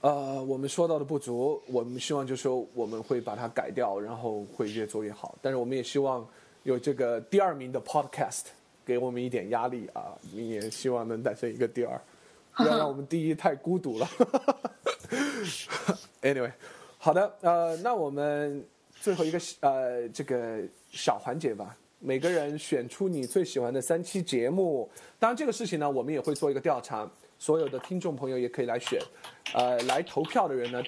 [0.00, 5.36] 呃，我们说到的不足，我们希望就是说我们会把它改掉，然后会越做越好。
[5.40, 6.26] 但是我们也希望
[6.64, 8.46] 有这个第二名的 podcast
[8.84, 12.00] 给我们一点压力啊，你也希望能诞生一个第二，
[12.56, 14.08] 不要让我们第一太孤独了。
[16.22, 16.50] anyway，
[16.98, 18.64] 好的，呃，那我们
[19.00, 20.60] 最后一个呃这个
[20.90, 24.90] 小环节吧，每个人选出你最喜欢的三期节目。
[25.18, 27.08] 当然，这个事情呢，我们也会做一个调查，
[27.38, 28.98] 所有的听众朋友也可以来选。
[29.52, 30.82] 呃，来投票的人呢，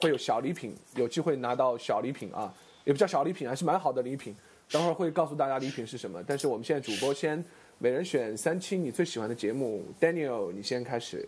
[0.00, 2.52] 会有小礼品，有机会拿到小礼品啊，
[2.84, 4.34] 也不叫小礼品，还是蛮好的礼品。
[4.70, 6.22] 等会儿会告诉大家礼品是什么。
[6.26, 7.42] 但是我们现在主播先
[7.78, 11.26] 每人选三期你最喜欢的节目，Daniel，你先开始，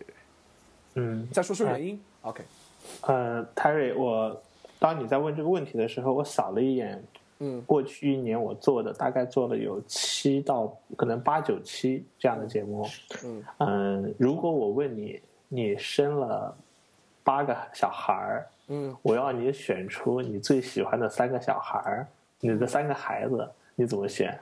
[0.95, 1.99] 嗯，再说说原因。
[2.21, 2.43] OK，
[3.01, 4.41] 呃，Terry，我
[4.77, 7.01] 当你在问这个问题的时候，我扫了一眼，
[7.39, 12.85] 嗯过去一年我做的大概做了有七到可能八九期这样的节目，
[13.23, 16.53] 嗯嗯，如果我问你，你生了
[17.23, 22.07] 八个小孩儿，嗯，我要你选出你最喜欢的三个小孩儿，
[22.39, 24.39] 你的三个孩子，你怎么选？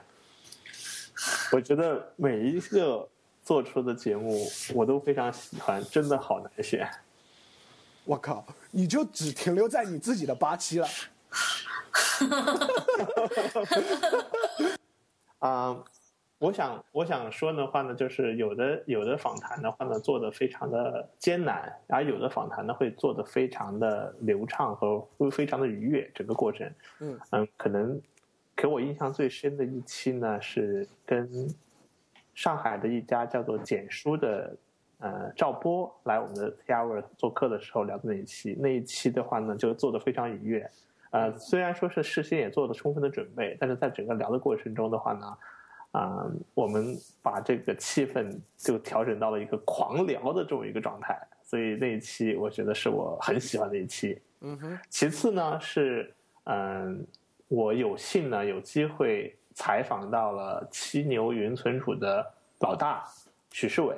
[1.52, 3.08] 我觉得每一个
[3.42, 6.88] 做出的节目我都非常喜欢，真的好难选。
[8.04, 10.88] 我靠，你就只停留在你自己的八期了。
[15.40, 15.76] 啊、
[16.38, 26.70] 我想我想说的话呢，就是有的有的访谈的话呢，做的非常的艰难，而有的访谈呢会做的非常的流畅和会非常的愉悦，整个过程。
[27.00, 28.00] 嗯嗯，可能
[28.54, 31.28] 给我印象最深的一期呢，是跟
[32.34, 34.56] 上海的一家叫做简书的
[34.98, 38.56] 呃赵波来我们的 T Hour 做客的时候聊的那一期。
[38.60, 40.70] 那一期的话呢，就做的非常愉悦。
[41.10, 45.36] 呃，虽然说是事先也做了充分的准备，但是在整个聊的过程中的话呢，
[45.98, 54.22] 啊、我们把这个气氛就调整到了一个狂聊的这么一个状态，所以那一期我觉得是我很喜欢的一期。
[54.40, 56.14] 嗯哼，其次呢是，
[56.44, 57.04] 嗯、
[57.48, 62.24] 我有幸呢有机会采访到了七牛云存储的
[62.60, 63.02] 老大
[63.50, 63.96] 许世伟。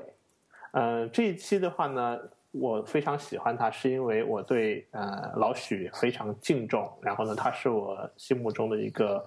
[0.72, 2.18] 嗯、这一期的话呢，
[2.52, 9.26] 我非常喜欢他，是因为我对呃老许非常敬重，然后呢，他是我心目中的一个，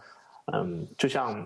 [0.53, 1.45] 嗯，就像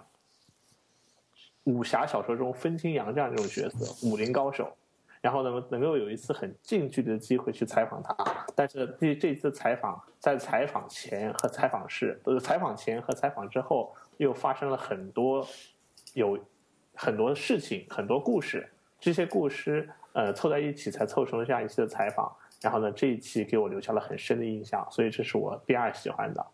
[1.67, 4.75] 武侠小说中分清扬这样一种角色，武林高手。
[5.19, 8.15] 然后呢，能够有一次很近距离的机会去采访他，
[8.55, 15.45] 但是这这次采访在采访前和采访室，呃，采访前和采访之后又发生了很多
[16.13, 16.39] 有
[16.93, 18.69] 很多事情，很多故事，
[18.99, 22.31] 这些故事呃凑在一起才凑成了这样一期的采访。
[22.61, 26.45] 然后呢，这一期给我留下了很深的印象，所以这是我第二喜欢的。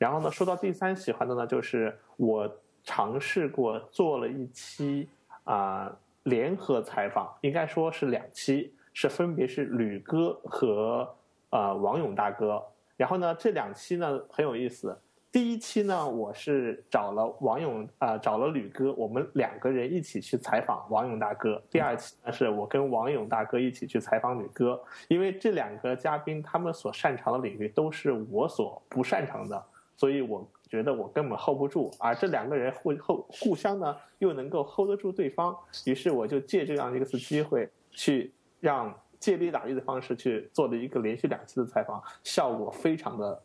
[0.00, 2.50] 然后呢，说到第三喜欢的呢，就是我
[2.88, 5.06] 尝试过做了一期
[5.44, 5.94] 啊。
[6.24, 11.08] 联合采访应该说是两期，是分别是吕哥和
[11.50, 12.62] 呃王勇大哥。
[12.98, 14.98] 然后呢，这两期呢很有意思。
[15.32, 21.62] 第一期呢，我是找了王勇啊，找了吕哥，我们两个人一起去采访王勇大哥。
[21.70, 24.78] 第二期呢，是我跟王勇大哥一起去采访吕哥，
[25.08, 29.64] 因为这两个嘉宾他们所擅长的领域都是我所不擅长的，
[29.96, 30.46] 所以我。
[30.68, 43.42] 觉得我根本 hold 不住，而这两个人互互互相呢又能够 hold 得住对方，于是我就借这样一次机会，去让借力打力的方式去做了一个连续两期的采访，效果非常的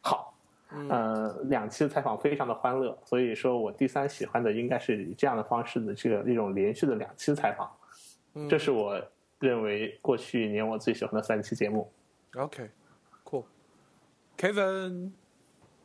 [0.00, 0.32] 好，
[0.88, 7.70] 呃，两期的采访非常的欢乐，所以说我第三喜欢的应该是以这样的方式的这个一种连续的两期采访，
[8.48, 8.98] 这是我
[9.38, 11.92] 认为过去一年我最喜欢的三期节目。
[12.36, 15.21] OK，Cool，Kevin。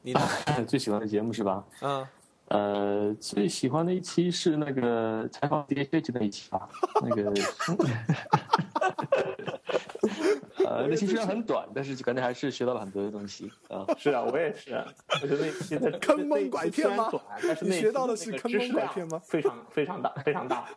[0.08, 0.14] 你
[0.66, 1.62] 最喜欢的节目是吧？
[1.82, 2.08] 嗯，
[2.48, 6.70] 呃，最喜欢的一期是那个采访 D H 那一期吧？
[7.04, 7.34] 那个，
[10.66, 13.86] 呃，那期虽然很短，但是感觉还是学到了很多的东西啊。
[13.98, 14.74] 是啊，我也是。
[15.22, 17.12] 我觉得那期的坑蒙拐骗吗？
[17.44, 19.22] 但是学到的是坑蒙拐骗吗？
[19.26, 20.70] 非常非常大，非常大。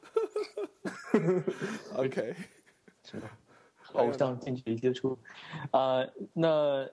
[1.94, 2.34] OK，
[3.92, 5.16] 偶像近距离接触
[5.70, 6.84] 啊，那。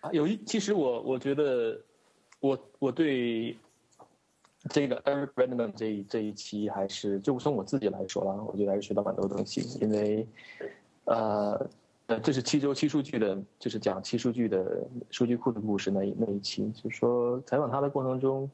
[0.00, 1.78] 啊，有一其实我我觉得，
[2.40, 3.56] 我我对
[4.70, 10.26] 这个 Eric Redman 这一这一期还是就从我自己来说了，我觉得还是学到蛮多东西，因为
[11.04, 11.70] 呃
[12.06, 18.50] 呃这是七周期数据的，就是讲七数据的数据库的故事那一那一期，就是说采访他的过程中，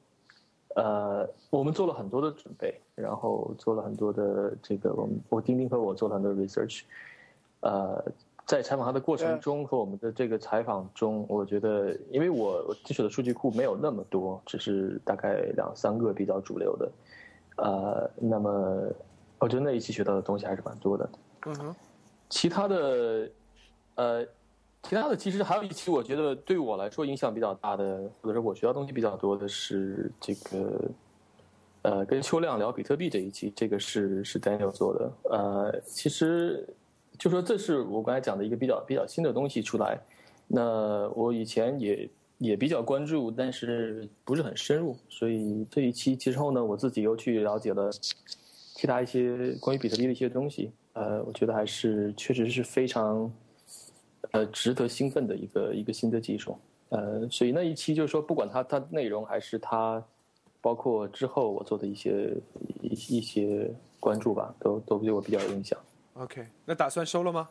[0.74, 6.82] 呃我们做了很多的准备，然后做了很多的这个我们我丁丁和我做了很多 research，
[7.60, 8.04] 呃。
[8.46, 16.92] 在采访他的过程中和我们的这个采访中，我觉得，因为我接触的数据库没有那么多，只是大概两三个比较主流的，
[17.56, 18.88] 呃，那么
[19.40, 21.10] 我觉得那一期学到的东西还是蛮多的。
[21.46, 21.76] 嗯哼。
[22.28, 23.28] 其他的，
[23.96, 24.24] 呃，
[24.84, 30.90] 其他的其实还有一期，我觉得对我来说影响比较大的，或者说我学到东西比较多的是这个，
[31.82, 35.12] 呃，跟邱亮聊比特币这一期，这个是是 Daniel 做的。
[35.30, 36.64] 呃，其实。
[37.18, 39.98] 就说这是我刚才讲的一个比较比较新的东西出来，
[40.46, 47.90] 那我以前也也比较关注，但是不是很深入，所以这一期之后呢，我自己又去了解了
[48.74, 53.32] 其他一些关于比特币的一些东西，呃，我觉得还是确实是非常
[54.32, 56.58] 呃值得兴奋的一个一个新的技术，
[56.90, 60.04] 呃，所以那一期就是说，不管它它内容还是它
[60.60, 62.36] 包括之后我做的一些
[62.82, 65.78] 一一些关注吧，都都对我比较有影响。
[66.18, 67.48] OK，那打算收了吗？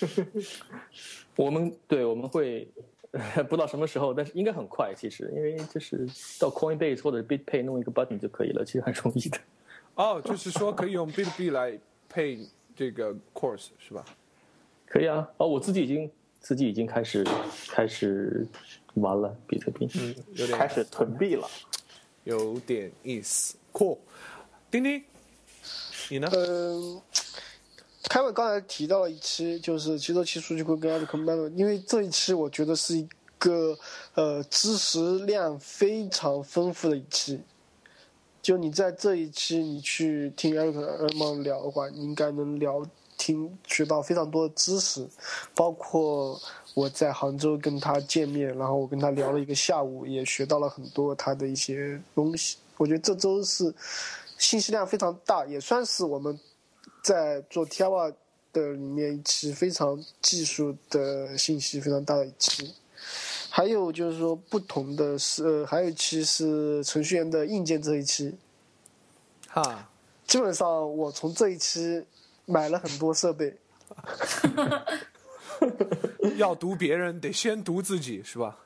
[1.36, 2.68] 我们对我们会
[3.48, 4.92] 不知道什么时候，但是应该很快。
[4.94, 6.06] 其实，因为就是
[6.38, 9.38] 到 Coinbase 或者 BitPay 弄一个 button 就可以了，其实很容易的。
[9.94, 11.78] 哦，就是说可以用 BitB 来
[12.08, 12.38] 配
[12.76, 14.04] 这个 course 是吧？
[14.86, 15.26] 可以啊。
[15.38, 16.10] 哦，我自己已经
[16.40, 17.24] 自己已经开始
[17.68, 18.46] 开始
[18.94, 21.48] 玩了比特币，嗯，有点开始囤币了，
[22.24, 23.56] 有点意思。
[23.72, 23.98] Cool，
[24.70, 25.02] 丁丁。
[26.08, 26.28] 你呢？
[26.34, 27.00] 嗯，
[28.10, 33.08] 凯文刚才提到了一期，就是七周期数据库跟 a 克曼的，因为这一期我觉得是一
[33.38, 33.78] 个
[34.14, 37.40] 呃知识量非常丰富的一期。
[38.42, 42.84] 就你在这一期你去听 Eric 尔曼聊的话，你应该能聊
[43.16, 45.08] 听学到非常多的知识，
[45.54, 46.38] 包括
[46.74, 52.58] 我在杭州跟他见面，然后我跟他聊了一个下午，也学到了很多他的一些东西。
[52.76, 53.72] 我觉得这周是。
[54.42, 56.36] 信息量非常大，也算是我们
[57.00, 58.12] 在做 T I R
[58.52, 62.74] 的里面一期非常技术的信息非常大的一期。
[63.48, 68.36] 还有就是说，不同的是，呃，还有一期是程序员的硬件这一期。
[69.48, 69.88] 哈，
[70.26, 72.04] 基本上我从这一期
[72.44, 73.56] 买了很多设备。
[76.36, 78.58] 要读别人，得先读自己，是吧？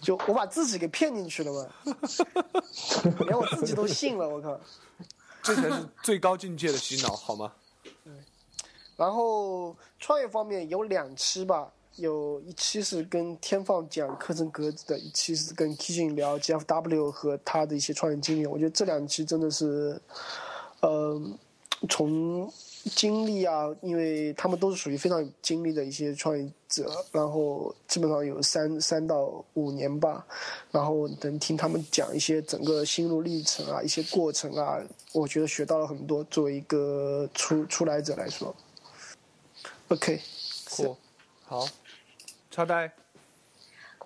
[0.00, 1.94] 就我把自己给骗进去了嘛，
[3.26, 4.58] 连我自己都信了，我靠。
[5.42, 7.52] 这才是最高境界的洗脑，好吗？
[8.02, 8.12] 对。
[8.96, 18.46] 然后创业方面有两期吧，有一期是跟天放讲课程格子的，一期是跟 k i s h i n 聊 GFW 和他的一些创业经历。
[18.46, 20.00] 我觉得这两期真的是，
[20.80, 21.20] 呃，
[21.88, 22.52] 从
[22.94, 30.24] 经历啊，因为他们都是属于非常有经历的一些创业者，然后基本上有三三到五年吧，
[30.70, 34.80] 然后能听他们讲一些整个心路历程啊，一些过程啊，
[35.12, 36.22] 我觉得学到了很多。
[36.24, 38.54] 作为一个初初来者来说
[39.88, 40.20] ，OK，
[40.70, 40.96] 酷，
[41.44, 41.66] 好，
[42.50, 42.92] 超呆，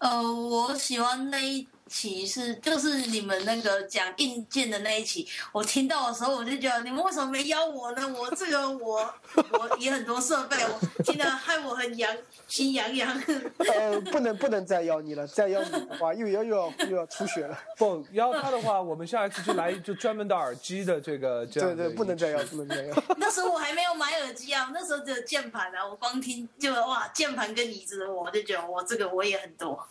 [0.01, 8.09] 呃，我喜欢那一期是就是你们那个讲硬件的那一期，我听到的时候我就觉得你们为什么没邀我呢？
[8.17, 9.13] 我这个我
[9.53, 13.23] 我也很多设备，我听得害我很痒心痒痒。
[13.59, 17.59] 呃，不能不能再邀你了，再邀你的话又要又要又要出血了。
[17.77, 23.03] 不邀他的话，我们下一次就来就专门的耳机的这个这样对对，不能再邀，不能再邀。
[23.19, 29.87] 那时候我还没有买耳机啊，那时候只有键盘啊，我光听就哇键盘跟椅子，我就觉得我这个我也很多。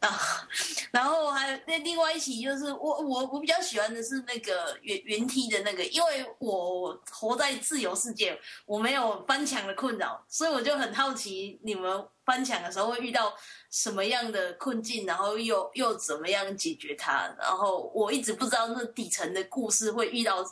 [0.00, 0.44] 然后
[0.90, 13.32] 然后还有那另外一起就是我我我比较喜欢的是那个云云梯的那个，因为我活在自由世界，我没有翻墙的困扰，所以我就很好奇你们翻墙的时候会遇到
[13.70, 17.34] 什么样的困境，然后又又怎么样解决它。
[17.38, 20.44] 然后我一直不知道那底层的故事会遇到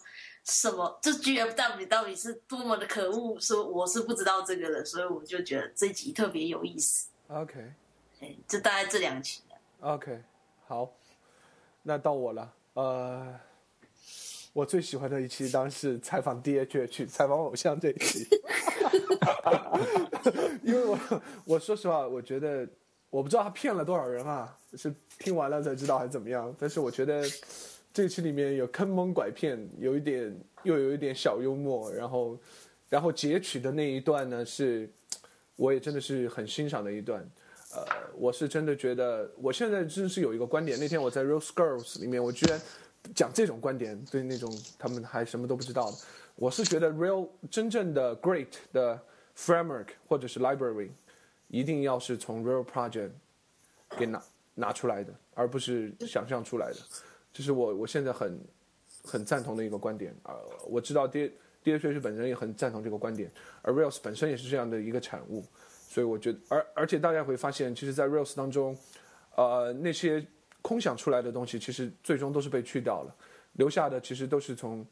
[0.45, 7.09] 什么，这 GFW 到底是多么的可恶，说我是不知道这个的，所以我就觉得这集特别有意思。
[7.29, 7.73] OK
[8.21, 9.41] 哎，就大概这两集。
[9.81, 10.23] OK，
[10.75, 10.93] 好，
[11.85, 12.53] 那到我了。
[12.73, 13.33] 呃，
[14.53, 18.27] 我最喜欢的一期当然是采访 DHH 采访偶像这一期，
[20.65, 20.99] 因为我
[21.45, 22.67] 我说实话，我觉得
[23.09, 26.53] 我不知道他骗了多少人啊，是听完了才知道还是怎么样。
[26.59, 27.23] 但是我觉得
[27.93, 32.37] 这期里面有坑蒙拐骗，有一点又有一点小幽默，然后
[32.89, 34.91] 然后截取的那一段呢是，
[35.55, 37.25] 我也真的是很欣赏的一段。
[37.75, 37.85] 呃，
[38.17, 40.79] 我是真的觉得，我现在真是有一个观点。
[40.79, 42.61] 那天我在 Rose Girls 里面，我居然
[43.15, 45.97] 讲这种观点，对那种他们还什么都不知道的。
[46.37, 49.01] 我是觉得 real 真正的 great 的
[49.37, 50.91] framework 或者是 library，
[51.49, 53.11] 一定要是从 real project
[53.99, 54.23] 给拿
[54.55, 56.77] 拿出来的，而不是想象出来的。
[57.33, 58.41] 这是我我现在很
[59.05, 60.15] 很赞同的一个观点。
[60.23, 60.33] 呃，
[60.69, 61.33] 我知道 D
[61.65, 63.29] D H 本人也很赞同这个观点，
[63.63, 65.45] 而 Rails 本身也是这样的一个产物。
[65.95, 68.77] 所以我觉得，而而且大家会发现，其实，在 Rails 当中，
[69.37, 70.27] 呃，那些
[70.61, 73.15] 空想出来的东西，其实最终都是被去掉了，
[73.53, 74.85] 留下的其实都是从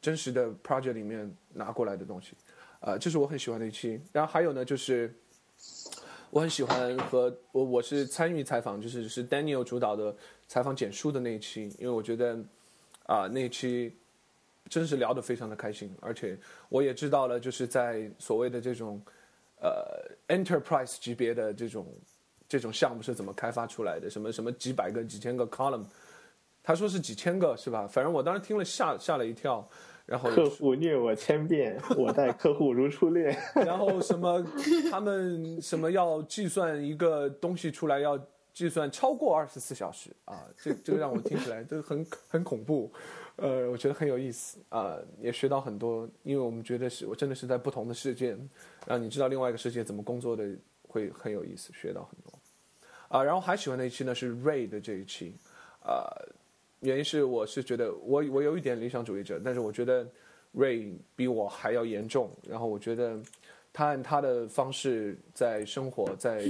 [0.00, 2.36] 真实的 project 里面拿过来的东西，
[2.78, 4.00] 呃，这是我很喜欢的一期。
[4.12, 5.12] 然后还有呢，就是
[6.30, 10.16] 我很喜欢和我我是参与采访，就是是 Daniel 主导的
[10.46, 12.38] 采访简书的那一期，因为我觉得
[13.06, 13.92] 啊、那一期
[14.68, 19.02] 真是聊得非常的开心，而且我也知道了，就是在所谓的这种。
[19.64, 21.86] 呃，enterprise 级别的这种
[22.46, 24.10] 这种项目是怎么开发出来的？
[24.10, 25.86] 什么什么几百个、几千个 column，
[26.62, 27.86] 他说是几千个是吧？
[27.86, 29.66] 反正我当时听了吓吓了一跳，
[30.04, 33.34] 然后客户虐我千遍，我待客户如初恋。
[33.56, 34.46] 然后什么
[34.90, 38.18] 他们什么要计算一个东西出来要
[38.52, 42.92] 计算超过二十四小时啊，这这个让我听起来都很很恐怖，
[43.36, 48.36] 呃，我觉得很有意思啊、也学到很多，因为我们觉得是我真的是在不同的世界，
[48.86, 50.48] 让你知道另外一个世界怎么工作的，
[50.86, 52.38] 会很有意思，学到很多。
[53.08, 55.34] 啊，然后还喜欢的一期呢是 Ray 的这一期，
[55.84, 56.06] 啊，
[56.80, 60.06] 原因是我是觉得我我有一点理想主义者，但是我觉得
[60.54, 63.20] Ray 比我还要严重，然后我觉得
[63.72, 66.44] 他按他的方式在生活，在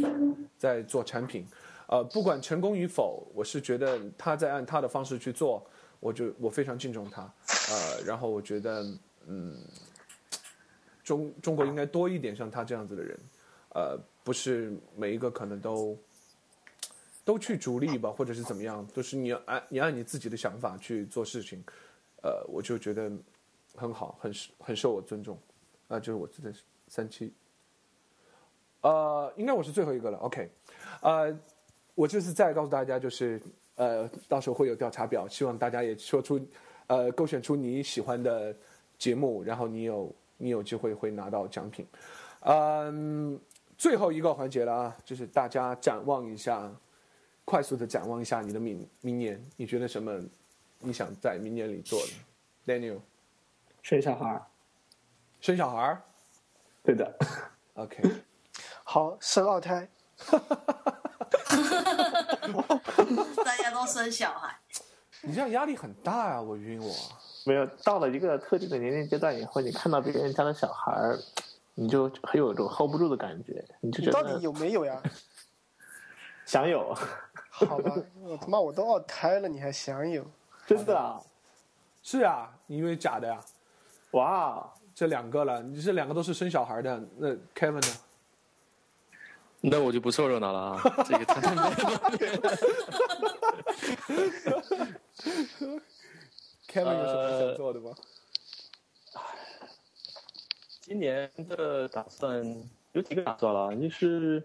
[0.59, 1.47] 在做产品，
[1.89, 5.67] 呃，不管成功与否，我是觉得他在按他的方式去做，
[6.05, 7.23] 我就我非常敬重他，
[7.71, 8.87] 呃，然后我觉得
[9.27, 9.57] 嗯，
[11.03, 13.19] 中中国应该多一点像他这样子的人，
[13.71, 15.99] 呃，不是每一个可能都
[17.25, 21.65] 都去逐利吧，或者是怎么样，都是你要按你按你自己的想法去做事情，
[22.23, 23.11] 呃，我就觉得
[23.75, 25.39] 很好，很很受我尊重，
[25.89, 26.53] 啊、就是我这
[26.87, 27.33] 三七，
[28.83, 30.51] 呃，应该我是最后一个了，OK，
[31.01, 31.35] 呃，
[31.95, 33.41] 我就是再告诉大家，就是
[33.77, 36.41] 呃，到时候会有调查表，希望大家也说出，
[36.87, 38.55] 呃，勾选出你喜欢的
[38.99, 41.87] 节目，然后你有你有机会会拿到奖品，
[42.41, 43.39] 嗯，
[43.77, 46.71] 最后一个环节了啊，就是大家展望一下，
[47.45, 50.21] 快速的展望一下你的明明年，你觉得什么？
[50.87, 52.09] 你想在明年里做的
[52.67, 53.01] ？Daniel，
[53.81, 54.43] 生小孩儿，
[55.41, 56.03] 生小孩儿
[56.83, 57.11] 对的
[57.73, 58.03] ，？OK，
[58.83, 59.89] 好，生二胎，
[63.45, 64.57] 大家都生小孩，
[65.23, 66.93] 你这样压力很大啊，我晕我。
[67.47, 71.19] 没有到了一个特定的年龄阶段以后，你看到别人家的小孩儿，
[71.75, 75.03] 你就很有一种 hold 不住的感觉，你就觉得到底有没有呀？
[76.47, 76.95] 想有，
[77.51, 77.93] 好吧，
[78.23, 80.25] 我他妈我都二胎了，你还想有？
[80.67, 81.21] 真的啊，
[82.03, 83.39] 是啊，你以为假的呀？
[84.13, 87.95] 哇，这两个了，你这两个都是生小孩的，那 Kevin 呢？
[89.67, 91.05] 那我就不凑热闹了啊！
[91.07, 91.71] 这个太没了。
[96.69, 97.91] Kevin 有什么想做的吗？
[100.83, 102.45] 今年的打算
[102.93, 104.45] 有几个打算了，就是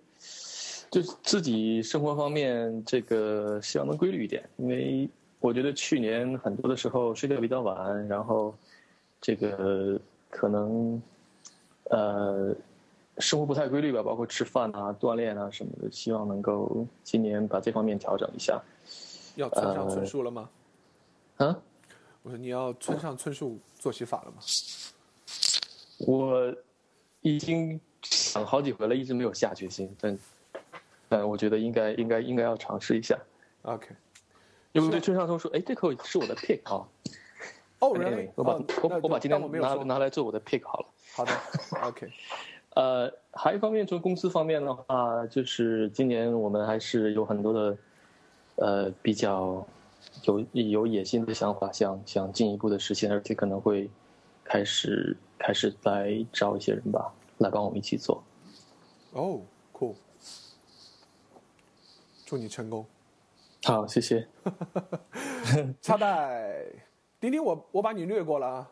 [0.90, 5.10] 就是自己生活方面，这个希望能规律一点，因为
[5.40, 8.56] 我觉得去年很多的时候睡觉比较晚，然后
[9.20, 11.02] 这个可能
[11.90, 12.56] 呃
[13.20, 18.62] 生活不太规律吧，包括吃饭啊、锻炼啊什么的，希望能够今年把这方面调整一下。
[19.36, 20.50] 要村上春树了吗？
[21.38, 21.58] 啊，
[22.24, 24.38] 我说你要村上春树作息法了吗？
[26.00, 26.56] 我
[27.22, 30.20] 已经想好几回了，一直没有下决心，但
[31.08, 33.18] 但我觉得应该应该应该要尝试一下。
[33.64, 33.90] OK，
[34.72, 36.88] 有没有对村上春树，哎，这口是我的 pick 啊。
[37.80, 40.86] 哦原来我把哦我我把今天拿拿来做我的 pick 好了。
[41.14, 41.32] 好的
[41.82, 42.12] ，OK，
[42.80, 47.78] 呃，还有一方面，从公司方面的话，就是今年我们还是有很多的，
[48.56, 49.68] 呃，比较
[50.24, 53.90] 有有野心的想法，想想进一步的实现，而且可能会
[54.46, 58.24] 开始开始来招一些人吧，来帮我们一起做。
[59.12, 59.42] 哦
[59.74, 59.96] ，cool，
[62.26, 62.86] 祝你成功。
[63.66, 64.26] 好，谢谢。
[65.82, 66.66] 插袋，
[67.20, 68.72] 丁丁，我我把你略过了啊，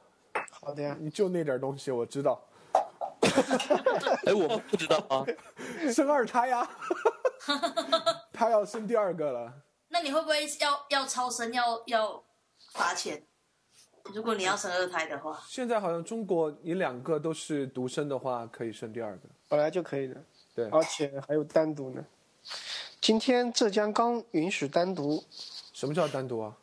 [0.49, 2.39] 好的呀，你就那点东西我知道，
[4.25, 5.25] 哎，我不知道啊。
[5.93, 6.69] 生二胎呀，
[8.33, 9.53] 他要生第二个了。
[9.89, 12.23] 那你会不会要要超生要要
[12.73, 13.23] 罚钱？
[14.13, 19.29] 如果你要生二胎的话，现在好像中国你两个都是独生的话，可以生第二个。
[19.49, 20.15] 本来就可以的，
[20.55, 22.03] 对，而且还有单独呢。
[23.01, 25.23] 今天浙江刚允许单独，
[25.73, 26.55] 什么叫单独啊？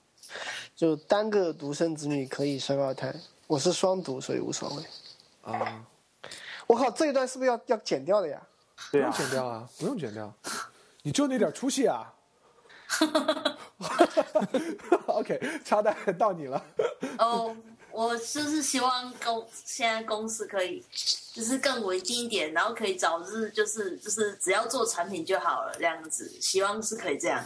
[0.74, 3.14] 就单个独生子女可以生二胎。
[3.46, 4.82] 我是双独，所以无所谓。
[5.42, 5.86] 啊，
[6.66, 8.40] 我靠，这一段是不是要要剪掉的呀？
[8.90, 10.32] 不用剪掉啊，不用剪掉，
[11.02, 12.12] 你就那点出息啊。
[15.06, 16.62] OK，插蛋到你了。
[17.18, 17.56] 哦，
[17.90, 20.84] 我就是希望公现在公司可以
[21.32, 27.44] 就是更稳定一点，然后可以早日就是就是只要做产品就好了这样子，希望是可以这样。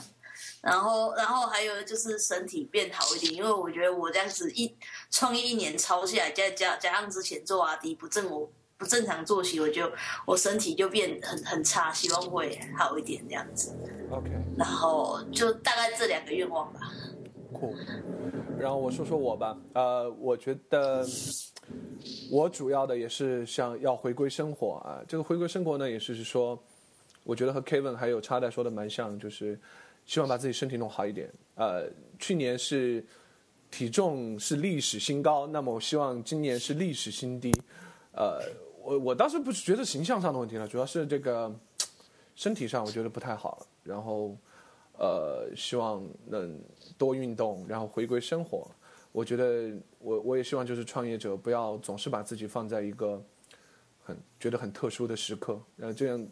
[0.61, 4.77] 然后，然后还有就是身体变好一点，因为我觉得我这样子一
[5.11, 9.91] 创业一年超下来，加加加上之前做阿迪不正我不正常作息，我就
[10.25, 13.75] 我身体就变很很差，希望会好一点这样子。
[14.09, 16.81] OK，然后就大概这两个愿望吧。
[17.53, 17.75] 酷。
[18.57, 21.05] 然后我说说我吧，呃，我觉得
[22.31, 25.03] 我主要的也是想要回归生活啊。
[25.09, 26.57] 这个回归生活呢，也是说，
[27.25, 29.59] 我觉得和 Kevin 还有叉代说的蛮像，就是
[30.07, 31.29] 希望把自己身体弄好一点。
[31.57, 31.89] 呃，
[32.19, 33.05] 去年是
[33.73, 37.53] 体重是历史新高，那么我希望今年是历史新低。
[38.13, 38.41] 呃，
[38.89, 41.55] 我我倒是不是觉得形象上的问题了，主要是这个
[42.35, 44.35] 身体上我觉得不太好，然后
[44.99, 46.59] 呃，希望能
[46.97, 48.67] 多运动，然后回归生活。
[49.13, 53.23] 我觉得我我也希望就是创业者不要总是把自己放在一个
[54.03, 56.27] 很觉得很特殊的时刻，呃，这样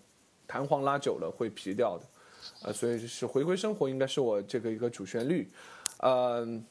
[0.47, 2.07] 弹簧拉久了会皮掉的，
[2.63, 5.47] 呃，所以是回归生活应该是我这个一个主旋律，
[5.99, 6.65] 嗯、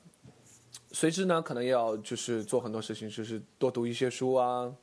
[0.92, 4.74] 随之呢可能要就是做很多事情，就是多读一些书啊，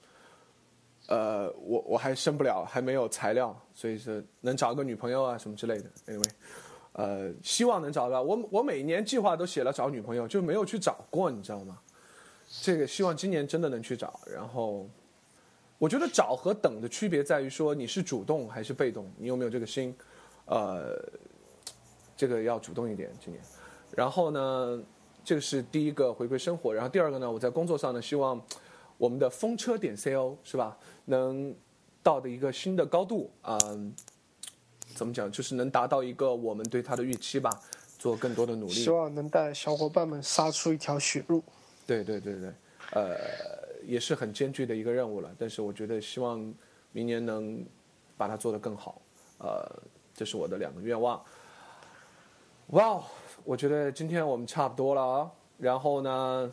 [1.08, 5.84] 呃，我我还生不了，还没有材料，所以是能找个女朋友啊什么之类的。
[6.06, 6.22] 那位
[6.92, 8.22] 呃，希望能找到。
[8.22, 11.78] 我我每年计划都写了找女朋友，就没有去找过，你知道吗？
[12.60, 14.20] 这个希望今年真的能去找。
[14.30, 14.86] 然后，
[15.78, 19.94] 我觉得找和等的区别在于说你是主动还是被动，你有没有这个心？
[20.44, 21.02] 呃，
[22.14, 23.42] 这个要主动一点今年。
[23.96, 24.82] 然后呢，
[25.24, 26.74] 这个是第一个回归生活。
[26.74, 28.38] 然后第二个呢，我在工作上呢，希望
[29.02, 31.52] 我们的风车点 CO 是吧，能
[32.04, 33.92] 到的一个新的高度啊、嗯
[34.94, 37.50] 怎么讲，就是能达到一个我们对它的预期吧，
[37.98, 38.90] 做更多的努力希。
[38.90, 41.42] 望能带小伙伴们杀出一条血路。
[41.84, 42.52] 对对对对，
[42.92, 43.16] 呃，
[43.84, 45.34] 也是很艰巨的一个任务了。
[45.36, 46.38] 但是我觉得希望
[46.92, 47.66] 明年能
[48.16, 49.02] 把它做得更好，
[49.38, 49.68] 呃，
[50.14, 51.20] 这是我的两个愿望。
[52.68, 53.04] 哇哦，
[53.42, 55.30] 我觉得今天我们差不多了啊。
[55.58, 56.52] 然后呢，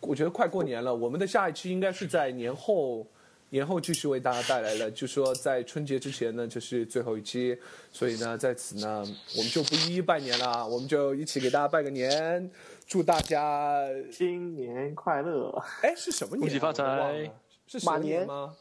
[0.00, 3.06] 我觉得快过年了，我们的下一期应该是在年后。
[3.50, 7.58] 年后继续为大家带来了，就说在春节之前呢，就是最后一期，
[7.90, 9.02] 所以呢，在此呢，
[9.38, 12.50] 我们就不一一拜年了，我们就一起给大家拜个年，
[12.86, 15.50] 祝大家新年快乐！
[15.80, 16.44] 哎，是什么年、啊？
[16.44, 17.30] 恭喜发财
[17.66, 18.54] 是蛇马年吗？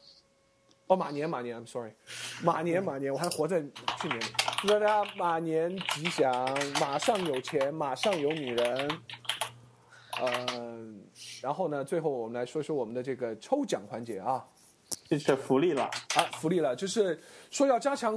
[0.88, 1.92] 哦，马年马年，I'm sorry，
[2.42, 3.60] 马年马年，我还活在
[4.02, 4.26] 去年里。
[4.62, 6.48] 祝大家马年吉祥，
[6.80, 8.90] 马上有钱，马上有女人。
[10.22, 11.02] 嗯、
[11.42, 14.46] 然后呢，最后我们来说说我们的这个抽奖环节啊。
[15.10, 15.84] 这是福利了。
[16.16, 17.20] 啊，福利了，就是
[17.52, 18.14] 说要加强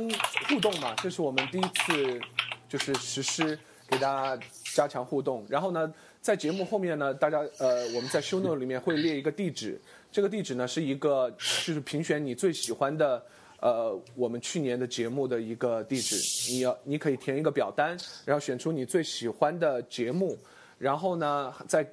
[0.48, 2.20] 互动嘛，这是我们第一次
[2.68, 3.58] 就是实施
[3.88, 5.44] 给大家加强互动。
[5.48, 9.80] 然后呢，在节目后面呢，大家呃，我们在 show note 里面会列一个地址，
[10.12, 13.20] 这个地址呢是一个就是评选你最喜欢的
[13.58, 20.38] 呃我们去年的节目的一个地址，你要你可以填一个表单，然后选出你最喜欢的节目，
[20.80, 21.86] 然后呢在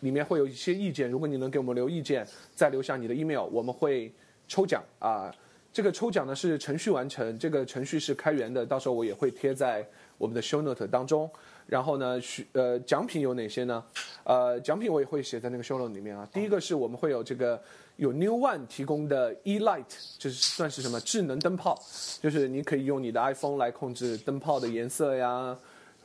[0.00, 4.10] 里面会有一些意见，如果你能给我们留意见，再留下你的 email，我们会
[4.48, 5.30] 抽奖啊。
[5.72, 9.86] 这个抽奖呢是程序完成，这个程序是开源的，到时候我也会贴在
[10.16, 11.30] 我们的 show note 当中。
[11.66, 13.84] 然后呢，许呃奖品有哪些呢？
[14.24, 16.26] 呃，奖品我也会写在那个 show note 里面啊。
[16.32, 17.62] 第一个是我们会有这个
[17.96, 19.84] 有 New One 提供的 E Light，
[20.18, 21.80] 就是算是什么智能灯泡，
[22.20, 25.56] 就是你可以用你的 iPhone 来控制灯泡的颜色呀，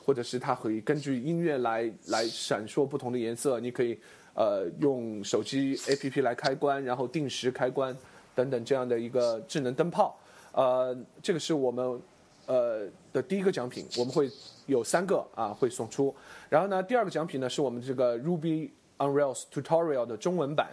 [0.05, 3.99] 或者是它可以根据音乐来来闪烁不同的颜色，你可以
[4.35, 7.97] 呃用手机 APP 来开关，然后定时开关
[8.35, 10.15] 等等这样的一个智能灯泡。
[10.51, 11.99] 呃，这个是我们
[12.45, 14.29] 呃的第一个奖品，我们会
[14.67, 16.13] 有三个啊会送出。
[16.49, 18.69] 然后呢，第二个奖品呢是我们这个 Ruby
[18.99, 20.67] on Rails Tutorial 的中文版，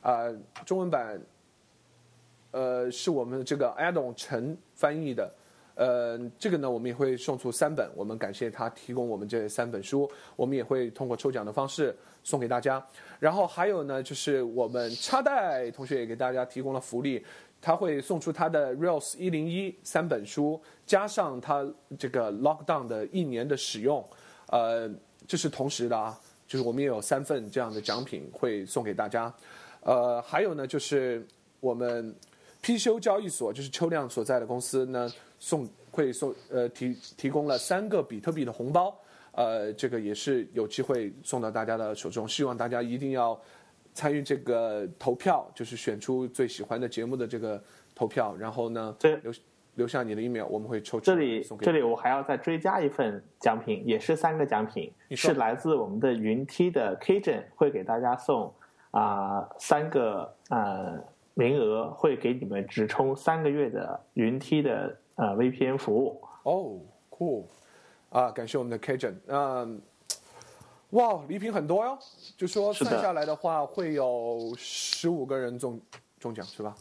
[0.00, 0.24] 啊、
[0.64, 1.20] 中文版
[2.52, 5.30] 呃是我们这个 Adam 陈翻译的。
[5.78, 12.84] 呃，这个呢，我们也会送出三本，我们感谢他提供我们这三本书，我们也会通过抽奖的方式送给大家。
[13.20, 17.24] 然后还有呢，就是我们插袋同学也给大家提供了福利，
[17.62, 21.64] 他会送出他的 Rails 一零一三本书，加上他
[21.96, 24.04] 这个 Lockdown 的一年的使用，
[24.48, 24.90] 呃，
[25.28, 26.18] 这是同时的啊，
[26.48, 29.32] 就是我们也有三份这样的奖品会送给大家。
[29.82, 31.24] 呃，还有呢，就是
[31.60, 32.12] 我们
[32.60, 35.08] P 修交易所，就是秋亮所在的公司呢，
[35.38, 38.96] 送会送呃提提供了三个比特币的红包，
[39.32, 43.40] 呃，这个也是有机会送到大家的手中，希望大家一定要
[43.94, 47.62] 参与这个投票，就是选出最喜欢的节目的这个
[47.94, 49.32] 投票，然后呢这留
[49.74, 58.52] 留下你的 email，我们会抽出这里这里我还要再追加一份奖品，也是三个奖品，是来自我们的云梯的 Kgen 会给大家送
[58.90, 60.98] 啊、三个呃
[61.34, 66.20] 名额，会给你们直充三个月的云梯的呃 VPN 服务。
[66.44, 66.80] 哦
[67.10, 67.44] ，cool，
[68.10, 69.82] 啊，感谢我们的 Kajun，嗯，
[70.90, 71.98] 哇，礼品很多哟，
[72.36, 75.78] 就说算下来的话，会有十五个人中
[76.18, 76.74] 中奖是吧？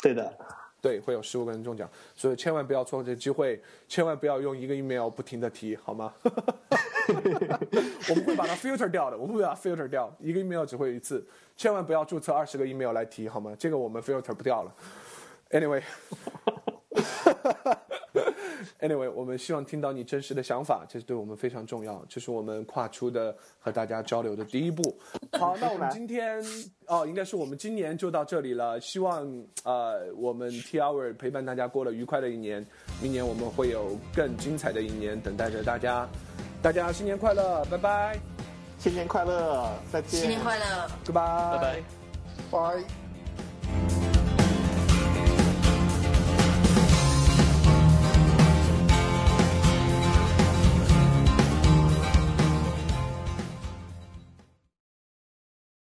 [0.00, 0.32] 对的，
[0.80, 6.14] 对，会有十五个人中奖，所以千万不要错过这个机会，千万不要用一个 email 不停的提，好吗？
[8.08, 11.26] 我们会把它 filter 掉的，我们会把它 filter 掉，一个 email 只会有一次，
[11.56, 13.52] 千万不要注册二十个 email 来提，好吗？
[13.58, 14.72] 这个我们 filter 不掉了。
[15.50, 15.82] Anyway，
[18.80, 24.82] Anyway，我们希望听到你真实的想法，这是对我们非常重要，这是我们跨出的和大家交流的第一步。
[25.38, 26.42] 好，那我们今天
[26.86, 28.80] 哦，应该是我们今年就到这里了。
[28.80, 29.26] 希望
[29.64, 32.64] 呃，我们 T Hour 陪伴大家过了愉快的一年，
[33.00, 36.08] 明年我们会有更精彩的一年等待着大家。
[36.62, 38.18] 大家新年快乐，拜拜
[38.78, 40.20] 新年快乐，再见。
[40.20, 40.88] 新年快乐。
[41.06, 41.82] ，Goodbye，拜拜。
[42.50, 42.99] 拜。